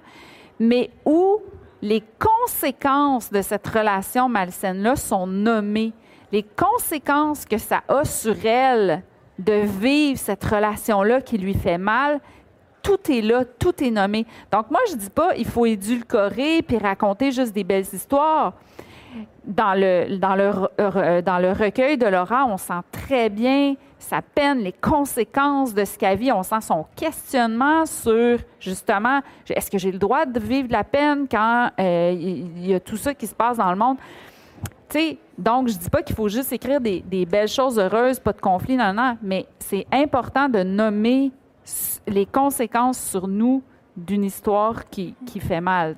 mais 0.60 0.90
où 1.06 1.38
les 1.82 2.02
conséquences 2.18 3.32
de 3.32 3.42
cette 3.42 3.68
relation 3.68 4.28
malsaine-là 4.28 4.96
sont 4.96 5.28
nommées. 5.28 5.94
Les 6.36 6.44
conséquences 6.44 7.46
que 7.46 7.58
ça 7.58 7.82
a 7.88 8.04
sur 8.04 8.36
elle 8.46 9.04
de 9.40 9.54
vivre 9.54 10.20
cette 10.20 10.44
relation-là 10.44 11.22
qui 11.22 11.38
lui 11.38 11.54
fait 11.54 11.78
mal, 11.78 12.20
tout 12.84 13.10
est 13.10 13.22
là, 13.22 13.46
tout 13.46 13.82
est 13.82 13.90
nommé. 13.90 14.26
Donc 14.52 14.70
moi, 14.70 14.82
je 14.90 14.96
dis 14.96 15.10
pas 15.10 15.34
il 15.38 15.46
faut 15.46 15.66
édulcorer 15.66 16.62
puis 16.62 16.78
raconter 16.78 17.32
juste 17.32 17.54
des 17.54 17.64
belles 17.64 17.86
histoires. 17.94 18.52
Dans 19.46 19.80
le, 19.80 20.18
dans 20.18 20.36
le, 20.36 21.22
dans 21.22 21.40
le 21.40 21.54
recueil 21.54 21.98
de 21.98 22.06
Laura, 22.06 22.46
on 22.48 22.58
sent 22.58 22.84
très 22.92 23.30
bien 23.30 23.76
sa 23.98 24.22
peine, 24.22 24.60
les 24.60 24.74
conséquences 24.74 25.74
de 25.74 25.86
ce 25.86 25.98
qu'elle 25.98 26.18
vit. 26.18 26.34
On 26.34 26.44
sent 26.44 26.60
son 26.60 26.86
questionnement 26.98 27.86
sur, 27.86 28.40
justement, 28.60 29.22
est-ce 29.50 29.72
que 29.72 29.78
j'ai 29.78 29.94
le 29.94 30.00
droit 30.00 30.26
de 30.26 30.42
vivre 30.42 30.68
de 30.68 30.74
la 30.74 30.84
peine 30.84 31.28
quand 31.32 31.70
euh, 31.80 32.12
il 32.14 32.68
y 32.68 32.74
a 32.74 32.82
tout 32.82 32.98
ça 32.98 33.14
qui 33.14 33.26
se 33.26 33.34
passe 33.34 33.56
dans 33.56 33.72
le 33.72 33.78
monde? 33.78 33.96
Tu 34.90 35.00
sais, 35.00 35.18
donc, 35.38 35.68
je 35.68 35.78
dis 35.78 35.90
pas 35.90 36.02
qu'il 36.04 36.16
faut 36.16 36.28
juste 36.30 36.54
écrire 36.54 36.80
des, 36.80 37.02
des 37.02 37.26
belles 37.26 37.48
choses 37.48 37.78
heureuses, 37.80 38.20
pas 38.20 38.34
de 38.34 38.40
conflit, 38.42 38.78
non, 38.78 38.94
non, 38.94 39.18
mais 39.22 39.46
c'est 39.60 39.86
important 39.92 40.48
de 40.48 40.64
nommer 40.64 41.32
les 42.08 42.26
conséquences 42.26 43.00
sur 43.00 43.28
nous 43.28 43.64
d'une 43.98 44.24
histoire 44.26 44.88
qui, 44.90 45.16
qui 45.26 45.40
fait 45.40 45.62
mal, 45.62 45.96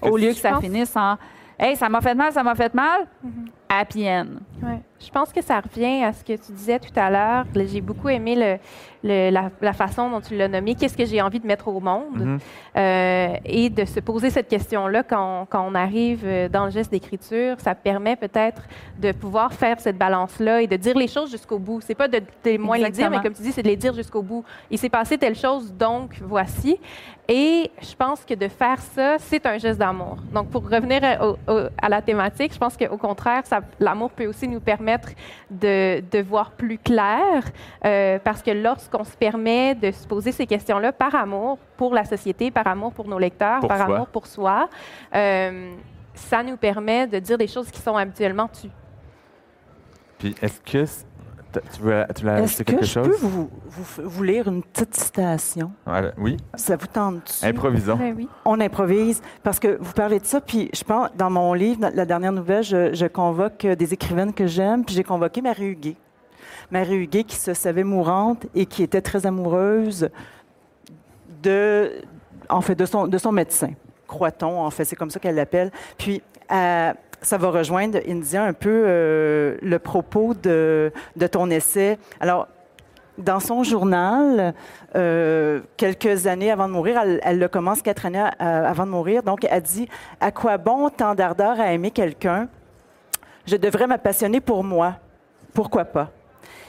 Au 0.00 0.16
lieu 0.16 0.28
que 0.28 0.34
ça 0.34 0.52
pense- 0.52 0.62
finisse 0.62 0.96
en 0.96 1.16
Hey, 1.58 1.76
ça 1.76 1.88
m'a 1.88 2.00
fait 2.00 2.14
mal, 2.14 2.32
ça 2.32 2.42
m'a 2.42 2.54
fait 2.54 2.72
mal, 2.74 3.06
Mhm. 3.22 3.44
happy 3.68 4.08
end. 4.08 4.26
Ouais. 4.62 4.80
Je 5.04 5.10
pense 5.10 5.32
que 5.32 5.42
ça 5.42 5.60
revient 5.60 6.04
à 6.04 6.12
ce 6.12 6.22
que 6.22 6.32
tu 6.34 6.52
disais 6.52 6.78
tout 6.78 6.92
à 6.96 7.10
l'heure. 7.10 7.44
J'ai 7.54 7.80
beaucoup 7.80 8.08
aimé 8.08 8.34
le, 8.34 8.56
le- 9.02 9.30
la, 9.30 9.50
la 9.60 9.72
façon 9.72 10.08
dont 10.10 10.20
tu 10.20 10.36
l'as 10.36 10.48
nommé. 10.48 10.74
Qu'est-ce 10.74 10.96
que 10.96 11.04
j'ai 11.04 11.20
envie 11.20 11.40
de 11.40 11.46
mettre 11.46 11.68
au 11.68 11.80
monde? 11.80 12.04
Mhm. 12.16 12.38
Euh, 12.76 13.34
et 13.44 13.68
de 13.70 13.84
se 13.84 14.00
poser 14.00 14.30
cette 14.30 14.48
question-là 14.48 15.02
quand, 15.02 15.46
quand 15.50 15.66
on 15.68 15.74
arrive 15.74 16.22
euh, 16.24 16.48
dans 16.48 16.64
le 16.66 16.70
geste 16.70 16.90
d'écriture, 16.92 17.56
ça 17.58 17.74
permet 17.74 18.16
peut-être 18.16 18.62
de 18.98 19.12
pouvoir 19.12 19.52
faire 19.52 19.80
cette 19.80 19.98
balance-là 19.98 20.62
et 20.62 20.66
de 20.66 20.76
dire 20.76 20.96
les 20.96 21.08
choses 21.08 21.30
jusqu'au 21.30 21.58
bout. 21.58 21.80
C'est 21.80 21.94
pas 21.94 22.08
de, 22.08 22.20
de 22.44 22.58
moins 22.58 22.78
les 22.78 22.90
dire, 22.90 23.10
mais 23.10 23.20
comme 23.22 23.34
tu 23.34 23.42
dis, 23.42 23.52
c'est 23.52 23.62
de 23.62 23.68
les 23.68 23.76
dire 23.76 23.94
jusqu'au 23.94 24.22
bout. 24.22 24.44
Il 24.70 24.78
s'est 24.78 24.88
passé 24.88 25.18
telle 25.18 25.34
chose, 25.36 25.72
donc 25.74 26.16
voici. 26.22 26.78
Et 27.28 27.70
je 27.80 27.94
pense 27.94 28.24
que 28.24 28.34
de 28.34 28.48
faire 28.48 28.78
ça, 28.80 29.16
c'est 29.18 29.46
un 29.46 29.56
geste 29.56 29.78
d'amour. 29.78 30.16
Donc, 30.34 30.48
pour 30.50 30.68
revenir 30.68 31.00
à, 31.04 31.24
au- 31.26 31.36
au- 31.48 31.68
à 31.80 31.88
la 31.88 32.02
thématique, 32.02 32.52
je 32.52 32.58
pense 32.58 32.76
qu'au 32.76 32.96
contraire, 32.98 33.42
l'amour 33.78 34.10
peut 34.10 34.26
aussi 34.26 34.48
nous 34.48 34.58
permettre 34.60 34.91
de, 35.50 36.00
de 36.10 36.22
voir 36.22 36.52
plus 36.52 36.78
clair, 36.78 37.44
euh, 37.84 38.18
parce 38.22 38.42
que 38.42 38.50
lorsqu'on 38.50 39.04
se 39.04 39.16
permet 39.16 39.74
de 39.74 39.90
se 39.90 40.06
poser 40.06 40.32
ces 40.32 40.46
questions-là 40.46 40.92
par 40.92 41.14
amour 41.14 41.58
pour 41.76 41.94
la 41.94 42.04
société, 42.04 42.50
par 42.50 42.66
amour 42.66 42.92
pour 42.92 43.06
nos 43.08 43.18
lecteurs, 43.18 43.60
Pour 43.60 43.68
par 43.68 43.86
soi. 43.86 43.94
amour 43.96 44.06
pour 44.08 44.26
soi, 44.26 44.68
euh, 45.14 45.72
ça 46.14 46.42
nous 46.42 46.56
permet 46.56 47.06
de 47.06 47.18
dire 47.18 47.38
des 47.38 47.46
choses 47.48 47.70
qui 47.70 47.80
sont 47.80 47.96
habituellement 47.96 48.48
tues. 48.48 48.70
Puis 50.18 50.34
est-ce 50.40 50.60
que 50.60 50.84
tu 51.74 51.82
veux, 51.82 52.04
tu 52.14 52.26
Est-ce 52.26 52.28
ajouter 52.42 52.64
que 52.64 52.70
quelque 52.72 52.84
je 52.86 52.90
chose? 52.92 53.08
peux 53.08 53.26
vous, 53.26 53.50
vous, 53.66 54.02
vous 54.08 54.22
lire 54.22 54.48
une 54.48 54.62
petite 54.62 54.94
citation? 54.94 55.72
Voilà. 55.86 56.12
Oui, 56.18 56.36
Ça 56.54 56.76
vous 56.76 56.86
tente-tu? 56.86 57.44
improvisons. 57.46 57.96
Ben 57.96 58.14
oui. 58.16 58.28
On 58.44 58.60
improvise 58.60 59.20
parce 59.42 59.58
que 59.58 59.76
vous 59.80 59.92
parlez 59.92 60.18
de 60.20 60.24
ça, 60.26 60.40
puis 60.40 60.70
je 60.74 60.84
pense, 60.84 61.08
dans 61.16 61.30
mon 61.30 61.52
livre, 61.54 61.80
dans 61.80 61.92
la 61.94 62.04
dernière 62.06 62.32
nouvelle, 62.32 62.62
je, 62.64 62.94
je 62.94 63.06
convoque 63.06 63.64
euh, 63.64 63.74
des 63.74 63.92
écrivaines 63.94 64.32
que 64.32 64.46
j'aime, 64.46 64.84
puis 64.84 64.94
j'ai 64.94 65.04
convoqué 65.04 65.40
Marie 65.42 65.66
Huguet. 65.66 65.96
Marie 66.70 66.96
Huguet 66.96 67.24
qui 67.24 67.36
se 67.36 67.52
savait 67.54 67.84
mourante 67.84 68.46
et 68.54 68.66
qui 68.66 68.82
était 68.82 69.02
très 69.02 69.26
amoureuse 69.26 70.08
de, 71.42 71.90
en 72.48 72.60
fait, 72.60 72.74
de 72.74 72.86
son, 72.86 73.06
de 73.06 73.18
son 73.18 73.32
médecin, 73.32 73.70
croit-on, 74.06 74.60
en 74.60 74.70
fait, 74.70 74.84
c'est 74.84 74.96
comme 74.96 75.10
ça 75.10 75.18
qu'elle 75.20 75.34
l'appelle. 75.34 75.70
Puis, 75.98 76.22
euh, 76.50 76.92
ça 77.22 77.38
va 77.38 77.50
rejoindre, 77.50 77.98
India, 78.08 78.42
un 78.42 78.52
peu 78.52 78.84
euh, 78.86 79.56
le 79.62 79.78
propos 79.78 80.34
de, 80.34 80.92
de 81.16 81.26
ton 81.26 81.50
essai. 81.50 81.98
Alors, 82.20 82.48
dans 83.18 83.40
son 83.40 83.62
journal, 83.62 84.54
euh, 84.96 85.60
quelques 85.76 86.26
années 86.26 86.50
avant 86.50 86.66
de 86.66 86.72
mourir, 86.72 87.00
elle, 87.22 87.38
le 87.38 87.48
commence 87.48 87.82
quatre 87.82 88.06
années 88.06 88.24
avant 88.38 88.86
de 88.86 88.90
mourir, 88.90 89.22
donc 89.22 89.46
elle 89.48 89.62
dit 89.62 89.88
À 90.20 90.30
quoi 90.30 90.58
bon 90.58 90.88
tant 90.88 91.14
d'ardeur 91.14 91.60
à 91.60 91.72
aimer 91.72 91.90
quelqu'un? 91.90 92.48
Je 93.46 93.56
devrais 93.56 93.86
m'appassionner 93.86 94.40
pour 94.40 94.64
moi. 94.64 94.96
Pourquoi 95.54 95.84
pas 95.84 96.10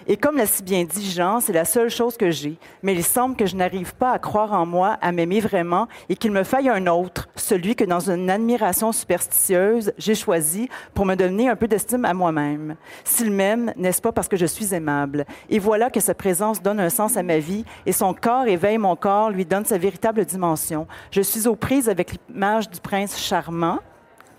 et 0.07 0.17
comme 0.17 0.37
l'a 0.37 0.45
si 0.45 0.63
bien 0.63 0.83
dit 0.83 1.09
Jean, 1.09 1.39
c'est 1.39 1.53
la 1.53 1.65
seule 1.65 1.89
chose 1.89 2.17
que 2.17 2.31
j'ai. 2.31 2.57
Mais 2.81 2.93
il 2.93 3.03
semble 3.03 3.35
que 3.35 3.45
je 3.45 3.55
n'arrive 3.55 3.95
pas 3.95 4.11
à 4.11 4.19
croire 4.19 4.53
en 4.53 4.65
moi, 4.65 4.97
à 5.01 5.11
m'aimer 5.11 5.39
vraiment, 5.39 5.87
et 6.09 6.15
qu'il 6.15 6.31
me 6.31 6.43
faille 6.43 6.69
un 6.69 6.87
autre, 6.87 7.29
celui 7.35 7.75
que 7.75 7.83
dans 7.83 8.09
une 8.09 8.29
admiration 8.29 8.91
superstitieuse, 8.91 9.93
j'ai 9.97 10.15
choisi 10.15 10.69
pour 10.93 11.05
me 11.05 11.15
donner 11.15 11.49
un 11.49 11.55
peu 11.55 11.67
d'estime 11.67 12.05
à 12.05 12.13
moi-même. 12.13 12.75
S'il 13.03 13.31
m'aime, 13.31 13.73
n'est-ce 13.75 14.01
pas 14.01 14.11
parce 14.11 14.27
que 14.27 14.37
je 14.37 14.45
suis 14.45 14.73
aimable? 14.73 15.25
Et 15.49 15.59
voilà 15.59 15.89
que 15.89 15.99
sa 15.99 16.13
présence 16.13 16.61
donne 16.61 16.79
un 16.79 16.89
sens 16.89 17.17
à 17.17 17.23
ma 17.23 17.39
vie, 17.39 17.65
et 17.85 17.91
son 17.91 18.13
corps 18.13 18.47
éveille 18.47 18.77
mon 18.77 18.95
corps, 18.95 19.29
lui 19.29 19.45
donne 19.45 19.65
sa 19.65 19.77
véritable 19.77 20.25
dimension. 20.25 20.87
Je 21.11 21.21
suis 21.21 21.47
aux 21.47 21.55
prises 21.55 21.89
avec 21.89 22.15
l'image 22.29 22.69
du 22.69 22.79
prince 22.79 23.17
charmant, 23.17 23.79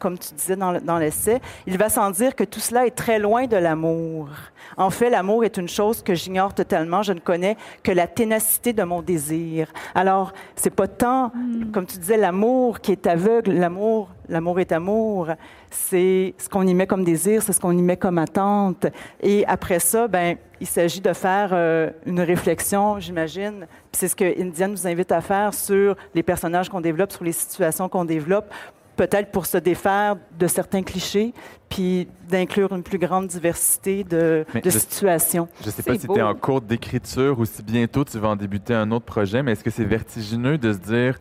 comme 0.04 0.18
tu 0.18 0.34
disais 0.34 0.54
dans 0.54 0.78
dans 0.80 0.98
l'essai, 0.98 1.40
il 1.66 1.78
va 1.78 1.88
sans 1.88 2.10
dire 2.10 2.36
que 2.36 2.44
tout 2.44 2.60
cela 2.60 2.86
est 2.86 2.90
très 2.90 3.18
loin 3.18 3.46
de 3.46 3.56
l'amour. 3.56 4.28
En 4.76 4.90
fait, 4.90 5.08
l'amour 5.08 5.44
est 5.44 5.56
une 5.56 5.68
chose 5.68 6.02
que 6.02 6.14
j'ignore 6.14 6.52
totalement. 6.52 7.02
Je 7.02 7.14
ne 7.14 7.20
connais 7.20 7.56
que 7.82 7.90
la 7.90 8.06
ténacité 8.06 8.74
de 8.74 8.82
mon 8.82 9.00
désir. 9.00 9.72
Alors, 9.94 10.34
c'est 10.56 10.74
pas 10.74 10.88
tant, 10.88 11.32
comme 11.72 11.86
tu 11.86 11.96
disais, 11.96 12.18
l'amour 12.18 12.80
qui 12.80 12.92
est 12.92 13.06
aveugle. 13.06 13.52
L'amour, 13.52 14.10
l'amour 14.28 14.60
est 14.60 14.72
amour. 14.72 15.28
C'est 15.70 16.34
ce 16.36 16.50
qu'on 16.50 16.66
y 16.66 16.74
met 16.74 16.86
comme 16.86 17.04
désir, 17.04 17.42
c'est 17.42 17.54
ce 17.54 17.60
qu'on 17.60 17.72
y 17.72 17.82
met 17.82 17.96
comme 17.96 18.18
attente. 18.18 18.86
Et 19.22 19.46
après 19.46 19.78
ça, 19.78 20.06
ben, 20.06 20.36
il 20.60 20.66
s'agit 20.66 21.00
de 21.00 21.12
faire 21.12 21.50
euh, 21.52 21.90
une 22.06 22.20
réflexion, 22.20 23.00
j'imagine. 23.00 23.66
C'est 23.92 24.08
ce 24.08 24.16
que 24.16 24.40
Indiane 24.40 24.72
nous 24.72 24.86
invite 24.86 25.12
à 25.12 25.20
faire 25.20 25.54
sur 25.54 25.96
les 26.14 26.22
personnages 26.22 26.68
qu'on 26.68 26.80
développe, 26.80 27.12
sur 27.12 27.24
les 27.24 27.32
situations 27.32 27.88
qu'on 27.88 28.04
développe 28.04 28.52
peut-être 28.96 29.30
pour 29.30 29.46
se 29.46 29.58
défaire 29.58 30.16
de 30.38 30.46
certains 30.46 30.82
clichés, 30.82 31.34
puis 31.68 32.08
d'inclure 32.28 32.72
une 32.72 32.82
plus 32.82 32.98
grande 32.98 33.26
diversité 33.26 34.04
de, 34.04 34.44
Mais 34.54 34.60
de 34.60 34.70
je- 34.70 34.78
situations. 34.78 35.48
Je 35.64 35.70
sais 35.70 35.82
pas 35.82 35.94
si 35.98 36.06
tu 36.06 36.18
es 36.18 36.22
en 36.22 36.34
cours 36.34 36.60
d'écriture 36.60 37.38
ou 37.38 37.44
si 37.44 37.62
bientôt 37.62 38.04
tu 38.04 38.18
vas 38.18 38.28
en 38.28 38.36
débuter 38.36 38.74
un 38.74 38.90
autre 38.92 39.04
projet, 39.06 39.42
mais 39.42 39.52
est-ce 39.52 39.64
que 39.64 39.70
c'est 39.70 39.84
vertigineux 39.84 40.58
de 40.58 40.72
se 40.72 40.78
dire 40.78 41.18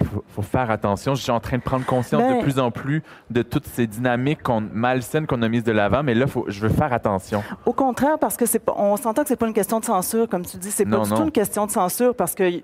il 0.00 0.06
faut, 0.06 0.24
faut 0.28 0.40
faire 0.42 0.70
attention, 0.70 1.14
je 1.14 1.22
suis 1.22 1.30
en 1.30 1.38
train 1.38 1.58
de 1.58 1.62
prendre 1.62 1.84
conscience 1.84 2.22
Ben- 2.22 2.38
de 2.38 2.42
plus 2.42 2.58
en 2.58 2.70
plus 2.70 3.02
de 3.28 3.42
toutes 3.42 3.66
ces 3.66 3.86
dynamiques 3.86 4.42
qu'on- 4.42 4.66
malsaines 4.72 5.26
qu'on 5.26 5.42
a 5.42 5.48
mises 5.50 5.64
de 5.64 5.72
l'avant, 5.72 6.02
mais 6.02 6.14
là, 6.14 6.26
faut, 6.26 6.46
je 6.48 6.60
veux 6.66 6.70
faire 6.72 6.94
attention. 6.94 7.42
Au 7.66 7.74
contraire, 7.74 8.18
parce 8.18 8.38
que 8.38 8.46
c'est 8.46 8.58
pas, 8.58 8.74
on 8.78 8.96
s'entend 8.96 9.20
que 9.22 9.28
c'est 9.28 9.36
pas 9.36 9.46
une 9.46 9.52
question 9.52 9.80
de 9.80 9.84
censure, 9.84 10.26
comme 10.30 10.46
tu 10.46 10.56
dis, 10.56 10.70
c'est 10.70 10.86
pas 10.86 10.96
Non, 10.96 11.02
du 11.02 11.10
non. 11.10 11.16
tout 11.16 11.22
une 11.24 11.30
question 11.30 11.66
de 11.66 11.70
censure 11.70 12.14
parce 12.14 12.34
que 12.34 12.62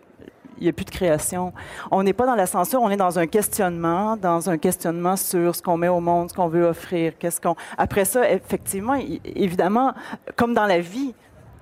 il 0.61 0.65
n'y 0.65 0.69
a 0.69 0.73
plus 0.73 0.85
de 0.85 0.91
création. 0.91 1.53
On 1.91 2.03
n'est 2.03 2.13
pas 2.13 2.27
dans 2.27 2.35
la 2.35 2.47
censure, 2.47 2.81
on 2.83 2.91
est 2.91 2.97
dans 2.97 3.19
un 3.19 3.27
questionnement, 3.27 4.17
dans 4.17 4.51
un 4.51 4.59
questionnement 4.59 5.17
sur 5.17 5.55
ce 5.55 5.63
qu'on 5.63 5.77
met 5.77 5.89
au 5.89 6.01
monde, 6.01 6.31
ce 6.31 6.35
qu'on 6.35 6.49
veut 6.49 6.65
offrir, 6.65 7.13
qu'est-ce 7.19 7.41
qu'on. 7.41 7.57
Après 7.77 8.05
ça, 8.05 8.31
effectivement, 8.31 8.97
évidemment, 9.25 9.93
comme 10.37 10.55
dans 10.55 10.67
la 10.67 10.81
vie, 10.81 11.15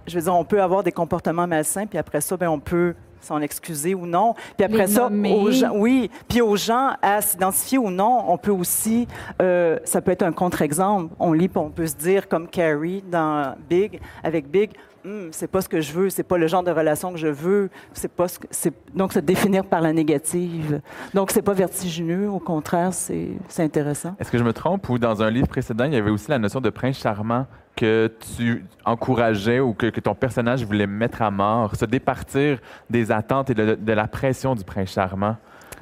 je 0.06 0.16
veux 0.16 0.22
dire, 0.22 0.34
on 0.34 0.44
peut 0.44 0.62
avoir 0.62 0.82
des 0.82 0.92
comportements 0.92 1.46
malsains, 1.46 1.86
puis 1.86 1.98
après 1.98 2.20
ça, 2.20 2.36
ben 2.36 2.48
on 2.48 2.60
peut 2.60 2.94
s'en 3.20 3.40
excuser 3.40 3.94
ou 3.94 4.06
non. 4.06 4.34
Puis 4.56 4.64
après 4.64 4.86
Les 4.86 4.92
ça, 4.94 5.02
nommer. 5.04 5.34
aux 5.34 5.50
gens, 5.50 5.72
oui, 5.74 6.10
puis 6.28 6.40
aux 6.40 6.56
gens 6.56 6.92
à 7.02 7.20
s'identifier 7.20 7.78
ou 7.78 7.90
non, 7.90 8.24
on 8.28 8.38
peut 8.38 8.50
aussi, 8.50 9.06
euh, 9.42 9.78
ça 9.84 10.00
peut 10.00 10.12
être 10.12 10.22
un 10.22 10.32
contre-exemple. 10.32 11.14
On 11.18 11.32
lit, 11.32 11.50
on 11.54 11.70
peut 11.70 11.86
se 11.86 11.96
dire 11.96 12.28
comme 12.28 12.48
Carrie 12.48 13.02
dans 13.10 13.54
Big, 13.68 14.00
avec 14.22 14.50
Big, 14.50 14.70
Hum, 15.06 15.28
c'est 15.30 15.46
pas 15.46 15.60
ce 15.60 15.68
que 15.68 15.80
je 15.80 15.92
veux, 15.92 16.10
c'est 16.10 16.24
pas 16.24 16.36
le 16.36 16.48
genre 16.48 16.64
de 16.64 16.72
relation 16.72 17.12
que 17.12 17.16
je 17.18 17.28
veux, 17.28 17.70
c'est 17.92 18.10
pas 18.10 18.26
ce 18.26 18.40
que, 18.40 18.48
c'est 18.50 18.74
donc 18.92 19.12
se 19.12 19.20
définir 19.20 19.64
par 19.64 19.80
la 19.80 19.92
négative. 19.92 20.80
Donc 21.14 21.30
c'est 21.30 21.42
pas 21.42 21.52
vertigineux, 21.52 22.28
au 22.28 22.40
contraire, 22.40 22.92
c'est 22.92 23.28
c'est 23.46 23.62
intéressant. 23.62 24.16
Est-ce 24.18 24.32
que 24.32 24.38
je 24.38 24.42
me 24.42 24.52
trompe 24.52 24.88
ou 24.88 24.98
dans 24.98 25.22
un 25.22 25.30
livre 25.30 25.46
précédent, 25.46 25.84
il 25.84 25.92
y 25.92 25.96
avait 25.96 26.10
aussi 26.10 26.28
la 26.28 26.40
notion 26.40 26.60
de 26.60 26.70
prince 26.70 26.98
charmant? 26.98 27.46
Que 27.76 28.10
tu 28.36 28.64
encourageais 28.84 29.60
ou 29.60 29.74
que, 29.74 29.86
que 29.86 30.00
ton 30.00 30.14
personnage 30.14 30.64
voulait 30.64 30.86
mettre 30.86 31.20
à 31.22 31.30
mort, 31.30 31.76
se 31.76 31.84
départir 31.84 32.58
des 32.88 33.12
attentes 33.12 33.50
et 33.50 33.54
de, 33.54 33.74
de 33.74 33.92
la 33.92 34.08
pression 34.08 34.54
du 34.54 34.64
prince 34.64 34.92
charmant? 34.92 35.36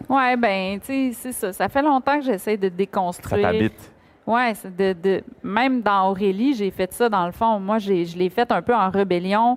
Ouais, 0.09 0.37
ben, 0.37 0.81
tu 0.81 0.87
sais, 0.87 1.11
c'est 1.15 1.33
ça. 1.33 1.53
Ça 1.53 1.69
fait 1.69 1.83
longtemps 1.83 2.19
que 2.19 2.25
j'essaie 2.25 2.57
de 2.57 2.69
Ça 2.69 2.75
déconstruire. 2.75 3.43
t'habite. 3.43 3.93
Ouais, 4.27 4.53
c'est 4.55 4.75
de, 4.75 4.93
de- 5.01 5.23
même 5.43 5.83
dans 5.83 6.11
Aurélie, 6.11 6.55
j'ai 6.55 6.71
fait 6.71 6.93
ça 6.93 7.09
dans 7.09 7.27
le 7.27 7.33
fond. 7.33 7.61
Moi, 7.61 7.79
je 7.79 7.93
l'ai 8.19 8.29
fait 8.31 8.51
un 8.51 8.61
peu 8.63 8.75
en 8.75 8.91
rébellion 8.91 9.57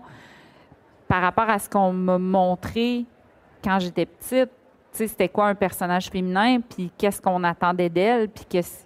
par 1.08 1.22
rapport 1.22 1.50
à 1.50 1.58
ce 1.58 1.70
qu'on 1.70 1.92
m'a 1.94 2.18
montré 2.18 3.06
quand 3.64 3.80
j'étais 3.80 4.06
petite. 4.06 4.50
Tu 4.92 4.98
sais, 5.04 5.08
c'était 5.08 5.30
quoi 5.30 5.48
un 5.48 5.56
personnage 5.56 6.10
féminin, 6.10 6.60
puis 6.60 6.92
qu'est-ce 6.98 7.22
qu'on 7.22 7.44
attendait 7.44 7.90
d'elle, 7.90 8.30
puis 8.30 8.46
qu'est-ce- 8.50 8.86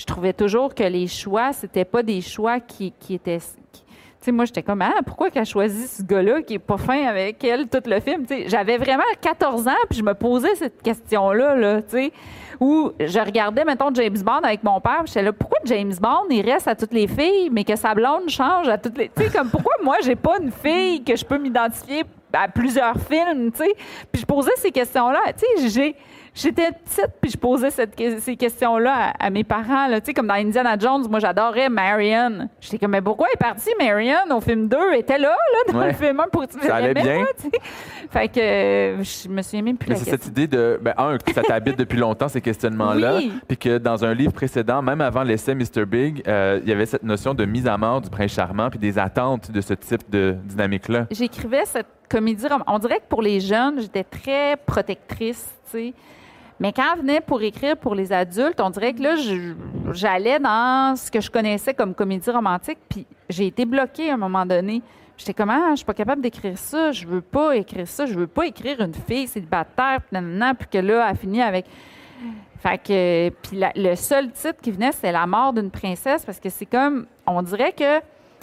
je 0.00 0.06
trouvais 0.06 0.32
toujours 0.32 0.74
que 0.74 0.82
les 0.82 1.06
choix, 1.06 1.52
c'était 1.52 1.84
pas 1.84 2.02
des 2.02 2.22
choix 2.22 2.58
qui, 2.58 2.94
étaient. 3.10 3.38
tu 3.38 3.80
sais, 4.22 4.32
moi, 4.32 4.46
j'étais 4.46 4.62
comme, 4.62 4.80
ah, 4.80 4.94
pourquoi 5.04 5.28
qu'elle 5.28 5.44
choisit 5.44 5.88
ce 5.88 6.02
gars-là 6.02 6.40
qui 6.40 6.54
est 6.54 6.58
pas 6.58 6.78
fin 6.78 7.04
avec 7.04 7.44
elle 7.44 7.68
tout 7.68 7.82
le 7.84 8.00
film? 8.00 8.24
Tu 8.24 8.34
sais, 8.34 8.48
j'avais 8.48 8.78
vraiment 8.78 9.02
14 9.20 9.68
ans, 9.68 9.82
puis 9.90 9.98
je 9.98 10.02
me 10.02 10.14
posais 10.14 10.54
cette 10.54 10.80
question-là, 10.80 11.54
là, 11.54 11.82
tu 11.82 11.90
sais, 11.90 12.12
où 12.58 12.92
je 12.98 13.18
regardais, 13.18 13.62
mettons, 13.66 13.92
James 13.92 14.22
Bond 14.22 14.40
avec 14.42 14.62
mon 14.62 14.80
père, 14.80 15.02
j'étais 15.04 15.22
là, 15.22 15.34
pourquoi 15.34 15.58
James 15.66 15.92
Bond, 16.00 16.30
il 16.30 16.50
reste 16.50 16.66
à 16.66 16.74
toutes 16.74 16.94
les 16.94 17.06
filles, 17.06 17.50
mais 17.52 17.64
que 17.64 17.76
sa 17.76 17.94
blonde 17.94 18.30
change 18.30 18.70
à 18.70 18.78
toutes 18.78 18.96
les... 18.96 19.10
Tu 19.10 19.24
sais, 19.24 19.28
comme, 19.28 19.50
pourquoi 19.50 19.74
moi, 19.84 19.96
j'ai 20.02 20.16
pas 20.16 20.38
une 20.40 20.50
fille 20.50 21.04
que 21.04 21.14
je 21.14 21.26
peux 21.26 21.36
m'identifier 21.36 22.04
à 22.32 22.48
plusieurs 22.48 22.96
films, 22.96 23.52
tu 23.52 23.64
sais? 23.64 23.74
Puis 24.10 24.22
je 24.22 24.26
posais 24.26 24.56
ces 24.56 24.70
questions-là. 24.70 25.20
Tu 25.36 25.62
sais, 25.62 25.68
j'ai 25.68 25.96
J'étais 26.34 26.70
petite, 26.72 27.10
puis 27.20 27.30
je 27.30 27.36
posais 27.36 27.70
cette, 27.70 28.00
ces 28.20 28.36
questions-là 28.36 29.14
à, 29.18 29.30
mes 29.30 29.44
parents. 29.44 29.88
Là. 29.88 30.00
Tu 30.00 30.06
sais, 30.06 30.14
comme 30.14 30.26
dans 30.26 30.34
Indiana 30.34 30.76
Jones, 30.78 31.06
moi, 31.10 31.18
j'adorais 31.18 31.68
Marion. 31.68 32.48
J'étais 32.60 32.78
comme, 32.78 32.92
mais 32.92 33.02
pourquoi 33.02 33.28
est 33.34 33.38
partie 33.38 33.70
Marion 33.78 34.36
au 34.36 34.40
film 34.40 34.68
2? 34.68 34.76
Elle 34.92 35.00
était 35.00 35.18
là, 35.18 35.30
là 35.30 35.72
dans 35.72 35.86
le 35.86 35.92
film 35.92 36.20
1 36.20 36.28
pour 36.28 36.44
Ça 36.62 36.76
allait 36.76 36.94
bien. 36.94 37.24
fait 38.10 38.28
que 38.28 38.40
euh, 38.40 39.02
je 39.02 39.28
me 39.28 39.42
suis 39.42 39.60
même 39.60 39.76
plus. 39.76 39.96
C'est 39.96 40.10
cette 40.10 40.26
idée 40.26 40.46
de, 40.46 40.78
ben, 40.80 40.94
un, 40.96 41.18
que 41.18 41.32
ça 41.32 41.42
t'habite 41.42 41.78
depuis 41.78 41.98
longtemps, 41.98 42.28
ces 42.28 42.40
questionnements-là. 42.40 43.20
Puis 43.48 43.56
que 43.56 43.78
dans 43.78 44.04
un 44.04 44.14
livre 44.14 44.32
précédent, 44.32 44.82
même 44.82 45.00
avant 45.00 45.22
l'essai 45.22 45.54
Mr. 45.54 45.84
Big, 45.86 46.22
euh, 46.26 46.60
il 46.62 46.68
y 46.68 46.72
avait 46.72 46.86
cette 46.86 47.02
notion 47.02 47.34
de 47.34 47.44
mise 47.44 47.66
à 47.66 47.76
mort 47.76 48.00
du 48.00 48.10
prince 48.10 48.32
charmant, 48.32 48.70
puis 48.70 48.78
des 48.78 48.98
attentes 48.98 49.50
de 49.50 49.60
ce 49.60 49.74
type 49.74 50.08
de 50.10 50.36
dynamique-là. 50.44 51.06
J'écrivais 51.10 51.64
cette 51.64 51.86
comédie. 52.08 52.46
On 52.66 52.78
dirait 52.78 52.98
que 52.98 53.08
pour 53.08 53.22
les 53.22 53.40
jeunes, 53.40 53.80
j'étais 53.80 54.04
très 54.04 54.56
protectrice, 54.66 55.48
tu 55.59 55.59
Mais 56.60 56.72
quand 56.74 56.84
elle 56.92 57.00
venait 57.00 57.20
pour 57.22 57.40
écrire 57.42 57.76
pour 57.76 57.94
les 57.94 58.12
adultes, 58.12 58.60
on 58.60 58.68
dirait 58.68 58.92
que 58.92 59.02
là, 59.02 59.14
j'allais 59.92 60.38
dans 60.38 60.94
ce 60.94 61.10
que 61.10 61.20
je 61.20 61.30
connaissais 61.30 61.72
comme 61.72 61.94
comédie 61.94 62.30
romantique, 62.30 62.78
puis 62.88 63.06
j'ai 63.30 63.46
été 63.46 63.64
bloquée 63.64 64.10
à 64.10 64.14
un 64.14 64.18
moment 64.18 64.44
donné. 64.44 64.82
J'étais 65.16 65.32
comme, 65.34 65.50
ah, 65.50 65.70
je 65.70 65.76
suis 65.76 65.84
pas 65.84 65.94
capable 65.94 66.20
d'écrire 66.20 66.56
ça, 66.58 66.92
je 66.92 67.06
veux 67.06 67.22
pas 67.22 67.56
écrire 67.56 67.88
ça, 67.88 68.04
je 68.04 68.14
veux 68.14 68.26
pas 68.26 68.46
écrire 68.46 68.80
une 68.80 68.94
fille 68.94 69.26
célibataire, 69.26 70.00
puis 70.02 70.20
puis 70.58 70.66
que 70.70 70.78
là, 70.78 71.08
elle 71.10 71.16
finit 71.16 71.42
avec. 71.42 71.66
Fait 72.58 72.76
que, 72.76 73.30
puis 73.42 73.58
le 73.76 73.94
seul 73.94 74.30
titre 74.32 74.60
qui 74.60 74.70
venait, 74.70 74.92
c'est 74.92 75.12
La 75.12 75.26
mort 75.26 75.54
d'une 75.54 75.70
princesse, 75.70 76.26
parce 76.26 76.38
que 76.38 76.50
c'est 76.50 76.66
comme, 76.66 77.06
on 77.26 77.40
dirait 77.40 77.72
que, 77.72 78.00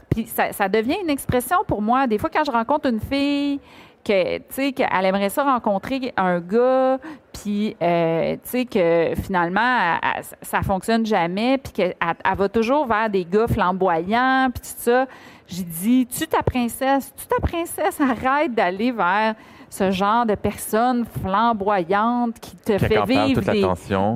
puis 0.09 0.25
ça 0.25 0.69
devient 0.69 0.97
une 1.03 1.09
expression 1.11 1.57
pour 1.67 1.83
moi. 1.83 2.07
Des 2.07 2.17
fois, 2.17 2.31
quand 2.31 2.43
je 2.43 2.51
rencontre 2.51 2.89
une 2.89 2.99
fille 2.99 3.59
que, 4.07 4.37
tu 4.37 4.43
sais, 4.49 4.71
qu'elle 4.71 5.05
aimerait 5.05 5.29
ça 5.29 5.43
rencontrer 5.43 6.13
un 6.15 6.39
gars, 6.39 6.97
puis, 7.33 7.75
euh, 7.81 8.35
tu 8.35 8.39
sais, 8.43 8.65
que 8.65 9.13
finalement, 9.21 9.97
ça 10.41 10.61
fonctionne 10.61 11.05
jamais, 11.05 11.57
puis 11.57 11.73
qu'elle 11.73 11.95
va 12.35 12.49
toujours 12.49 12.85
vers 12.85 13.09
des 13.09 13.25
gars 13.25 13.47
flamboyants, 13.47 14.49
puis 14.53 14.61
tout 14.61 14.81
ça. 14.81 15.05
J'ai 15.47 15.63
dit, 15.63 16.07
tu 16.07 16.27
ta 16.27 16.43
princesse, 16.43 17.13
tu 17.15 17.25
ta 17.25 17.39
princesse, 17.39 18.01
arrête 18.01 18.53
d'aller 18.53 18.91
vers 18.91 19.35
ce 19.69 19.91
genre 19.91 20.25
de 20.25 20.35
personne 20.35 21.05
flamboyante 21.21 22.39
qui 22.39 22.55
te 22.55 22.77
fait 22.77 23.05
vivre 23.05 23.41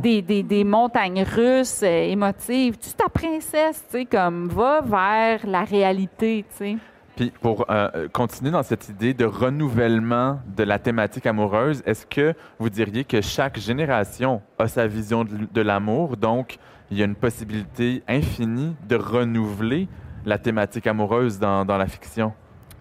des, 0.02 0.22
des, 0.22 0.44
des, 0.44 0.64
montagnes 0.64 1.24
russes 1.24 1.82
euh, 1.84 2.06
émotives. 2.06 2.78
Tu 2.78 2.92
ta 2.94 3.10
princesse, 3.10 3.84
tu 3.92 4.00
sais, 4.00 4.06
comme 4.06 4.48
va 4.48 4.82
vers 4.82 5.46
la 5.46 5.64
réalité, 5.64 6.46
tu 6.58 6.58
sais. 6.58 6.78
Puis 7.16 7.32
pour 7.42 7.66
euh, 7.70 8.08
continuer 8.10 8.52
dans 8.52 8.64
cette 8.64 8.90
idée 8.90 9.14
de 9.14 9.26
renouvellement 9.26 10.40
de 10.56 10.64
la 10.64 10.80
thématique 10.80 11.26
amoureuse, 11.26 11.84
est-ce 11.86 12.06
que 12.06 12.34
vous 12.58 12.70
diriez 12.70 13.04
que 13.04 13.22
chaque 13.22 13.60
génération 13.60 14.42
a 14.58 14.68
sa 14.68 14.88
vision 14.88 15.26
de, 15.26 15.62
l'amour, 15.62 16.18
donc 16.18 16.58
il 16.90 16.98
y 16.98 17.02
a 17.02 17.06
une 17.06 17.16
possibilité 17.16 18.04
infinie 18.08 18.76
de 18.88 18.96
renouveler 18.96 19.88
la 20.26 20.38
thématique 20.38 20.88
amoureuse 20.88 21.40
dans, 21.40 21.66
la 21.66 21.88
fiction? 21.88 22.34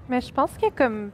Mais 0.08 0.20
je 0.20 0.32
pense 0.32 0.52
que 0.56 0.70
comme 0.70 1.10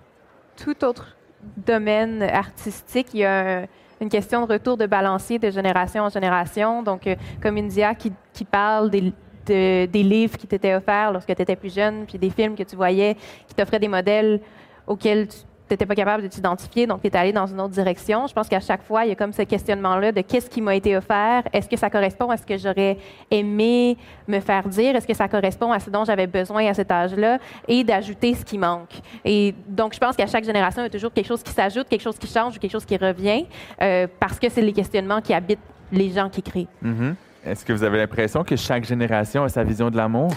tout 0.56 0.84
autre 0.84 1.16
domaine 1.56 2.22
artistique, 2.22 3.08
il 3.14 3.20
y 3.20 3.24
a 3.24 3.66
une 4.00 4.08
question 4.10 4.46
de 4.46 4.52
retour 4.52 4.76
de 4.76 4.86
balancier 4.86 5.38
de 5.38 5.50
génération 5.50 6.02
en 6.02 6.08
génération. 6.10 6.82
Donc, 6.82 7.06
euh, 7.06 7.16
comme 7.42 7.56
India 7.56 7.94
qui, 7.94 8.12
qui 8.34 8.44
parle 8.44 8.90
des, 8.90 9.12
des 9.46 10.02
livres 10.02 10.36
qui 10.36 10.46
t'étaient 10.46 10.74
offerts 10.74 11.12
lorsque 11.12 11.34
tu 11.34 11.42
étais 11.42 11.56
plus 11.56 11.74
jeune, 11.74 12.04
puis 12.06 12.18
des 12.18 12.30
films 12.30 12.54
que 12.54 12.62
tu 12.62 12.76
voyais 12.76 13.16
qui 13.46 13.54
t'offraient 13.54 13.78
des 13.78 13.88
modèles 13.88 14.40
auxquels 14.86 15.28
tu 15.28 15.72
n'étais 15.72 15.86
pas 15.86 15.96
capable 15.96 16.22
de 16.22 16.28
t'identifier, 16.28 16.86
donc 16.86 17.02
tu 17.02 17.08
es 17.08 17.16
allé 17.16 17.32
dans 17.32 17.46
une 17.46 17.60
autre 17.60 17.72
direction. 17.72 18.28
Je 18.28 18.32
pense 18.32 18.48
qu'à 18.48 18.60
chaque 18.60 18.84
fois, 18.84 19.04
il 19.04 19.08
y 19.08 19.12
a 19.12 19.16
comme 19.16 19.32
ce 19.32 19.42
questionnement-là 19.42 20.12
de 20.12 20.20
qu'est-ce 20.20 20.48
qui 20.48 20.62
m'a 20.62 20.76
été 20.76 20.96
offert, 20.96 21.42
est-ce 21.52 21.68
que 21.68 21.76
ça 21.76 21.90
correspond 21.90 22.30
à 22.30 22.36
ce 22.36 22.46
que 22.46 22.56
j'aurais 22.56 22.96
aimé 23.32 23.96
me 24.28 24.38
faire 24.38 24.68
dire, 24.68 24.94
est-ce 24.94 25.08
que 25.08 25.14
ça 25.14 25.26
correspond 25.26 25.72
à 25.72 25.80
ce 25.80 25.90
dont 25.90 26.04
j'avais 26.04 26.28
besoin 26.28 26.66
à 26.66 26.74
cet 26.74 26.92
âge-là, 26.92 27.38
et 27.66 27.82
d'ajouter 27.82 28.34
ce 28.34 28.44
qui 28.44 28.58
manque. 28.58 28.94
Et 29.24 29.54
donc, 29.66 29.94
je 29.94 29.98
pense 29.98 30.14
qu'à 30.14 30.28
chaque 30.28 30.44
génération, 30.44 30.82
il 30.82 30.84
y 30.84 30.86
a 30.86 30.90
toujours 30.90 31.12
quelque 31.12 31.26
chose 31.26 31.42
qui 31.42 31.52
s'ajoute, 31.52 31.88
quelque 31.88 32.02
chose 32.02 32.18
qui 32.18 32.28
change 32.28 32.56
ou 32.56 32.60
quelque 32.60 32.72
chose 32.72 32.84
qui 32.84 32.96
revient, 32.96 33.46
euh, 33.82 34.06
parce 34.20 34.38
que 34.38 34.48
c'est 34.48 34.62
les 34.62 34.72
questionnements 34.72 35.20
qui 35.20 35.34
habitent 35.34 35.58
les 35.90 36.10
gens 36.10 36.28
qui 36.28 36.42
créent. 36.42 36.68
Mm-hmm. 36.84 37.14
Est-ce 37.46 37.64
que 37.64 37.72
vous 37.72 37.84
avez 37.84 37.98
l'impression 37.98 38.42
que 38.42 38.56
chaque 38.56 38.84
génération 38.84 39.44
a 39.44 39.48
sa 39.48 39.62
vision 39.62 39.88
de 39.88 39.96
l'amour? 39.96 40.32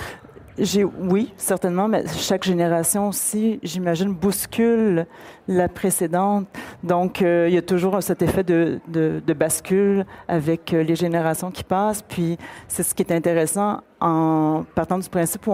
Oui, 1.00 1.34
certainement, 1.38 1.88
mais 1.88 2.04
chaque 2.08 2.44
génération 2.44 3.08
aussi, 3.08 3.60
j'imagine, 3.64 4.14
bouscule 4.14 5.08
la 5.48 5.70
précédente. 5.70 6.48
Donc, 6.84 7.22
euh, 7.22 7.48
il 7.48 7.56
y 7.56 7.58
a 7.58 7.62
toujours 7.62 8.04
cet 8.04 8.22
effet 8.22 8.44
de, 8.44 9.34
bascule 9.34 10.06
avec 10.28 10.74
euh, 10.74 10.84
les 10.84 10.96
générations 10.96 11.50
qui 11.50 11.64
passent. 11.64 12.02
Puis, 12.02 12.38
c'est 12.68 12.84
ce 12.84 12.94
qui 12.94 13.02
est 13.04 13.14
intéressant 13.14 13.80
en 14.02 14.66
partant 14.76 15.00
du 15.00 15.10
principe 15.10 15.48
où 15.48 15.54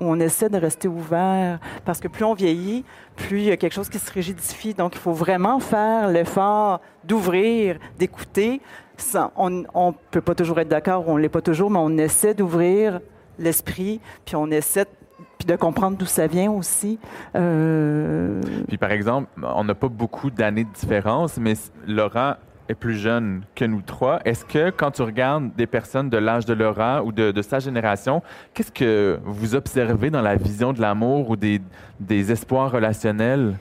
on 0.00 0.20
essaie 0.20 0.50
de 0.50 0.58
rester 0.58 0.88
ouvert, 0.88 1.58
parce 1.86 1.98
que 1.98 2.08
plus 2.08 2.24
on 2.24 2.34
vieillit, 2.34 2.84
plus 3.16 3.40
il 3.40 3.46
y 3.46 3.50
a 3.50 3.56
quelque 3.56 3.72
chose 3.72 3.88
qui 3.88 3.98
se 3.98 4.12
rigidifie. 4.12 4.74
Donc, 4.74 4.94
il 4.94 5.00
faut 5.00 5.12
vraiment 5.12 5.58
faire 5.58 6.08
l'effort 6.08 6.82
d'ouvrir, 7.02 7.78
d'écouter, 7.98 8.60
on 9.36 9.50
ne 9.50 9.92
peut 10.10 10.20
pas 10.20 10.34
toujours 10.34 10.60
être 10.60 10.68
d'accord, 10.68 11.08
on 11.08 11.16
ne 11.16 11.22
l'est 11.22 11.28
pas 11.28 11.42
toujours, 11.42 11.70
mais 11.70 11.78
on 11.78 11.96
essaie 11.98 12.34
d'ouvrir 12.34 13.00
l'esprit, 13.38 14.00
puis 14.24 14.36
on 14.36 14.50
essaie 14.50 14.86
de 15.46 15.56
comprendre 15.56 15.96
d'où 15.96 16.06
ça 16.06 16.26
vient 16.26 16.50
aussi. 16.50 16.98
Euh, 17.36 18.40
puis 18.68 18.78
par 18.78 18.92
exemple, 18.92 19.28
on 19.42 19.64
n'a 19.64 19.74
pas 19.74 19.88
beaucoup 19.88 20.30
d'années 20.30 20.64
de 20.64 20.72
différence, 20.72 21.36
mais 21.36 21.54
Laurent 21.86 22.34
est 22.68 22.74
plus 22.74 22.96
jeune 22.96 23.42
que 23.54 23.64
nous 23.64 23.82
trois. 23.82 24.20
Est-ce 24.24 24.44
que 24.44 24.70
quand 24.70 24.92
tu 24.92 25.02
regardes 25.02 25.54
des 25.54 25.66
personnes 25.66 26.08
de 26.08 26.16
l'âge 26.16 26.46
de 26.46 26.54
Laurent 26.54 27.00
ou 27.00 27.12
de, 27.12 27.42
sa 27.42 27.58
génération, 27.58 28.22
qu'est-ce 28.54 28.72
que 28.72 29.18
vous 29.24 29.54
observez 29.54 30.10
dans 30.10 30.22
la 30.22 30.36
vision 30.36 30.72
de 30.72 30.80
l'amour 30.80 31.28
ou 31.28 31.36
des, 31.36 31.60
des 32.00 32.32
espoirs 32.32 32.70
relationnels? 32.70 33.54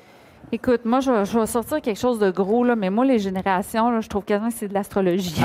Écoute, 0.53 0.85
moi, 0.85 0.99
je, 0.99 1.09
vais 1.09 1.45
sortir 1.47 1.81
quelque 1.81 1.99
chose 1.99 2.19
de 2.19 2.29
gros, 2.29 2.63
là, 2.63 2.75
mais 2.75 2.91
moi, 2.91 3.03
les 3.05 3.17
générations, 3.17 3.99
je 3.99 4.07
trouve 4.07 4.23
quasiment 4.23 4.49
que 4.49 4.53
c'est 4.53 4.67
de 4.67 4.73
l'astrologie. 4.75 5.41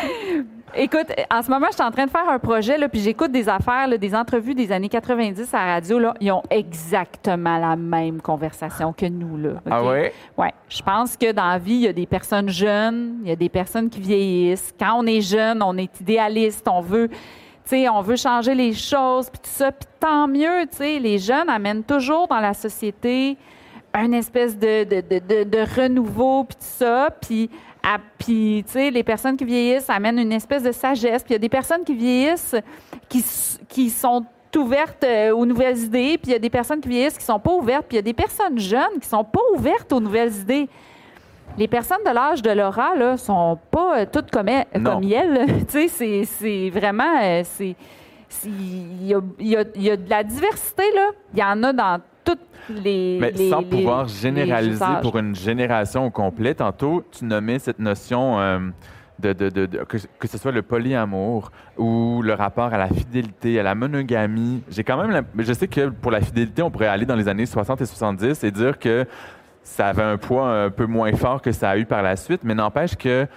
Écoute, 0.74 1.08
en 1.30 1.42
ce 1.42 1.50
moment, 1.50 1.66
je 1.68 1.74
suis 1.74 1.82
en 1.82 1.90
train 1.90 2.06
de 2.06 2.10
faire 2.10 2.26
un 2.26 2.38
projet, 2.38 2.78
là, 2.78 2.88
puis 2.88 3.00
j'écoute 3.00 3.30
des 3.30 3.46
affaires, 3.46 3.86
des 3.98 4.14
entrevues 4.14 4.54
des 4.54 4.72
années 4.72 4.88
90 4.88 5.52
à 5.52 5.58
la 5.58 5.72
radio. 5.74 5.98
Là, 5.98 6.14
ils 6.18 6.32
ont 6.32 6.42
exactement 6.48 7.58
la 7.58 7.76
même 7.76 8.22
conversation 8.22 8.94
que 8.94 9.04
nous. 9.04 9.36
Là, 9.36 9.50
Ah 9.70 9.84
oui? 9.84 10.08
Oui. 10.38 10.46
Je 10.66 10.80
pense 10.80 11.14
que 11.18 11.30
dans 11.32 11.48
la 11.48 11.58
vie, 11.58 11.74
il 11.74 11.80
y 11.80 11.88
a 11.88 11.92
des 11.92 12.06
personnes 12.06 12.48
jeunes, 12.48 13.18
il 13.24 13.28
y 13.28 13.32
a 13.32 13.36
des 13.36 13.50
personnes 13.50 13.90
qui 13.90 14.00
vieillissent. 14.00 14.72
Quand 14.80 14.94
on 14.96 15.04
est 15.04 15.20
jeune, 15.20 15.62
on 15.62 15.76
est 15.76 16.00
idéaliste, 16.00 16.66
on 16.68 16.80
veut 16.80 17.10
on 17.90 18.00
veut 18.00 18.16
changer 18.16 18.54
les 18.54 18.72
choses, 18.72 19.28
puis 19.28 19.40
tout 19.40 19.50
ça. 19.50 19.72
Puis 19.72 19.88
tant 20.00 20.26
mieux, 20.26 20.66
les 20.80 21.18
jeunes 21.18 21.50
amènent 21.50 21.84
toujours 21.84 22.28
dans 22.28 22.40
la 22.40 22.54
société 22.54 23.36
un 23.94 24.12
espèce 24.12 24.58
de, 24.58 24.84
de, 24.84 25.00
de, 25.00 25.44
de 25.44 25.80
renouveau, 25.80 26.44
puis 26.44 26.56
tout 26.56 26.64
ça. 26.64 27.10
Puis, 27.20 27.50
puis 28.18 28.64
tu 28.66 28.72
sais, 28.72 28.90
les 28.90 29.02
personnes 29.02 29.36
qui 29.36 29.44
vieillissent 29.44 29.90
amènent 29.90 30.18
une 30.18 30.32
espèce 30.32 30.62
de 30.62 30.72
sagesse. 30.72 31.22
Puis 31.22 31.30
il 31.30 31.34
y 31.34 31.36
a 31.36 31.38
des 31.38 31.48
personnes 31.48 31.84
qui 31.84 31.94
vieillissent 31.94 32.56
qui, 33.08 33.24
qui 33.68 33.90
sont 33.90 34.24
ouvertes 34.56 35.04
euh, 35.04 35.34
aux 35.34 35.46
nouvelles 35.46 35.78
idées, 35.78 36.18
puis 36.18 36.30
il 36.30 36.32
y 36.32 36.36
a 36.36 36.38
des 36.38 36.50
personnes 36.50 36.80
qui 36.80 36.88
vieillissent 36.88 37.18
qui 37.18 37.24
sont 37.24 37.38
pas 37.38 37.52
ouvertes, 37.52 37.86
puis 37.88 37.96
il 37.96 37.98
y 37.98 37.98
a 38.00 38.02
des 38.02 38.12
personnes 38.12 38.58
jeunes 38.58 39.00
qui 39.00 39.08
sont 39.08 39.24
pas 39.24 39.40
ouvertes 39.54 39.90
aux 39.92 40.00
nouvelles 40.00 40.34
idées. 40.34 40.68
Les 41.58 41.68
personnes 41.68 42.02
de 42.04 42.10
l'âge 42.10 42.42
de 42.42 42.50
Laura, 42.50 42.94
là, 42.94 43.16
sont 43.16 43.58
pas 43.70 44.00
euh, 44.00 44.06
toutes 44.10 44.30
comme 44.30 44.48
elle. 44.48 44.66
Comme 44.82 45.04
elle 45.04 45.66
tu 45.70 45.88
sais, 45.88 46.24
c'est 46.24 46.70
vraiment... 46.70 47.18
Euh, 47.22 47.42
c'est 47.44 47.76
il 48.46 49.06
y, 49.06 49.14
a, 49.14 49.20
y, 49.40 49.56
a, 49.56 49.64
y 49.76 49.90
a 49.90 49.96
de 49.96 50.08
la 50.08 50.24
diversité, 50.24 50.84
là. 50.94 51.10
Il 51.34 51.40
y 51.40 51.42
en 51.42 51.62
a 51.62 51.72
dans 51.74 52.00
toutes 52.24 52.40
les. 52.68 53.18
Mais 53.20 53.50
sans 53.50 53.62
pouvoir 53.62 54.08
généraliser 54.08 54.84
pour 55.02 55.18
une 55.18 55.34
génération 55.34 56.10
complète, 56.10 56.58
tantôt, 56.58 57.04
tu 57.10 57.24
nommais 57.24 57.58
cette 57.58 57.78
notion. 57.78 58.40
Euh, 58.40 58.58
de, 59.18 59.32
de, 59.32 59.50
de, 59.50 59.66
que, 59.84 59.98
que, 60.18 60.26
ce 60.26 60.36
soit 60.36 60.50
le 60.50 60.62
polyamour 60.62 61.52
ou 61.78 62.22
le 62.22 62.34
rapport 62.34 62.74
à 62.74 62.78
la 62.78 62.88
fidélité, 62.88 63.60
à 63.60 63.62
la 63.62 63.76
monogamie. 63.76 64.64
J'ai 64.68 64.82
quand 64.82 65.00
même, 65.00 65.24
je 65.38 65.52
sais 65.52 65.68
que 65.68 65.90
pour 65.90 66.10
la 66.10 66.20
fidélité, 66.20 66.60
on 66.60 66.72
pourrait 66.72 66.88
aller 66.88 67.06
dans 67.06 67.14
les 67.14 67.28
années 67.28 67.46
60 67.46 67.82
et 67.82 67.86
70 67.86 68.42
et 68.42 68.50
dire 68.50 68.80
que 68.80 69.06
ça 69.62 69.88
avait 69.88 70.02
un 70.02 70.16
poids 70.16 70.48
un 70.48 70.70
peu 70.70 70.86
moins 70.86 71.12
fort 71.12 71.40
que 71.40 71.52
ça 71.52 71.70
a 71.70 71.76
eu 71.76 71.84
par 71.84 72.02
la 72.02 72.16
suite, 72.16 72.40
mais 72.42 72.54
n'empêche 72.54 72.96
que 72.96 73.28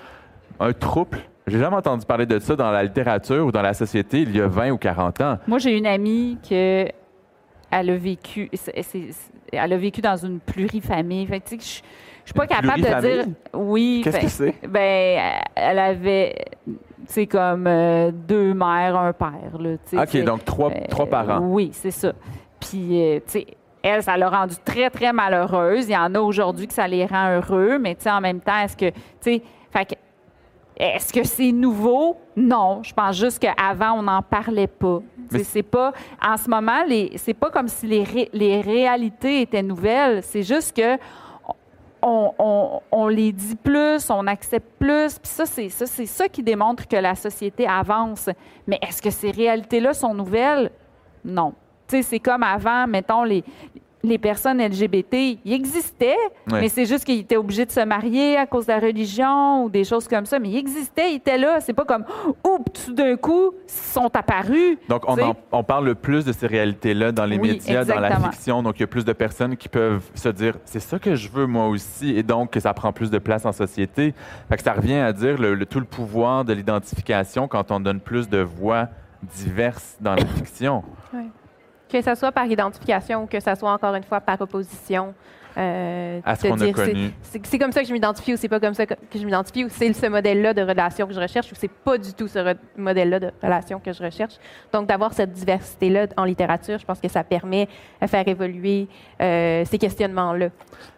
un 0.59 0.73
trouble 0.73 1.19
j'ai 1.47 1.59
jamais 1.59 1.75
entendu 1.75 2.05
parler 2.05 2.25
de 2.25 2.39
ça 2.39 2.55
dans 2.55 2.71
la 2.71 2.83
littérature 2.83 3.45
ou 3.45 3.51
dans 3.51 3.61
la 3.61 3.73
société 3.73 4.21
il 4.21 4.35
y 4.35 4.41
a 4.41 4.47
20 4.47 4.71
ou 4.71 4.77
40 4.77 5.21
ans. 5.21 5.37
Moi, 5.47 5.59
j'ai 5.59 5.77
une 5.77 5.85
amie 5.85 6.37
que 6.47 6.87
elle 7.71 7.89
a 7.89 7.97
vécu, 7.97 8.49
elle 9.51 9.73
a 9.73 9.77
vécu 9.77 10.01
dans 10.01 10.15
une 10.15 10.39
plurifamille. 10.39 11.25
Fait 11.27 11.41
je, 11.49 11.55
ne 11.55 11.59
suis 11.61 12.33
pas 12.33 12.47
capable 12.47 12.81
de 12.81 13.01
dire 13.01 13.25
oui. 13.53 14.01
Qu'est-ce 14.03 14.19
que 14.19 14.27
c'est? 14.27 14.67
Ben, 14.67 15.41
elle 15.55 15.79
avait, 15.79 16.35
c'est 17.07 17.27
comme 17.27 17.67
euh, 17.67 18.11
deux 18.11 18.53
mères, 18.53 18.95
un 18.97 19.13
père 19.13 19.59
là. 19.59 19.75
Ok, 19.93 20.23
donc 20.23 20.45
trois, 20.45 20.71
trois 20.89 21.05
parents. 21.05 21.39
Oui, 21.39 21.69
c'est 21.73 21.91
ça. 21.91 22.13
Puis, 22.59 23.01
euh, 23.01 23.19
tu 23.25 23.39
sais, 23.39 23.47
elle, 23.83 24.01
ça 24.01 24.17
l'a 24.17 24.29
rendu 24.29 24.55
très, 24.63 24.89
très 24.89 25.13
malheureuse. 25.13 25.87
Il 25.87 25.93
y 25.93 25.97
en 25.97 26.15
a 26.15 26.19
aujourd'hui 26.19 26.67
que 26.67 26.73
ça 26.73 26.87
les 26.87 27.05
rend 27.05 27.35
heureux, 27.35 27.77
mais 27.77 27.95
tu 27.95 28.03
sais, 28.03 28.11
en 28.11 28.21
même 28.21 28.39
temps, 28.39 28.57
est-ce 28.57 28.75
que, 28.75 28.89
tu 28.89 28.95
sais, 29.21 29.41
fait 29.71 29.85
que 29.85 29.95
est-ce 30.77 31.13
que 31.13 31.23
c'est 31.23 31.51
nouveau? 31.51 32.17
Non. 32.35 32.81
Je 32.83 32.93
pense 32.93 33.17
juste 33.17 33.39
qu'avant, 33.39 33.93
on 33.99 34.03
n'en 34.03 34.21
parlait 34.21 34.67
pas. 34.67 35.01
C'est 35.43 35.63
pas. 35.63 35.91
En 36.21 36.37
ce 36.37 36.49
moment, 36.49 36.83
c'est 37.17 37.33
pas 37.33 37.49
comme 37.49 37.67
si 37.67 37.87
les, 37.87 38.29
les 38.33 38.61
réalités 38.61 39.41
étaient 39.41 39.63
nouvelles. 39.63 40.21
C'est 40.23 40.43
juste 40.43 40.75
que 40.75 40.97
on, 42.01 42.31
on- 42.37 42.81
on 42.91 43.07
les 43.07 43.31
dit 43.31 43.55
plus, 43.55 44.09
on 44.09 44.27
accepte 44.27 44.77
plus. 44.79 45.17
Puis 45.17 45.31
ça, 45.31 45.45
c'est 45.45 45.69
ça, 45.69 45.85
c'est 45.85 46.05
ça 46.05 46.27
qui 46.27 46.43
démontre 46.43 46.87
que 46.87 46.95
la 46.97 47.15
société 47.15 47.65
avance. 47.67 48.29
Mais 48.67 48.77
est-ce 48.81 49.01
que 49.01 49.09
ces 49.09 49.31
réalités-là 49.31 49.93
sont 49.93 50.13
nouvelles? 50.13 50.69
Non. 51.23 51.53
Tu 51.87 51.97
sais, 51.97 52.01
c'est 52.03 52.19
comme 52.19 52.43
avant, 52.43 52.87
mettons, 52.87 53.23
les, 53.23 53.43
les 54.07 54.17
personnes 54.17 54.61
LGBT, 54.61 55.39
ils 55.43 55.53
existaient, 55.53 56.15
Ouais. 56.51 56.61
mais 56.61 56.69
c'est 56.69 56.85
juste 56.85 57.03
qu'ils 57.05 57.19
étaient 57.19 57.37
obligés 57.37 57.65
de 57.65 57.71
se 57.71 57.79
marier 57.83 58.37
à 58.37 58.45
cause 58.45 58.65
de 58.67 58.71
la 58.71 58.79
religion 58.79 59.63
ou 59.63 59.69
des 59.69 59.83
choses 59.83 60.07
comme 60.07 60.25
ça. 60.25 60.39
Mais 60.39 60.49
ils 60.49 60.57
existaient, 60.57 61.11
ils 61.11 61.15
étaient 61.17 61.37
là. 61.37 61.59
C'est 61.59 61.73
pas 61.73 61.85
comme, 61.85 62.05
oups, 62.43 62.85
tout 62.85 62.93
d'un 62.93 63.15
coup, 63.17 63.51
ils 63.67 63.71
sont 63.71 64.09
apparus. 64.15 64.77
Donc, 64.89 65.03
on, 65.07 65.17
en- 65.51 65.63
parle 65.63 65.85
le 65.85 65.95
plus 65.95 66.23
de 66.25 66.31
ces 66.31 66.47
réalités-là 66.47 67.11
dans 67.11 67.25
les 67.25 67.37
Oui, 67.37 67.53
médias, 67.53 67.83
dans 67.85 67.99
la 67.99 68.19
fiction. 68.19 68.61
Donc, 68.63 68.77
il 68.77 68.81
y 68.81 68.83
a 68.83 68.87
plus 68.87 69.05
de 69.05 69.13
personnes 69.13 69.57
qui 69.57 69.67
peuvent 69.69 70.03
se 70.13 70.29
dire 70.29 70.55
c'est 70.65 70.79
ça 70.79 70.99
que 70.99 71.15
je 71.15 71.29
veux 71.29 71.45
moi 71.47 71.67
aussi, 71.67 72.15
et 72.17 72.23
donc 72.23 72.51
que 72.51 72.59
ça 72.59 72.73
prend 72.73 72.91
plus 72.93 73.09
de 73.09 73.17
place 73.19 73.45
en 73.45 73.51
société. 73.51 74.13
Fait 74.49 74.57
que 74.57 74.63
ça 74.63 74.73
revient 74.73 74.95
à 74.95 75.11
dire 75.13 75.37
le, 75.39 75.55
le- 75.55 75.65
tout 75.65 75.79
le 75.79 75.85
pouvoir 75.85 76.45
de 76.45 76.53
l'identification 76.53 77.47
quand 77.47 77.71
on 77.71 77.79
donne 77.79 77.99
plus 77.99 78.29
de 78.29 78.39
voix 78.39 78.87
diverses 79.35 79.97
dans 79.99 80.13
la 80.15 80.25
fiction. 80.37 80.83
Que 81.95 82.01
ce 82.01 82.13
soit 82.15 82.33
par 82.33 82.45
identification 82.45 83.23
ou 83.23 83.25
que 83.25 83.39
ce 83.39 83.55
soit 83.55 83.71
encore 83.71 83.95
une 83.95 84.03
fois 84.03 84.19
par 84.19 84.39
opposition. 84.41 85.13
euh, 85.57 86.19
À 86.25 86.35
ce 86.35 86.45
qu'on 86.45 86.55
a 86.55 86.65
c'est- 86.65 86.71
connu. 86.73 87.13
C'est 87.21 87.45
c'est 87.45 87.57
comme 87.57 87.71
ça 87.71 87.81
que 87.81 87.87
je 87.87 87.93
m'identifie 87.93 88.33
ou 88.33 88.35
c'est 88.35 88.49
pas 88.49 88.59
comme 88.59 88.73
ça 88.73 88.85
que 88.85 88.95
je 89.13 89.23
m'identifie 89.23 89.63
ou 89.63 89.69
c'est 89.69 89.93
ce 89.93 90.07
modèle-là 90.07 90.53
de 90.53 90.61
relation 90.61 91.07
que 91.07 91.13
je 91.13 91.21
recherche 91.21 91.49
ou 91.53 91.55
c'est 91.55 91.71
pas 91.71 91.97
du 91.97 92.13
tout 92.13 92.27
ce 92.27 92.53
modèle-là 92.75 93.21
de 93.21 93.31
relation 93.41 93.79
que 93.79 93.93
je 93.93 94.03
recherche. 94.03 94.33
Donc, 94.73 94.87
d'avoir 94.87 95.13
cette 95.13 95.31
diversité-là 95.31 96.07
en 96.17 96.25
littérature, 96.25 96.77
je 96.77 96.85
pense 96.85 96.99
que 96.99 97.07
ça 97.07 97.23
permet 97.23 97.69
de 98.01 98.07
faire 98.07 98.27
évoluer 98.27 98.89
euh, 99.21 99.63
ces 99.63 99.77
questionnements-là. 99.77 100.49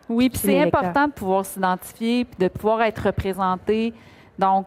Oui, 0.10 0.30
puis 0.32 0.40
c'est 0.40 0.60
important 0.64 1.08
de 1.10 1.14
pouvoir 1.14 1.46
s'identifier 1.46 2.26
puis 2.26 2.38
de 2.40 2.48
pouvoir 2.48 2.82
être 2.82 3.04
représenté. 3.06 3.94
Donc, 4.40 4.66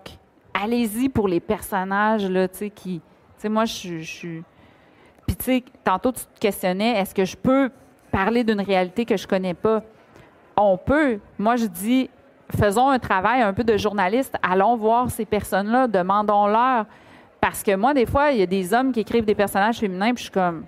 allez-y 0.55 1.09
pour 1.09 1.27
les 1.27 1.41
personnages, 1.41 2.31
là, 2.31 2.47
tu 2.47 2.59
sais, 2.59 2.71
qui... 2.71 3.01
Tu 3.01 3.43
sais, 3.43 3.49
moi, 3.49 3.65
je 3.65 4.03
suis... 4.03 4.45
Puis, 5.31 5.37
tu 5.37 5.45
sais, 5.45 5.65
tantôt, 5.85 6.11
tu 6.11 6.23
te 6.23 6.41
questionnais, 6.41 6.99
est-ce 6.99 7.15
que 7.15 7.25
je 7.25 7.37
peux 7.37 7.71
parler 8.11 8.43
d'une 8.43 8.61
réalité 8.61 9.05
que 9.05 9.17
je 9.17 9.29
connais 9.29 9.55
pas? 9.55 9.81
On 10.57 10.77
peut. 10.77 11.21
Moi, 11.39 11.55
je 11.55 11.67
dis, 11.67 12.11
faisons 12.59 12.89
un 12.89 12.99
travail 12.99 13.41
un 13.41 13.53
peu 13.53 13.63
de 13.63 13.77
journaliste. 13.77 14.35
Allons 14.43 14.75
voir 14.75 15.09
ces 15.09 15.25
personnes-là, 15.25 15.87
demandons-leur. 15.87 16.87
Parce 17.41 17.63
que 17.63 17.77
moi, 17.77 17.95
des 17.95 18.07
fois, 18.07 18.33
il 18.33 18.41
y 18.41 18.43
a 18.43 18.47
des 18.47 18.75
hommes 18.75 18.91
qui 18.91 18.99
écrivent 18.99 19.25
des 19.25 19.37
personnages 19.37 19.79
féminins, 19.79 20.13
puis 20.13 20.17
je 20.17 20.23
suis 20.23 20.33
comme, 20.33 20.65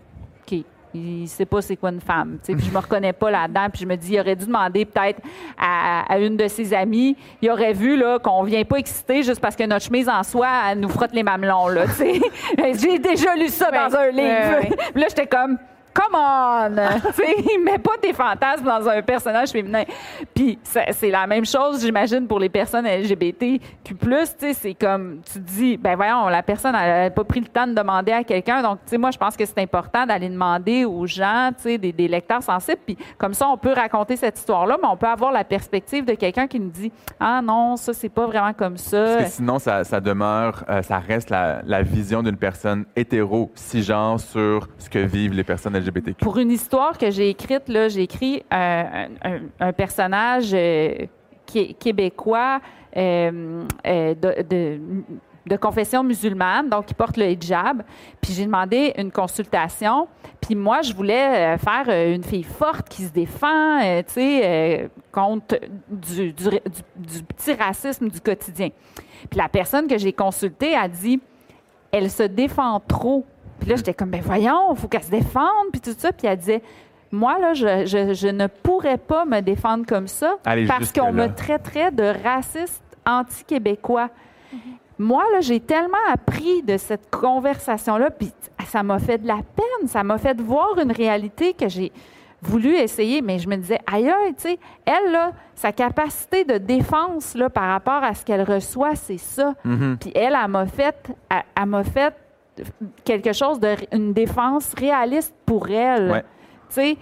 il 0.94 1.28
sait 1.28 1.46
pas 1.46 1.62
c'est 1.62 1.76
quoi 1.76 1.90
une 1.90 2.00
femme. 2.00 2.38
Puis 2.42 2.54
je 2.58 2.70
me 2.70 2.78
reconnais 2.78 3.12
pas 3.12 3.30
là-dedans. 3.30 3.66
Puis 3.72 3.82
je 3.82 3.86
me 3.86 3.96
dis, 3.96 4.14
il 4.14 4.20
aurait 4.20 4.36
dû 4.36 4.46
demander 4.46 4.84
peut-être 4.84 5.20
à, 5.58 6.12
à 6.12 6.18
une 6.18 6.36
de 6.36 6.48
ses 6.48 6.74
amies, 6.74 7.16
il 7.40 7.50
aurait 7.50 7.72
vu 7.72 7.96
là, 7.96 8.18
qu'on 8.18 8.42
vient 8.42 8.64
pas 8.64 8.76
exciter 8.76 9.22
juste 9.22 9.40
parce 9.40 9.56
que 9.56 9.64
notre 9.64 9.86
chemise 9.86 10.08
en 10.08 10.22
soie, 10.22 10.48
elle 10.70 10.80
nous 10.80 10.88
frotte 10.88 11.12
les 11.12 11.22
mamelons. 11.22 11.68
Là. 11.68 11.84
J'ai 12.58 12.98
déjà 12.98 13.34
lu 13.36 13.48
ça 13.48 13.70
dans 13.70 13.96
un 13.96 14.08
livre. 14.08 14.74
Là, 14.94 15.06
j'étais 15.08 15.26
comme, 15.26 15.58
come 15.92 16.14
on! 16.14 16.76
Tu 17.12 17.22
sais, 17.22 17.58
mets 17.58 17.78
pas 17.78 17.96
tes 18.00 18.12
fantasmes 18.12 18.64
dans 18.64 18.88
un 18.88 19.02
personnage 19.02 19.50
féminin. 19.50 19.84
Puis 20.34 20.58
c'est 20.62 21.10
la 21.10 21.26
même 21.26 21.44
chose, 21.44 21.80
j'imagine, 21.80 22.26
pour 22.26 22.38
les 22.38 22.48
personnes 22.48 22.86
LGBT. 22.86 23.60
Puis 23.84 23.94
plus, 23.94 24.34
tu 24.38 24.46
sais, 24.46 24.54
c'est 24.54 24.74
comme, 24.74 25.20
tu 25.30 25.38
dis, 25.38 25.76
ben 25.76 25.96
voyons, 25.96 26.28
la 26.28 26.42
personne, 26.42 26.72
n'a 26.72 27.10
pas 27.10 27.24
pris 27.24 27.40
le 27.40 27.46
temps 27.46 27.66
de 27.66 27.74
demander 27.74 28.12
à 28.12 28.24
quelqu'un. 28.24 28.62
Donc, 28.62 28.78
tu 28.84 28.90
sais, 28.90 28.98
moi, 28.98 29.10
je 29.10 29.18
pense 29.18 29.36
que 29.36 29.44
c'est 29.44 29.58
important 29.58 30.06
d'aller 30.06 30.28
demander 30.28 30.84
aux 30.84 31.06
gens, 31.06 31.50
tu 31.56 31.62
sais, 31.62 31.78
des, 31.78 32.08
lecteurs 32.08 32.42
sensibles. 32.42 32.80
Puis 32.84 32.96
comme 33.18 33.34
ça, 33.34 33.48
on 33.48 33.56
peut 33.56 33.72
raconter 33.72 34.16
cette 34.16 34.38
histoire-là, 34.38 34.76
mais 34.80 34.88
on 34.88 34.96
peut 34.96 35.06
avoir 35.06 35.32
la 35.32 35.44
perspective 35.44 36.04
de 36.04 36.14
quelqu'un 36.14 36.46
qui 36.46 36.60
nous 36.60 36.70
dit, 36.70 36.92
ah 37.20 37.40
non, 37.42 37.76
ça, 37.76 37.92
c'est 37.92 38.08
pas 38.08 38.26
vraiment 38.26 38.52
comme 38.52 38.76
ça. 38.76 39.04
Parce 39.16 39.24
que 39.24 39.30
sinon, 39.30 39.58
ça, 39.58 39.82
demeure, 40.00 40.64
euh, 40.68 40.82
ça 40.82 40.98
reste 40.98 41.30
la, 41.30 41.62
la 41.64 41.82
vision 41.82 42.22
d'une 42.22 42.36
personne 42.36 42.84
hétéro, 42.96 43.50
cisgenre, 43.54 44.20
sur 44.20 44.68
ce 44.78 44.90
que 44.90 44.98
vivent 44.98 45.32
les 45.32 45.44
personnes 45.44 45.76
Pour 46.20 46.38
une 46.38 46.50
histoire 46.50 46.96
que 46.96 47.10
j'ai 47.10 47.30
écrite, 47.30 47.68
là, 47.68 47.88
j'ai 47.88 48.02
écrit 48.02 48.42
euh, 48.52 49.06
un, 49.60 49.72
personnage 49.72 50.50
euh, 50.52 51.06
québécois 51.78 52.60
euh, 52.96 53.64
de, 53.84 55.56
confession 55.56 56.02
musulmane, 56.02 56.68
donc 56.68 56.86
qui 56.86 56.94
porte 56.94 57.16
le 57.16 57.26
hijab. 57.26 57.82
Puis 58.20 58.32
j'ai 58.32 58.46
demandé 58.46 58.94
une 58.96 59.10
consultation. 59.10 60.08
Puis 60.40 60.54
moi, 60.54 60.82
je 60.82 60.94
voulais 60.94 61.56
faire 61.58 61.88
une 61.88 62.24
fille 62.24 62.42
forte 62.42 62.88
qui 62.88 63.02
se 63.02 63.12
défend, 63.12 63.80
tu 64.06 64.12
sais, 64.14 64.90
contre 65.10 65.60
du- 65.88 66.32
du 66.32 67.22
petit 67.22 67.52
racisme 67.54 68.08
du 68.08 68.20
quotidien. 68.20 68.70
Puis 69.30 69.38
la 69.38 69.48
personne 69.48 69.86
que 69.86 69.98
j'ai 69.98 70.12
consultée 70.12 70.74
a 70.74 70.88
dit, 70.88 71.20
elle 71.92 72.10
se 72.10 72.22
défend 72.22 72.80
trop. 72.80 73.26
Puis 73.62 73.70
là, 73.70 73.76
j'étais 73.76 73.94
comme, 73.94 74.10
ben 74.10 74.20
voyons, 74.20 74.72
il 74.72 74.76
faut 74.76 74.88
qu'elle 74.88 75.04
se 75.04 75.10
défende, 75.10 75.68
puis 75.70 75.80
tout 75.80 75.94
ça. 75.96 76.10
Puis 76.12 76.26
elle 76.26 76.36
disait, 76.36 76.62
moi, 77.12 77.38
là, 77.38 77.54
je, 77.54 77.86
je- 77.86 78.12
je 78.12 78.26
ne 78.28 78.48
pourrais 78.48 78.98
pas 78.98 79.24
me 79.24 79.40
défendre 79.40 79.86
comme 79.86 80.08
ça 80.08 80.34
Allez, 80.44 80.66
parce 80.66 80.92
qu'on 80.92 81.12
me 81.12 81.26
traiterait 81.34 81.92
de 81.92 82.12
raciste 82.24 82.82
anti-québécois. 83.06 84.08
Moi, 84.98 85.22
là, 85.32 85.40
j'ai 85.40 85.60
tellement 85.60 85.96
appris 86.12 86.62
de 86.62 86.76
cette 86.76 87.10
conversation-là, 87.10 88.10
puis 88.10 88.32
ça 88.66 88.82
m'a 88.82 88.98
fait 88.98 89.18
de 89.18 89.26
la 89.26 89.36
peine, 89.56 89.86
ça 89.88 90.02
m'a 90.02 90.18
fait 90.18 90.40
voir 90.40 90.78
une 90.78 90.92
réalité 90.92 91.54
que 91.54 91.68
j'ai 91.68 91.92
voulu 92.40 92.74
essayer, 92.74 93.22
mais 93.22 93.38
je 93.38 93.48
me 93.48 93.56
disais, 93.56 93.78
aïe, 93.90 94.08
aïe, 94.10 94.34
tu 94.34 94.42
sais, 94.42 94.58
elle, 94.84 95.12
là, 95.12 95.30
sa 95.54 95.70
capacité 95.72 96.44
de 96.44 96.58
défense, 96.58 97.34
là, 97.34 97.48
par 97.48 97.68
rapport 97.68 98.02
à 98.02 98.14
ce 98.14 98.24
qu'elle 98.24 98.42
reçoit, 98.42 98.94
c'est 98.96 99.18
ça. 99.18 99.54
Mhm. 99.64 99.96
Puis 100.00 100.10
elle, 100.14 100.36
elle 100.40 100.48
m'a 100.50 100.66
fait, 100.66 100.96
elle, 101.30 101.42
elle 101.60 101.66
m'a 101.66 101.84
fait 101.84 102.12
quelque 103.04 103.32
chose 103.32 103.60
de 103.60 103.76
une 103.92 104.12
défense 104.12 104.72
réaliste 104.74 105.34
pour 105.46 105.68
elle. 105.70 106.10
Ouais. 106.10 106.24
Tu 106.68 106.74
sais, 106.74 106.96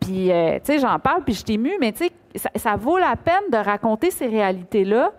puis 0.00 0.30
euh, 0.30 0.58
tu 0.64 0.72
sais, 0.72 0.78
j'en 0.78 0.98
parle 0.98 1.22
puis 1.24 1.34
je 1.34 1.44
t'émue, 1.44 1.74
mais 1.80 1.92
tu 1.92 2.04
sais, 2.04 2.12
ça, 2.34 2.50
ça 2.56 2.76
vaut 2.76 2.98
la 2.98 3.16
peine 3.16 3.50
de 3.50 3.56
raconter 3.56 4.10
ces 4.10 4.26
réalités-là, 4.26 5.12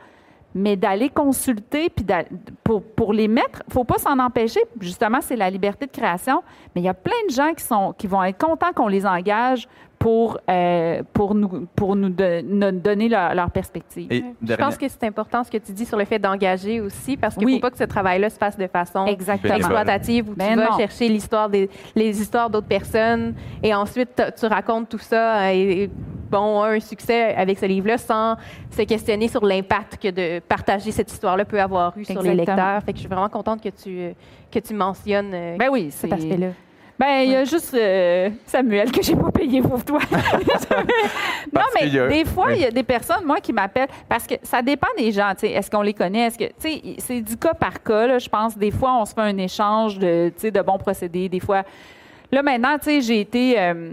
mais 0.53 0.75
d'aller 0.75 1.09
consulter 1.09 1.89
puis 1.89 2.05
pour, 2.63 2.83
pour 2.83 3.13
les 3.13 3.27
mettre, 3.27 3.63
faut 3.69 3.83
pas 3.83 3.97
s'en 3.97 4.17
empêcher. 4.19 4.61
Justement, 4.79 5.19
c'est 5.21 5.35
la 5.35 5.49
liberté 5.49 5.85
de 5.85 5.91
création, 5.91 6.43
mais 6.73 6.81
il 6.81 6.85
y 6.85 6.89
a 6.89 6.93
plein 6.93 7.11
de 7.27 7.33
gens 7.33 7.53
qui 7.53 7.63
sont 7.63 7.93
qui 7.97 8.07
vont 8.07 8.23
être 8.23 8.37
contents 8.37 8.73
qu'on 8.73 8.87
les 8.87 9.05
engage 9.05 9.67
pour 9.99 10.37
euh, 10.49 11.01
pour 11.13 11.33
nous 11.33 11.67
pour 11.75 11.95
nous, 11.95 12.09
de- 12.09 12.41
nous 12.41 12.71
donner 12.79 13.09
leur, 13.09 13.33
leur 13.33 13.49
perspective. 13.51 14.07
Et 14.11 14.23
Je 14.41 14.45
dernière- 14.47 14.67
pense 14.67 14.77
que 14.77 14.87
c'est 14.87 15.03
important 15.03 15.43
ce 15.43 15.49
que 15.51 15.57
tu 15.57 15.71
dis 15.71 15.85
sur 15.85 15.97
le 15.97 16.05
fait 16.05 16.19
d'engager 16.19 16.79
aussi, 16.81 17.17
parce 17.17 17.33
qu'il 17.35 17.43
ne 17.47 17.47
Oui. 17.47 17.55
faut 17.55 17.61
pas 17.61 17.71
que 17.71 17.77
ce 17.77 17.83
travail-là 17.83 18.29
se 18.29 18.37
fasse 18.37 18.57
de 18.57 18.67
façon 18.67 19.05
Exactement. 19.07 19.55
Exploitative 19.55 20.29
où 20.29 20.33
Ben 20.35 20.51
tu 20.53 20.55
vas 20.59 20.69
non. 20.71 20.77
chercher 20.77 21.09
l'histoire 21.09 21.49
des 21.49 21.69
les 21.95 22.21
histoires 22.21 22.49
d'autres 22.49 22.67
personnes 22.67 23.33
et 23.63 23.73
ensuite 23.73 24.21
tu 24.39 24.45
racontes 24.45 24.87
tout 24.89 24.99
ça 24.99 25.41
euh, 25.41 25.51
et, 25.53 25.83
et, 25.83 25.89
bon 26.29 26.61
a 26.61 26.67
un 26.71 26.79
succès 26.81 27.33
avec 27.35 27.57
ce 27.57 27.65
livre-là 27.65 27.97
sans 27.97 28.35
se 28.69 28.81
questionner 28.83 29.27
sur 29.29 29.45
l'impact 29.45 29.97
que 29.97 30.09
de 30.09 30.39
partager 30.39 30.91
cette 30.91 31.11
histoire-là 31.11 31.45
peut 31.45 31.59
avoir 31.61 31.97
eu 31.97 32.03
sur 32.05 32.21
les 32.21 32.35
lecteurs. 32.35 32.83
Fait 32.83 32.91
que 32.91 32.97
je 32.97 33.01
suis 33.01 33.09
vraiment 33.09 33.29
contente 33.29 33.61
que 33.63 33.69
tu 33.69 34.13
que 34.51 34.59
tu 34.59 34.73
mentionnes 34.73 35.31
euh, 35.33 35.55
Ben 35.57 35.69
oui, 35.71 35.89
cet 35.89 36.11
aspect-là. 36.13 36.47
Ben, 36.99 37.21
il 37.23 37.31
y 37.31 37.35
a 37.35 37.43
juste 37.43 37.75
euh, 37.75 38.29
Samuel 38.45 38.91
que 38.91 39.03
j'ai 39.03 39.15
pas 39.15 39.31
payé 39.31 39.61
pour 39.61 39.83
toi. 39.85 39.99
non, 41.53 41.61
mais 41.79 41.89
des 41.89 42.25
fois, 42.25 42.53
il 42.53 42.55
oui. 42.55 42.61
y 42.61 42.65
a 42.65 42.71
des 42.71 42.83
personnes, 42.83 43.23
moi, 43.23 43.39
qui 43.39 43.53
m'appellent 43.53 43.89
parce 44.09 44.25
que 44.25 44.33
ça 44.41 44.63
dépend 44.63 44.87
des 44.97 45.11
gens. 45.11 45.33
Est-ce 45.41 45.69
qu'on 45.69 45.83
les 45.83 45.93
connaît? 45.93 46.27
Est-ce 46.27 46.39
que, 46.39 46.45
tu 46.45 46.53
sais, 46.57 46.81
c'est 46.97 47.21
du 47.21 47.37
cas 47.37 47.53
par 47.53 47.83
cas. 47.83 48.17
je 48.17 48.27
pense 48.27 48.57
des 48.57 48.71
fois, 48.71 48.99
on 48.99 49.05
se 49.05 49.13
fait 49.13 49.21
un 49.21 49.37
échange 49.37 49.99
de, 49.99 50.31
de 50.41 50.61
bons 50.61 50.79
procédés. 50.79 51.29
Des 51.29 51.39
fois, 51.39 51.63
là 52.31 52.41
maintenant, 52.41 52.79
tu 52.79 52.85
sais, 52.85 53.01
j'ai 53.01 53.19
été 53.21 53.59
euh, 53.59 53.91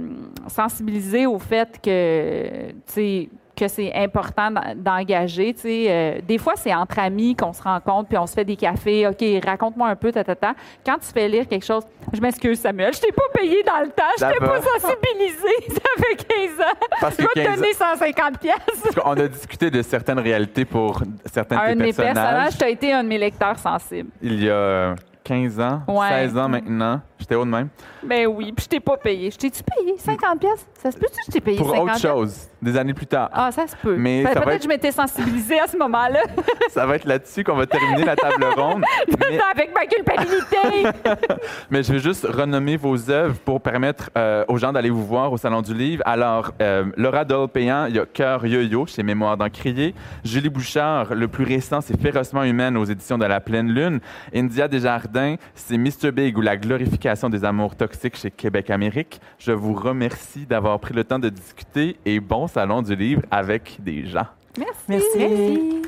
sensibilisée 0.49 1.27
au 1.27 1.39
fait 1.39 1.79
que, 1.83 2.69
tu 2.69 2.75
sais, 2.87 3.29
que 3.57 3.69
c'est 3.69 3.95
important 3.95 4.51
d'en- 4.51 4.75
d'engager. 4.75 5.55
Tu 5.55 5.61
sais, 5.61 5.87
euh, 5.89 6.19
des 6.27 6.39
fois, 6.39 6.55
c'est 6.57 6.75
entre 6.75 6.99
amis 6.99 7.37
qu'on 7.37 7.53
se 7.53 7.63
rencontre 7.63 8.09
puis 8.09 8.19
on 8.19 8.27
se 8.27 8.35
fait 8.35 8.45
des 8.45 8.57
cafés. 8.57 9.07
OK, 9.07 9.25
raconte-moi 9.45 9.89
un 9.89 9.97
peu, 9.97 10.11
ta, 10.11 10.25
ta, 10.25 10.35
ta. 10.35 10.55
Quand 10.85 10.97
tu 10.99 11.07
fais 11.13 11.29
lire 11.29 11.47
quelque 11.47 11.65
chose, 11.65 11.85
je 12.13 12.21
m'excuse, 12.21 12.59
Samuel, 12.59 12.93
je 12.95 13.01
t'ai 13.01 13.13
pas 13.13 13.23
payé 13.33 13.63
dans 13.65 13.81
le 13.81 13.89
temps, 13.91 14.03
je 14.19 14.25
t'ai 14.27 14.39
pas 14.45 14.61
sensibilisé. 14.61 15.55
Ça 15.69 16.03
fait 16.03 16.17
15 16.17 16.61
ans. 16.61 16.87
Parce 17.01 17.17
Je 17.17 17.23
vais 17.23 17.29
te 17.29 17.41
15 17.41 17.57
donner 17.61 17.73
150 17.75 18.39
pièces. 18.39 18.95
Qu'on 18.97 19.13
a 19.13 19.29
discuté 19.29 19.71
de 19.71 19.83
certaines 19.83 20.19
réalités 20.19 20.65
pour 20.65 21.01
certains 21.33 21.59
Un 21.59 21.69
de 21.71 21.75
de 21.75 21.79
tes 21.79 21.85
mes 21.85 21.93
personnages. 21.93 22.15
personnages, 22.15 22.59
tu 22.59 22.65
as 22.65 22.69
été 22.69 22.93
un 22.93 23.03
de 23.05 23.09
mes 23.09 23.19
lecteurs 23.19 23.59
sensibles. 23.59 24.11
Il 24.23 24.43
y 24.43 24.51
a 24.51 24.95
15 25.25 25.59
ans, 25.61 25.83
Ouais. 25.89 26.09
16 26.27 26.37
ans 26.39 26.49
maintenant. 26.49 27.01
J'étais 27.18 27.35
haut 27.37 27.45
de 27.47 27.51
même. 27.51 27.68
Ben 28.03 28.27
oui, 28.27 28.53
puis 28.53 28.64
je 28.64 28.68
t'ai 28.68 28.81
pas 28.81 28.99
payé. 28.99 29.31
Je 29.31 29.39
t'ai-tu 29.39 29.62
payé 29.62 29.95
50 29.97 30.39
pièces 30.39 30.66
Ça 30.75 30.91
se 30.91 30.99
peut-tu 30.99 31.16
que 31.16 31.22
je 31.27 31.31
t'ai 31.33 31.41
payé 31.41 31.57
Pour 31.57 31.70
50 31.70 31.89
autre 31.89 31.99
chose, 31.99 32.49
des 32.61 32.77
années 32.77 32.93
plus 32.93 33.07
tard. 33.07 33.31
Ah, 33.33 33.51
ça 33.51 33.66
se 33.66 33.75
peut. 33.77 33.97
Mais 33.97 34.25
Peut-être 34.25 34.47
être- 34.49 34.57
que 34.59 34.62
je 34.64 34.68
m'étais 34.68 34.93
sensibilisée 34.93 35.59
à 35.59 35.66
ce 35.66 35.79
moment-là. 35.79 36.20
Ça 36.70 36.85
va 36.87 36.97
être 36.97 37.07
là-dessus 37.07 37.43
qu'on 37.45 37.55
va 37.55 37.66
terminer 37.66 38.05
la 38.05 38.16
table 38.16 38.45
ronde. 38.57 38.85
Mais, 39.31 39.39
Avec 39.55 39.72
ma 39.72 39.87
culpabilité. 39.87 41.14
mais 41.70 41.83
je 41.83 41.93
vais 41.93 41.99
juste 42.01 42.27
renommer 42.27 42.77
vos 42.77 43.11
œuvres 43.11 43.39
pour 43.39 43.61
permettre 43.61 44.11
euh, 44.18 44.45
aux 44.49 44.59
gens 44.59 44.72
d'aller 44.72 44.91
vous 44.91 45.05
voir 45.07 45.33
au 45.33 45.37
Salon 45.39 45.62
du 45.62 45.72
Livre. 45.72 46.03
Alors, 46.05 46.53
euh, 46.61 46.85
Laura 46.97 47.25
Dolpéan, 47.25 47.87
il 47.87 47.95
y 47.97 47.99
a 47.99 48.05
Cœur 48.07 48.45
Yo-Yo 48.45 48.87
chez 48.87 49.03
Mémoire 49.03 49.37
d'Encrier. 49.37 49.95
Julie 50.25 50.51
Bouchard, 50.51 51.14
le 51.14 51.29
plus 51.29 51.45
récent, 51.45 51.81
c'est 51.81 51.99
Férocement 52.01 52.43
humaine 52.43 52.77
aux 52.77 52.85
éditions 52.85 53.16
de 53.18 53.25
la 53.25 53.41
Pleine 53.41 53.68
Lune. 53.70 54.01
India 54.35 54.68
Desjardins, 55.15 55.37
c'est 55.55 55.79
Mr. 55.79 56.11
Big 56.12 56.37
ou 56.37 56.41
la 56.41 56.57
glorification 56.57 57.31
des 57.31 57.45
amours 57.45 57.77
toxiques 57.77 58.17
chez 58.17 58.31
Québec 58.31 58.71
Amérique. 58.71 59.21
Je 59.39 59.53
vous 59.53 59.73
remercie 59.73 60.47
d'avoir 60.47 60.79
pris 60.81 60.95
le 60.95 61.05
temps 61.05 61.19
de 61.19 61.29
discuter 61.29 61.97
et 62.05 62.21
bon 62.21 62.47
Salon 62.47 62.83
du 62.83 62.97
Livre 62.97 63.23
avec 63.31 63.77
des 63.81 64.07
gens. 64.07 64.27
Merci. 64.59 64.83
Merci. 64.89 65.19
Merci. 65.19 65.83